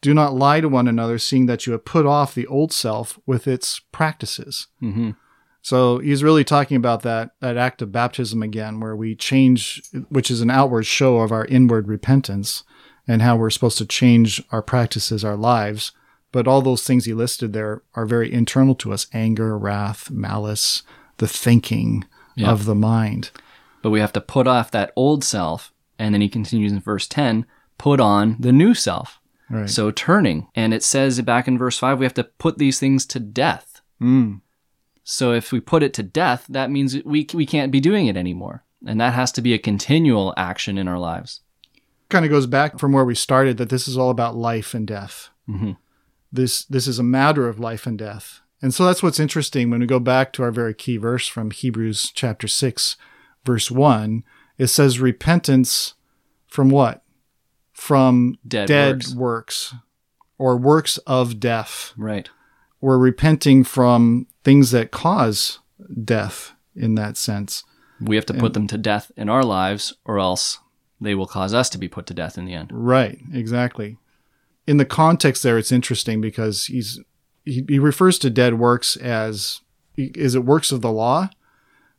Do 0.00 0.12
not 0.12 0.34
lie 0.34 0.60
to 0.60 0.68
one 0.68 0.88
another, 0.88 1.18
seeing 1.18 1.46
that 1.46 1.66
you 1.66 1.72
have 1.72 1.84
put 1.84 2.06
off 2.06 2.34
the 2.34 2.46
old 2.48 2.72
self 2.72 3.18
with 3.24 3.46
its 3.46 3.80
practices. 3.92 4.66
hmm 4.80 5.10
So 5.62 5.98
he's 5.98 6.24
really 6.24 6.42
talking 6.42 6.76
about 6.76 7.02
that 7.02 7.30
that 7.40 7.56
act 7.56 7.82
of 7.82 7.92
baptism 7.92 8.42
again, 8.42 8.80
where 8.80 8.96
we 8.96 9.14
change, 9.14 9.80
which 10.08 10.30
is 10.30 10.40
an 10.40 10.50
outward 10.50 10.86
show 10.86 11.18
of 11.18 11.30
our 11.30 11.44
inward 11.44 11.86
repentance, 11.86 12.64
and 13.06 13.22
how 13.22 13.36
we're 13.36 13.50
supposed 13.50 13.78
to 13.78 13.86
change 13.86 14.42
our 14.50 14.62
practices, 14.62 15.24
our 15.24 15.36
lives. 15.36 15.92
But 16.32 16.48
all 16.48 16.62
those 16.62 16.82
things 16.82 17.04
he 17.04 17.14
listed 17.14 17.52
there 17.52 17.82
are 17.94 18.06
very 18.06 18.32
internal 18.32 18.74
to 18.76 18.92
us: 18.92 19.06
anger, 19.12 19.56
wrath, 19.56 20.10
malice, 20.10 20.82
the 21.18 21.28
thinking 21.28 22.04
Yeah. 22.34 22.50
of 22.50 22.64
the 22.64 22.74
mind. 22.74 23.30
But 23.82 23.90
we 23.90 24.00
have 24.00 24.12
to 24.12 24.20
put 24.20 24.46
off 24.46 24.70
that 24.70 24.92
old 24.96 25.24
self. 25.24 25.72
And 25.98 26.14
then 26.14 26.20
he 26.20 26.28
continues 26.28 26.72
in 26.72 26.80
verse 26.80 27.06
10 27.06 27.46
put 27.78 28.00
on 28.00 28.36
the 28.38 28.52
new 28.52 28.74
self. 28.74 29.18
Right. 29.50 29.68
So 29.68 29.90
turning, 29.90 30.48
and 30.54 30.72
it 30.72 30.82
says 30.82 31.20
back 31.22 31.46
in 31.46 31.58
verse 31.58 31.78
5, 31.78 31.98
we 31.98 32.06
have 32.06 32.14
to 32.14 32.24
put 32.24 32.58
these 32.58 32.78
things 32.78 33.04
to 33.06 33.20
death. 33.20 33.82
Mm. 34.00 34.40
So 35.04 35.32
if 35.32 35.52
we 35.52 35.60
put 35.60 35.82
it 35.82 35.92
to 35.94 36.02
death, 36.02 36.46
that 36.48 36.70
means 36.70 36.96
we, 37.04 37.26
we 37.34 37.44
can't 37.44 37.72
be 37.72 37.80
doing 37.80 38.06
it 38.06 38.16
anymore. 38.16 38.64
And 38.86 39.00
that 39.00 39.12
has 39.14 39.30
to 39.32 39.42
be 39.42 39.52
a 39.52 39.58
continual 39.58 40.32
action 40.36 40.78
in 40.78 40.86
our 40.88 40.98
lives. 40.98 41.40
Kind 42.08 42.24
of 42.24 42.30
goes 42.30 42.46
back 42.46 42.78
from 42.78 42.92
where 42.92 43.04
we 43.04 43.14
started 43.14 43.56
that 43.58 43.68
this 43.68 43.88
is 43.88 43.96
all 43.98 44.10
about 44.10 44.36
life 44.36 44.74
and 44.74 44.86
death. 44.86 45.30
Mhm. 45.48 45.76
This 46.32 46.64
this 46.66 46.86
is 46.86 46.98
a 46.98 47.02
matter 47.04 47.48
of 47.48 47.58
life 47.58 47.86
and 47.86 47.98
death. 47.98 48.41
And 48.62 48.72
so 48.72 48.86
that's 48.86 49.02
what's 49.02 49.20
interesting 49.20 49.68
when 49.70 49.80
we 49.80 49.86
go 49.86 49.98
back 49.98 50.32
to 50.34 50.42
our 50.44 50.52
very 50.52 50.72
key 50.72 50.96
verse 50.96 51.26
from 51.26 51.50
Hebrews 51.50 52.12
chapter 52.14 52.46
6 52.46 52.96
verse 53.44 53.70
1. 53.70 54.22
It 54.56 54.68
says 54.68 55.00
repentance 55.00 55.94
from 56.46 56.70
what? 56.70 57.02
From 57.72 58.38
Dead 58.46 58.68
works. 58.68 59.14
works. 59.14 59.74
or 60.38 60.56
works 60.56 60.98
of 60.98 61.40
death. 61.40 61.92
Right. 61.96 62.30
We're 62.80 62.98
repenting 62.98 63.64
from 63.64 64.26
things 64.44 64.70
that 64.70 64.90
cause 64.90 65.58
death 66.04 66.52
in 66.76 66.94
that 66.94 67.16
sense. 67.16 67.64
We 68.00 68.16
have 68.16 68.26
to 68.26 68.34
put 68.34 68.54
them 68.54 68.66
to 68.68 68.78
death 68.78 69.12
in 69.16 69.28
our 69.28 69.44
lives, 69.44 69.94
or 70.04 70.18
else 70.18 70.58
they 71.00 71.14
will 71.14 71.26
cause 71.26 71.54
us 71.54 71.68
to 71.70 71.78
be 71.78 71.88
put 71.88 72.06
to 72.06 72.14
death 72.14 72.36
in 72.36 72.44
the 72.46 72.54
end. 72.54 72.70
Right, 72.72 73.20
exactly. 73.32 73.98
In 74.66 74.76
the 74.76 74.84
context 74.84 75.42
there, 75.42 75.58
it's 75.58 75.70
interesting 75.70 76.20
because 76.20 76.66
he's 76.66 77.00
he, 77.44 77.64
he 77.68 77.78
refers 77.78 78.18
to 78.20 78.30
dead 78.30 78.54
works 78.54 78.96
as 78.96 79.60
is 79.96 80.34
it 80.34 80.44
works 80.44 80.72
of 80.72 80.80
the 80.80 80.92
law? 80.92 81.30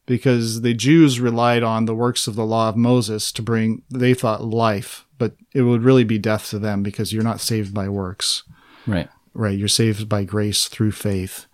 Because 0.05 0.61
the 0.61 0.73
Jews 0.73 1.19
relied 1.19 1.63
on 1.63 1.85
the 1.85 1.95
works 1.95 2.27
of 2.27 2.35
the 2.35 2.45
law 2.45 2.69
of 2.69 2.75
Moses 2.75 3.31
to 3.31 3.41
bring 3.41 3.83
they 3.89 4.13
thought 4.13 4.43
life, 4.43 5.05
but 5.17 5.35
it 5.53 5.61
would 5.61 5.83
really 5.83 6.03
be 6.03 6.17
death 6.17 6.49
to 6.49 6.59
them 6.59 6.83
because 6.83 7.13
you're 7.13 7.23
not 7.23 7.39
saved 7.39 7.73
by 7.73 7.87
works. 7.87 8.43
Right. 8.85 9.09
Right, 9.33 9.57
you're 9.57 9.67
saved 9.67 10.09
by 10.09 10.25
grace 10.25 10.67
through 10.67 10.91
faith. 10.91 11.47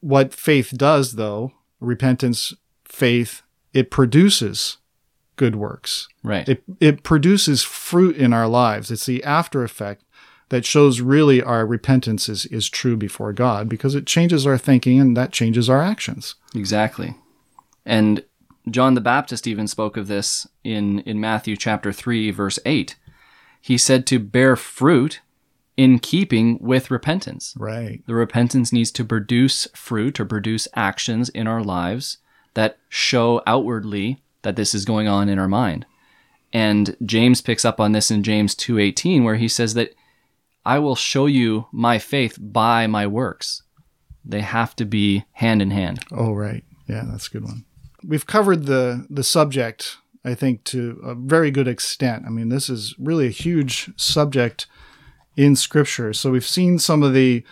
What 0.00 0.34
faith 0.34 0.76
does 0.76 1.14
though, 1.14 1.52
repentance, 1.80 2.52
faith, 2.84 3.42
it 3.72 3.90
produces 3.90 4.76
good 5.36 5.56
works. 5.56 6.06
Right. 6.22 6.46
It 6.46 6.62
it 6.80 7.02
produces 7.02 7.62
fruit 7.62 8.16
in 8.16 8.34
our 8.34 8.46
lives. 8.46 8.90
It's 8.90 9.06
the 9.06 9.24
after 9.24 9.64
effect 9.64 10.04
that 10.50 10.64
shows 10.64 11.00
really 11.00 11.42
our 11.42 11.64
repentance 11.64 12.28
is, 12.28 12.44
is 12.46 12.68
true 12.68 12.96
before 12.96 13.32
God 13.32 13.68
because 13.68 13.94
it 13.94 14.06
changes 14.06 14.46
our 14.46 14.58
thinking 14.58 15.00
and 15.00 15.16
that 15.16 15.32
changes 15.32 15.70
our 15.70 15.80
actions. 15.80 16.34
Exactly. 16.54 17.14
And 17.86 18.24
John 18.68 18.94
the 18.94 19.00
Baptist 19.00 19.46
even 19.46 19.66
spoke 19.66 19.96
of 19.96 20.08
this 20.08 20.46
in, 20.62 21.00
in 21.00 21.20
Matthew 21.20 21.56
chapter 21.56 21.92
3, 21.92 22.30
verse 22.32 22.58
8. 22.66 22.96
He 23.60 23.78
said 23.78 24.06
to 24.06 24.18
bear 24.18 24.56
fruit 24.56 25.20
in 25.76 25.98
keeping 25.98 26.58
with 26.60 26.90
repentance. 26.90 27.54
Right. 27.56 28.02
The 28.06 28.14
repentance 28.14 28.72
needs 28.72 28.90
to 28.92 29.04
produce 29.04 29.68
fruit 29.74 30.18
or 30.18 30.26
produce 30.26 30.66
actions 30.74 31.28
in 31.28 31.46
our 31.46 31.62
lives 31.62 32.18
that 32.54 32.78
show 32.88 33.40
outwardly 33.46 34.20
that 34.42 34.56
this 34.56 34.74
is 34.74 34.84
going 34.84 35.06
on 35.06 35.28
in 35.28 35.38
our 35.38 35.48
mind. 35.48 35.86
And 36.52 36.96
James 37.06 37.40
picks 37.40 37.64
up 37.64 37.78
on 37.78 37.92
this 37.92 38.10
in 38.10 38.24
James 38.24 38.56
2:18 38.56 39.22
where 39.22 39.36
he 39.36 39.46
says 39.46 39.74
that 39.74 39.94
I 40.64 40.78
will 40.78 40.96
show 40.96 41.26
you 41.26 41.66
my 41.72 41.98
faith 41.98 42.38
by 42.40 42.86
my 42.86 43.06
works. 43.06 43.62
They 44.24 44.40
have 44.40 44.76
to 44.76 44.84
be 44.84 45.24
hand 45.32 45.62
in 45.62 45.70
hand. 45.70 46.00
Oh, 46.12 46.32
right. 46.32 46.64
Yeah, 46.86 47.04
that's 47.10 47.28
a 47.28 47.30
good 47.30 47.44
one. 47.44 47.64
We've 48.04 48.26
covered 48.26 48.66
the 48.66 49.06
the 49.10 49.24
subject, 49.24 49.98
I 50.24 50.34
think, 50.34 50.64
to 50.64 51.00
a 51.02 51.14
very 51.14 51.50
good 51.50 51.68
extent. 51.68 52.24
I 52.26 52.30
mean, 52.30 52.48
this 52.48 52.68
is 52.68 52.94
really 52.98 53.26
a 53.26 53.30
huge 53.30 53.90
subject 53.96 54.66
in 55.36 55.56
Scripture. 55.56 56.12
So 56.12 56.30
we've 56.30 56.46
seen 56.46 56.78
some 56.78 57.02
of 57.02 57.14
the 57.14 57.44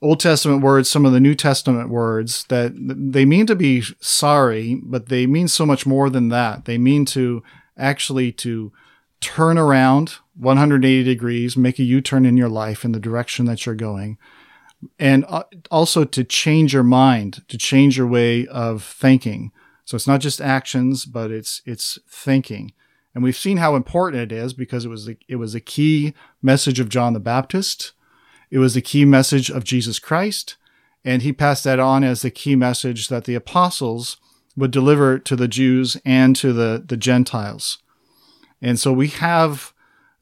Old 0.00 0.20
Testament 0.20 0.62
words, 0.62 0.90
some 0.90 1.06
of 1.06 1.12
the 1.12 1.20
New 1.20 1.34
Testament 1.34 1.88
words 1.88 2.44
that 2.44 2.72
they 2.76 3.24
mean 3.24 3.46
to 3.46 3.54
be 3.54 3.82
sorry, 4.00 4.80
but 4.82 5.08
they 5.08 5.26
mean 5.26 5.48
so 5.48 5.64
much 5.64 5.86
more 5.86 6.10
than 6.10 6.28
that. 6.28 6.64
They 6.64 6.78
mean 6.78 7.04
to 7.06 7.42
actually 7.78 8.32
to 8.32 8.72
turn 9.20 9.56
around 9.56 10.16
180 10.34 11.04
degrees, 11.04 11.56
make 11.56 11.78
a 11.78 11.84
U-turn 11.84 12.24
in 12.24 12.36
your 12.36 12.48
life 12.48 12.84
in 12.84 12.92
the 12.92 13.00
direction 13.00 13.44
that 13.46 13.66
you're 13.66 13.74
going 13.74 14.18
and 14.98 15.24
uh, 15.28 15.44
also 15.70 16.04
to 16.04 16.24
change 16.24 16.72
your 16.72 16.82
mind, 16.82 17.42
to 17.48 17.58
change 17.58 17.96
your 17.96 18.06
way 18.06 18.46
of 18.46 18.82
thinking. 18.82 19.52
So 19.84 19.96
it's 19.96 20.06
not 20.06 20.20
just 20.20 20.40
actions, 20.40 21.04
but 21.04 21.30
it's 21.30 21.62
it's 21.64 21.98
thinking. 22.08 22.72
And 23.14 23.22
we've 23.22 23.36
seen 23.36 23.58
how 23.58 23.76
important 23.76 24.22
it 24.22 24.32
is 24.32 24.52
because 24.52 24.84
it 24.84 24.88
was 24.88 25.08
it 25.28 25.36
was 25.36 25.54
a 25.54 25.60
key 25.60 26.14
message 26.40 26.80
of 26.80 26.88
John 26.88 27.12
the 27.12 27.20
Baptist. 27.20 27.92
It 28.50 28.58
was 28.58 28.74
the 28.74 28.82
key 28.82 29.04
message 29.04 29.50
of 29.50 29.64
Jesus 29.64 29.98
Christ, 29.98 30.56
and 31.04 31.22
he 31.22 31.32
passed 31.32 31.64
that 31.64 31.80
on 31.80 32.04
as 32.04 32.22
the 32.22 32.30
key 32.30 32.56
message 32.56 33.08
that 33.08 33.24
the 33.24 33.34
apostles 33.34 34.18
would 34.56 34.70
deliver 34.70 35.18
to 35.18 35.34
the 35.34 35.48
Jews 35.48 35.96
and 36.04 36.34
to 36.36 36.52
the 36.52 36.82
the 36.84 36.96
Gentiles. 36.96 37.78
And 38.60 38.78
so 38.78 38.92
we 38.92 39.08
have 39.08 39.72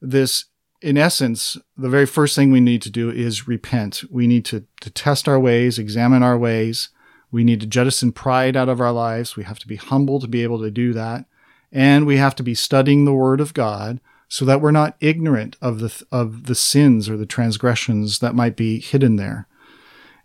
this 0.01 0.45
in 0.81 0.97
essence, 0.97 1.57
the 1.77 1.89
very 1.89 2.07
first 2.07 2.35
thing 2.35 2.51
we 2.51 2.59
need 2.59 2.81
to 2.81 2.89
do 2.89 3.11
is 3.11 3.47
repent. 3.47 4.03
We 4.09 4.25
need 4.25 4.45
to, 4.45 4.65
to 4.81 4.89
test 4.89 5.27
our 5.27 5.39
ways, 5.39 5.77
examine 5.77 6.23
our 6.23 6.37
ways. 6.37 6.89
We 7.31 7.43
need 7.43 7.61
to 7.61 7.67
jettison 7.67 8.11
pride 8.11 8.57
out 8.57 8.67
of 8.67 8.81
our 8.81 8.91
lives. 8.91 9.35
We 9.35 9.43
have 9.43 9.59
to 9.59 9.67
be 9.67 9.75
humble 9.75 10.19
to 10.19 10.27
be 10.27 10.43
able 10.43 10.59
to 10.61 10.71
do 10.71 10.91
that. 10.93 11.25
And 11.71 12.05
we 12.05 12.17
have 12.17 12.35
to 12.35 12.43
be 12.43 12.55
studying 12.55 13.05
the 13.05 13.13
Word 13.13 13.39
of 13.39 13.53
God 13.53 14.01
so 14.27 14.43
that 14.45 14.59
we're 14.59 14.71
not 14.71 14.97
ignorant 14.99 15.55
of 15.61 15.79
the, 15.79 16.03
of 16.11 16.45
the 16.45 16.55
sins 16.55 17.07
or 17.07 17.15
the 17.15 17.25
transgressions 17.25 18.19
that 18.19 18.35
might 18.35 18.55
be 18.55 18.79
hidden 18.79 19.17
there. 19.17 19.47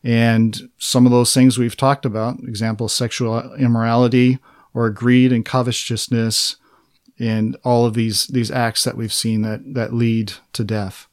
And 0.02 0.70
some 0.78 1.04
of 1.04 1.12
those 1.12 1.34
things 1.34 1.58
we've 1.58 1.76
talked 1.76 2.06
about, 2.06 2.38
example, 2.40 2.88
sexual 2.88 3.54
immorality 3.56 4.38
or 4.72 4.88
greed 4.90 5.32
and 5.32 5.44
covetousness, 5.44 6.56
and 7.18 7.56
all 7.64 7.86
of 7.86 7.94
these 7.94 8.26
these 8.28 8.50
acts 8.50 8.84
that 8.84 8.96
we've 8.96 9.12
seen 9.12 9.42
that 9.42 9.60
that 9.74 9.94
lead 9.94 10.34
to 10.52 10.64
death. 10.64 11.08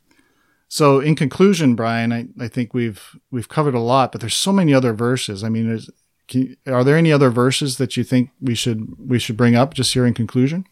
So 0.67 0.99
in 0.99 1.15
conclusion, 1.15 1.75
Brian, 1.75 2.11
I, 2.11 2.27
I 2.39 2.47
think 2.47 2.73
we've 2.73 3.19
we've 3.31 3.49
covered 3.49 3.75
a 3.75 3.79
lot, 3.79 4.11
but 4.11 4.21
there's 4.21 4.35
so 4.35 4.51
many 4.51 4.73
other 4.73 4.93
verses. 4.93 5.43
I 5.43 5.49
mean, 5.49 5.79
can, 6.27 6.57
are 6.67 6.83
there 6.83 6.97
any 6.97 7.11
other 7.11 7.29
verses 7.29 7.77
that 7.77 7.95
you 7.95 8.03
think 8.03 8.31
we 8.41 8.55
should 8.55 8.87
we 8.97 9.19
should 9.19 9.37
bring 9.37 9.55
up 9.55 9.73
just 9.73 9.93
here 9.93 10.05
in 10.05 10.13
conclusion? 10.13 10.65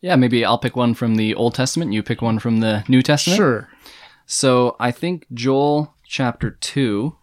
Yeah, 0.00 0.16
maybe 0.16 0.44
I'll 0.44 0.58
pick 0.58 0.74
one 0.76 0.94
from 0.94 1.14
the 1.14 1.34
Old 1.34 1.54
Testament, 1.54 1.92
you 1.92 2.02
pick 2.02 2.20
one 2.20 2.40
from 2.40 2.60
the 2.60 2.84
New 2.88 3.02
Testament. 3.02 3.36
Sure. 3.36 3.68
So 4.26 4.76
I 4.80 4.90
think 4.90 5.26
Joel 5.32 5.94
chapter 6.04 6.50
2, 6.50 7.16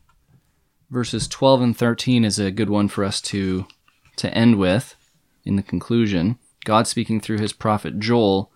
verses 0.90 1.28
12 1.28 1.62
and 1.62 1.78
13 1.78 2.24
is 2.24 2.40
a 2.40 2.52
good 2.52 2.70
one 2.70 2.88
for 2.88 3.04
us 3.04 3.22
to 3.22 3.68
to 4.16 4.34
end 4.34 4.58
with 4.58 4.96
in 5.46 5.56
the 5.58 5.64
conclusion. 5.64 6.40
God 6.66 6.88
speaking 6.88 7.20
through 7.20 7.40
his 7.40 7.54
prophet 7.54 8.00
Joel, 8.00 8.52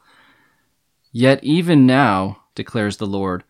Yet 1.12 1.44
even 1.44 1.86
now, 1.86 2.44
declares 2.56 2.98
the 2.98 3.06
Lord, 3.06 3.44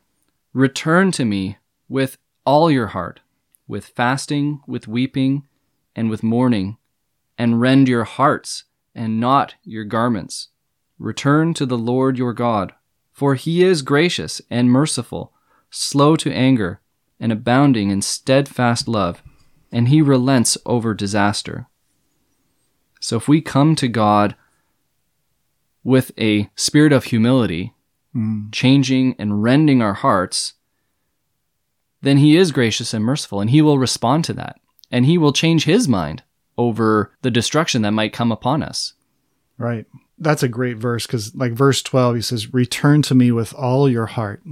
return 0.53 1.11
to 1.13 1.23
me 1.23 1.57
with 1.87 2.17
all 2.45 2.69
your 2.69 2.87
heart, 2.87 3.21
with 3.67 3.85
fasting, 3.85 4.61
with 4.67 4.87
weeping, 4.87 5.47
and 5.95 6.09
with 6.09 6.23
mourning, 6.23 6.77
and 7.37 7.61
rend 7.61 7.87
your 7.87 8.03
hearts 8.03 8.65
and 8.93 9.19
not 9.19 9.55
your 9.63 9.85
garments. 9.85 10.49
Return 10.99 11.53
to 11.53 11.65
the 11.65 11.77
Lord 11.77 12.17
your 12.17 12.33
God, 12.33 12.73
for 13.13 13.35
he 13.35 13.63
is 13.63 13.81
gracious 13.81 14.41
and 14.49 14.69
merciful, 14.69 15.33
slow 15.69 16.15
to 16.17 16.31
anger, 16.33 16.81
and 17.19 17.31
abounding 17.31 17.89
in 17.89 18.01
steadfast 18.01 18.89
love, 18.89 19.23
and 19.71 19.87
he 19.87 20.01
relents 20.01 20.57
over 20.65 20.93
disaster. 20.93 21.67
So 22.99 23.17
if 23.17 23.27
we 23.27 23.41
come 23.41 23.75
to 23.77 23.87
God 23.87 24.35
with 25.83 26.11
a 26.17 26.49
spirit 26.55 26.93
of 26.93 27.05
humility, 27.05 27.73
changing 28.51 29.15
and 29.17 29.43
rending 29.43 29.81
our 29.81 29.93
hearts, 29.93 30.53
then 32.01 32.17
he 32.17 32.37
is 32.37 32.51
gracious 32.51 32.93
and 32.93 33.03
merciful, 33.03 33.41
and 33.41 33.49
he 33.49 33.61
will 33.61 33.77
respond 33.77 34.25
to 34.25 34.33
that. 34.33 34.59
And 34.91 35.05
he 35.05 35.17
will 35.17 35.33
change 35.33 35.65
his 35.65 35.87
mind 35.87 36.21
over 36.57 37.11
the 37.21 37.31
destruction 37.31 37.81
that 37.81 37.91
might 37.91 38.13
come 38.13 38.31
upon 38.31 38.61
us. 38.61 38.93
Right. 39.57 39.85
That's 40.19 40.43
a 40.43 40.47
great 40.47 40.77
verse 40.77 41.07
because, 41.07 41.33
like 41.33 41.53
verse 41.53 41.81
12, 41.81 42.15
he 42.15 42.21
says, 42.21 42.53
Return 42.53 43.01
to 43.03 43.15
me 43.15 43.31
with 43.31 43.53
all 43.53 43.89
your 43.89 44.05
heart. 44.05 44.43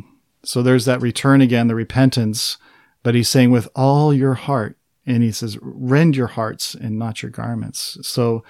So 0.43 0.63
there's 0.63 0.85
that 0.85 1.01
return 1.01 1.41
again, 1.41 1.67
the 1.67 1.75
repentance, 1.75 2.57
but 3.03 3.13
he's 3.13 3.29
saying 3.29 3.51
with 3.51 3.67
all 3.75 4.13
your 4.13 4.33
heart. 4.33 4.77
And 5.05 5.21
he 5.21 5.31
says, 5.31 5.57
Rend 5.61 6.15
your 6.15 6.27
hearts 6.27 6.73
and 6.73 6.97
not 6.97 7.21
your 7.21 7.31
garments. 7.31 7.97
So 8.01 8.43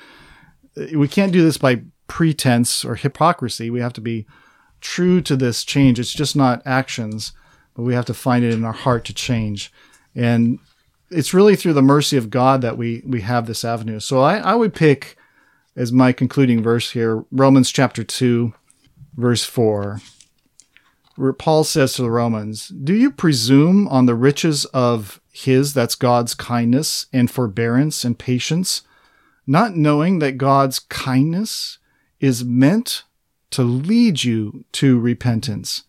uh, 0.77 0.97
we 0.97 1.07
can't 1.07 1.33
do 1.33 1.43
this 1.43 1.57
by 1.57 1.81
pretense 2.11 2.83
or 2.83 2.95
hypocrisy. 2.95 3.69
We 3.69 3.79
have 3.79 3.93
to 3.93 4.01
be 4.01 4.25
true 4.81 5.21
to 5.21 5.37
this 5.37 5.63
change. 5.63 5.97
It's 5.97 6.11
just 6.11 6.35
not 6.35 6.61
actions, 6.65 7.31
but 7.73 7.83
we 7.83 7.93
have 7.93 8.03
to 8.07 8.13
find 8.13 8.43
it 8.43 8.53
in 8.53 8.65
our 8.65 8.73
heart 8.73 9.05
to 9.05 9.13
change. 9.13 9.71
And 10.13 10.59
it's 11.09 11.33
really 11.33 11.55
through 11.55 11.71
the 11.71 11.81
mercy 11.81 12.17
of 12.17 12.29
God 12.29 12.61
that 12.63 12.77
we 12.77 13.01
we 13.05 13.21
have 13.21 13.47
this 13.47 13.63
avenue. 13.63 14.01
So 14.01 14.19
I, 14.19 14.39
I 14.39 14.55
would 14.55 14.73
pick 14.73 15.15
as 15.77 15.93
my 15.93 16.11
concluding 16.11 16.61
verse 16.61 16.91
here 16.91 17.23
Romans 17.31 17.71
chapter 17.71 18.03
2, 18.03 18.53
verse 19.15 19.45
4. 19.45 20.01
where 21.15 21.31
Paul 21.31 21.63
says 21.63 21.93
to 21.93 22.01
the 22.01 22.11
Romans, 22.11 22.67
Do 22.67 22.93
you 22.93 23.09
presume 23.09 23.87
on 23.87 24.05
the 24.05 24.15
riches 24.15 24.65
of 24.65 25.21
his, 25.31 25.73
that's 25.73 25.95
God's 25.95 26.33
kindness 26.33 27.05
and 27.13 27.31
forbearance 27.31 28.03
and 28.03 28.19
patience, 28.19 28.81
not 29.47 29.77
knowing 29.77 30.19
that 30.19 30.37
God's 30.37 30.79
kindness 30.79 31.77
is 32.21 32.45
meant 32.45 33.03
to 33.51 33.63
lead 33.63 34.23
you 34.23 34.63
to 34.73 34.97
repentance? 34.99 35.83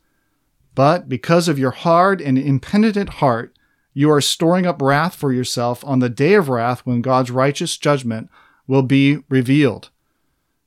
But 0.75 1.09
because 1.09 1.49
of 1.49 1.59
your 1.59 1.71
hard 1.71 2.21
and 2.21 2.37
impenitent 2.39 3.11
heart, 3.21 3.55
you 3.95 4.11
are 4.11 4.21
storing 4.23 4.67
up 4.67 4.81
wrath 4.81 5.15
for 5.15 5.33
yourself 5.33 5.85
on 5.85 5.99
the 5.99 6.09
day 6.09 6.35
of 6.35 6.49
wrath 6.49 6.81
when 6.87 7.03
God's 7.03 7.31
righteous 7.31 7.77
judgment 7.77 8.31
will 8.67 8.83
be 8.83 9.19
revealed. 9.29 9.91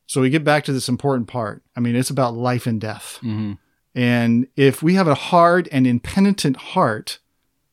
So 0.06 0.22
we 0.22 0.30
get 0.30 0.44
back 0.44 0.64
to 0.66 0.74
this 0.74 0.88
important 0.88 1.28
part. 1.28 1.64
I 1.76 1.80
mean, 1.80 1.96
it's 1.96 2.12
about 2.12 2.36
life 2.36 2.68
and 2.68 2.80
death. 2.80 3.18
hmm 3.22 3.54
And 3.96 4.48
if 4.56 4.84
we 4.84 4.94
have 4.94 5.08
a 5.08 5.16
hard 5.16 5.68
and 5.72 5.88
impenitent 5.88 6.58
heart, 6.58 7.18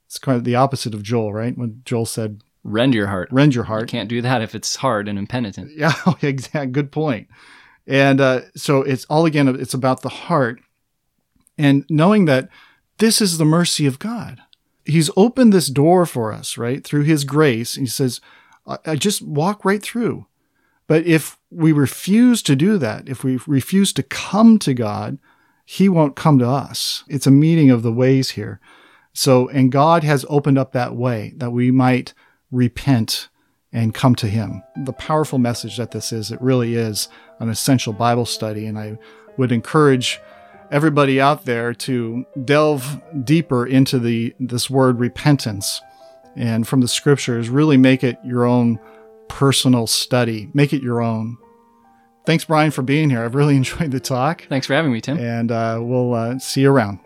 it's 0.06 0.18
kind 0.18 0.38
of 0.38 0.44
the 0.44 0.54
opposite 0.54 0.94
of 0.94 1.02
Joel, 1.02 1.34
right? 1.34 1.56
When 1.56 1.82
Joel 1.84 2.06
said, 2.06 2.40
Rend 2.64 2.94
your 2.94 3.08
heart. 3.08 3.28
rend 3.32 3.54
your 3.54 3.64
You 3.64 3.68
heart. 3.68 3.88
can't 3.88 4.08
do 4.08 4.22
that 4.22 4.40
if 4.40 4.54
it's 4.54 4.76
hard 4.76 5.08
and 5.08 5.18
impenitent. 5.18 5.72
Yeah, 5.76 5.92
exactly. 6.22 6.70
Good 6.72 6.92
point. 6.92 7.28
And 7.86 8.20
uh, 8.20 8.42
so 8.54 8.82
it's 8.82 9.04
all 9.06 9.26
again, 9.26 9.48
it's 9.48 9.74
about 9.74 10.02
the 10.02 10.08
heart 10.08 10.60
and 11.58 11.84
knowing 11.90 12.24
that 12.26 12.48
this 12.98 13.20
is 13.20 13.38
the 13.38 13.44
mercy 13.44 13.86
of 13.86 13.98
God. 13.98 14.40
He's 14.84 15.10
opened 15.16 15.52
this 15.52 15.68
door 15.68 16.06
for 16.06 16.32
us, 16.32 16.56
right? 16.56 16.84
Through 16.84 17.02
his 17.02 17.24
grace. 17.24 17.74
He 17.74 17.86
says, 17.86 18.20
I, 18.66 18.96
just 18.96 19.22
walk 19.22 19.64
right 19.64 19.82
through. 19.82 20.26
But 20.86 21.06
if 21.06 21.38
we 21.50 21.72
refuse 21.72 22.42
to 22.42 22.56
do 22.56 22.78
that, 22.78 23.08
if 23.08 23.24
we 23.24 23.38
refuse 23.46 23.92
to 23.94 24.02
come 24.02 24.58
to 24.60 24.74
God, 24.74 25.18
he 25.64 25.88
won't 25.88 26.16
come 26.16 26.38
to 26.38 26.48
us. 26.48 27.04
It's 27.08 27.26
a 27.26 27.30
meeting 27.30 27.70
of 27.70 27.82
the 27.82 27.92
ways 27.92 28.30
here. 28.30 28.60
So, 29.12 29.48
and 29.48 29.70
God 29.70 30.04
has 30.04 30.26
opened 30.28 30.58
up 30.58 30.72
that 30.72 30.96
way 30.96 31.34
that 31.36 31.50
we 31.50 31.70
might 31.70 32.14
repent 32.50 33.28
and 33.72 33.94
come 33.94 34.14
to 34.16 34.28
Him. 34.28 34.62
The 34.76 34.92
powerful 34.92 35.38
message 35.38 35.76
that 35.76 35.92
this 35.92 36.12
is, 36.12 36.30
it 36.30 36.40
really 36.40 36.74
is 36.74 37.08
an 37.42 37.50
essential 37.50 37.92
Bible 37.92 38.26
study. 38.26 38.66
And 38.66 38.78
I 38.78 38.98
would 39.36 39.52
encourage 39.52 40.20
everybody 40.70 41.20
out 41.20 41.44
there 41.44 41.74
to 41.74 42.24
delve 42.44 43.00
deeper 43.24 43.66
into 43.66 43.98
the 43.98 44.34
this 44.40 44.70
word 44.70 44.98
repentance 44.98 45.80
and 46.36 46.66
from 46.66 46.80
the 46.80 46.88
scriptures, 46.88 47.50
really 47.50 47.76
make 47.76 48.02
it 48.02 48.18
your 48.24 48.44
own 48.44 48.80
personal 49.28 49.86
study. 49.86 50.50
Make 50.54 50.72
it 50.72 50.82
your 50.82 51.02
own. 51.02 51.36
Thanks, 52.24 52.44
Brian, 52.44 52.70
for 52.70 52.82
being 52.82 53.10
here. 53.10 53.24
I've 53.24 53.34
really 53.34 53.56
enjoyed 53.62 53.90
the 53.90 54.00
talk 54.00 54.46
Thanks 54.48 54.66
for 54.66 54.74
having 54.74 54.92
me, 54.92 55.00
Tim. 55.00 55.18
and 55.18 55.50
uh, 55.50 55.78
we'll 55.80 56.14
uh, 56.14 56.38
see 56.38 56.62
you 56.62 56.70
around. 56.70 57.00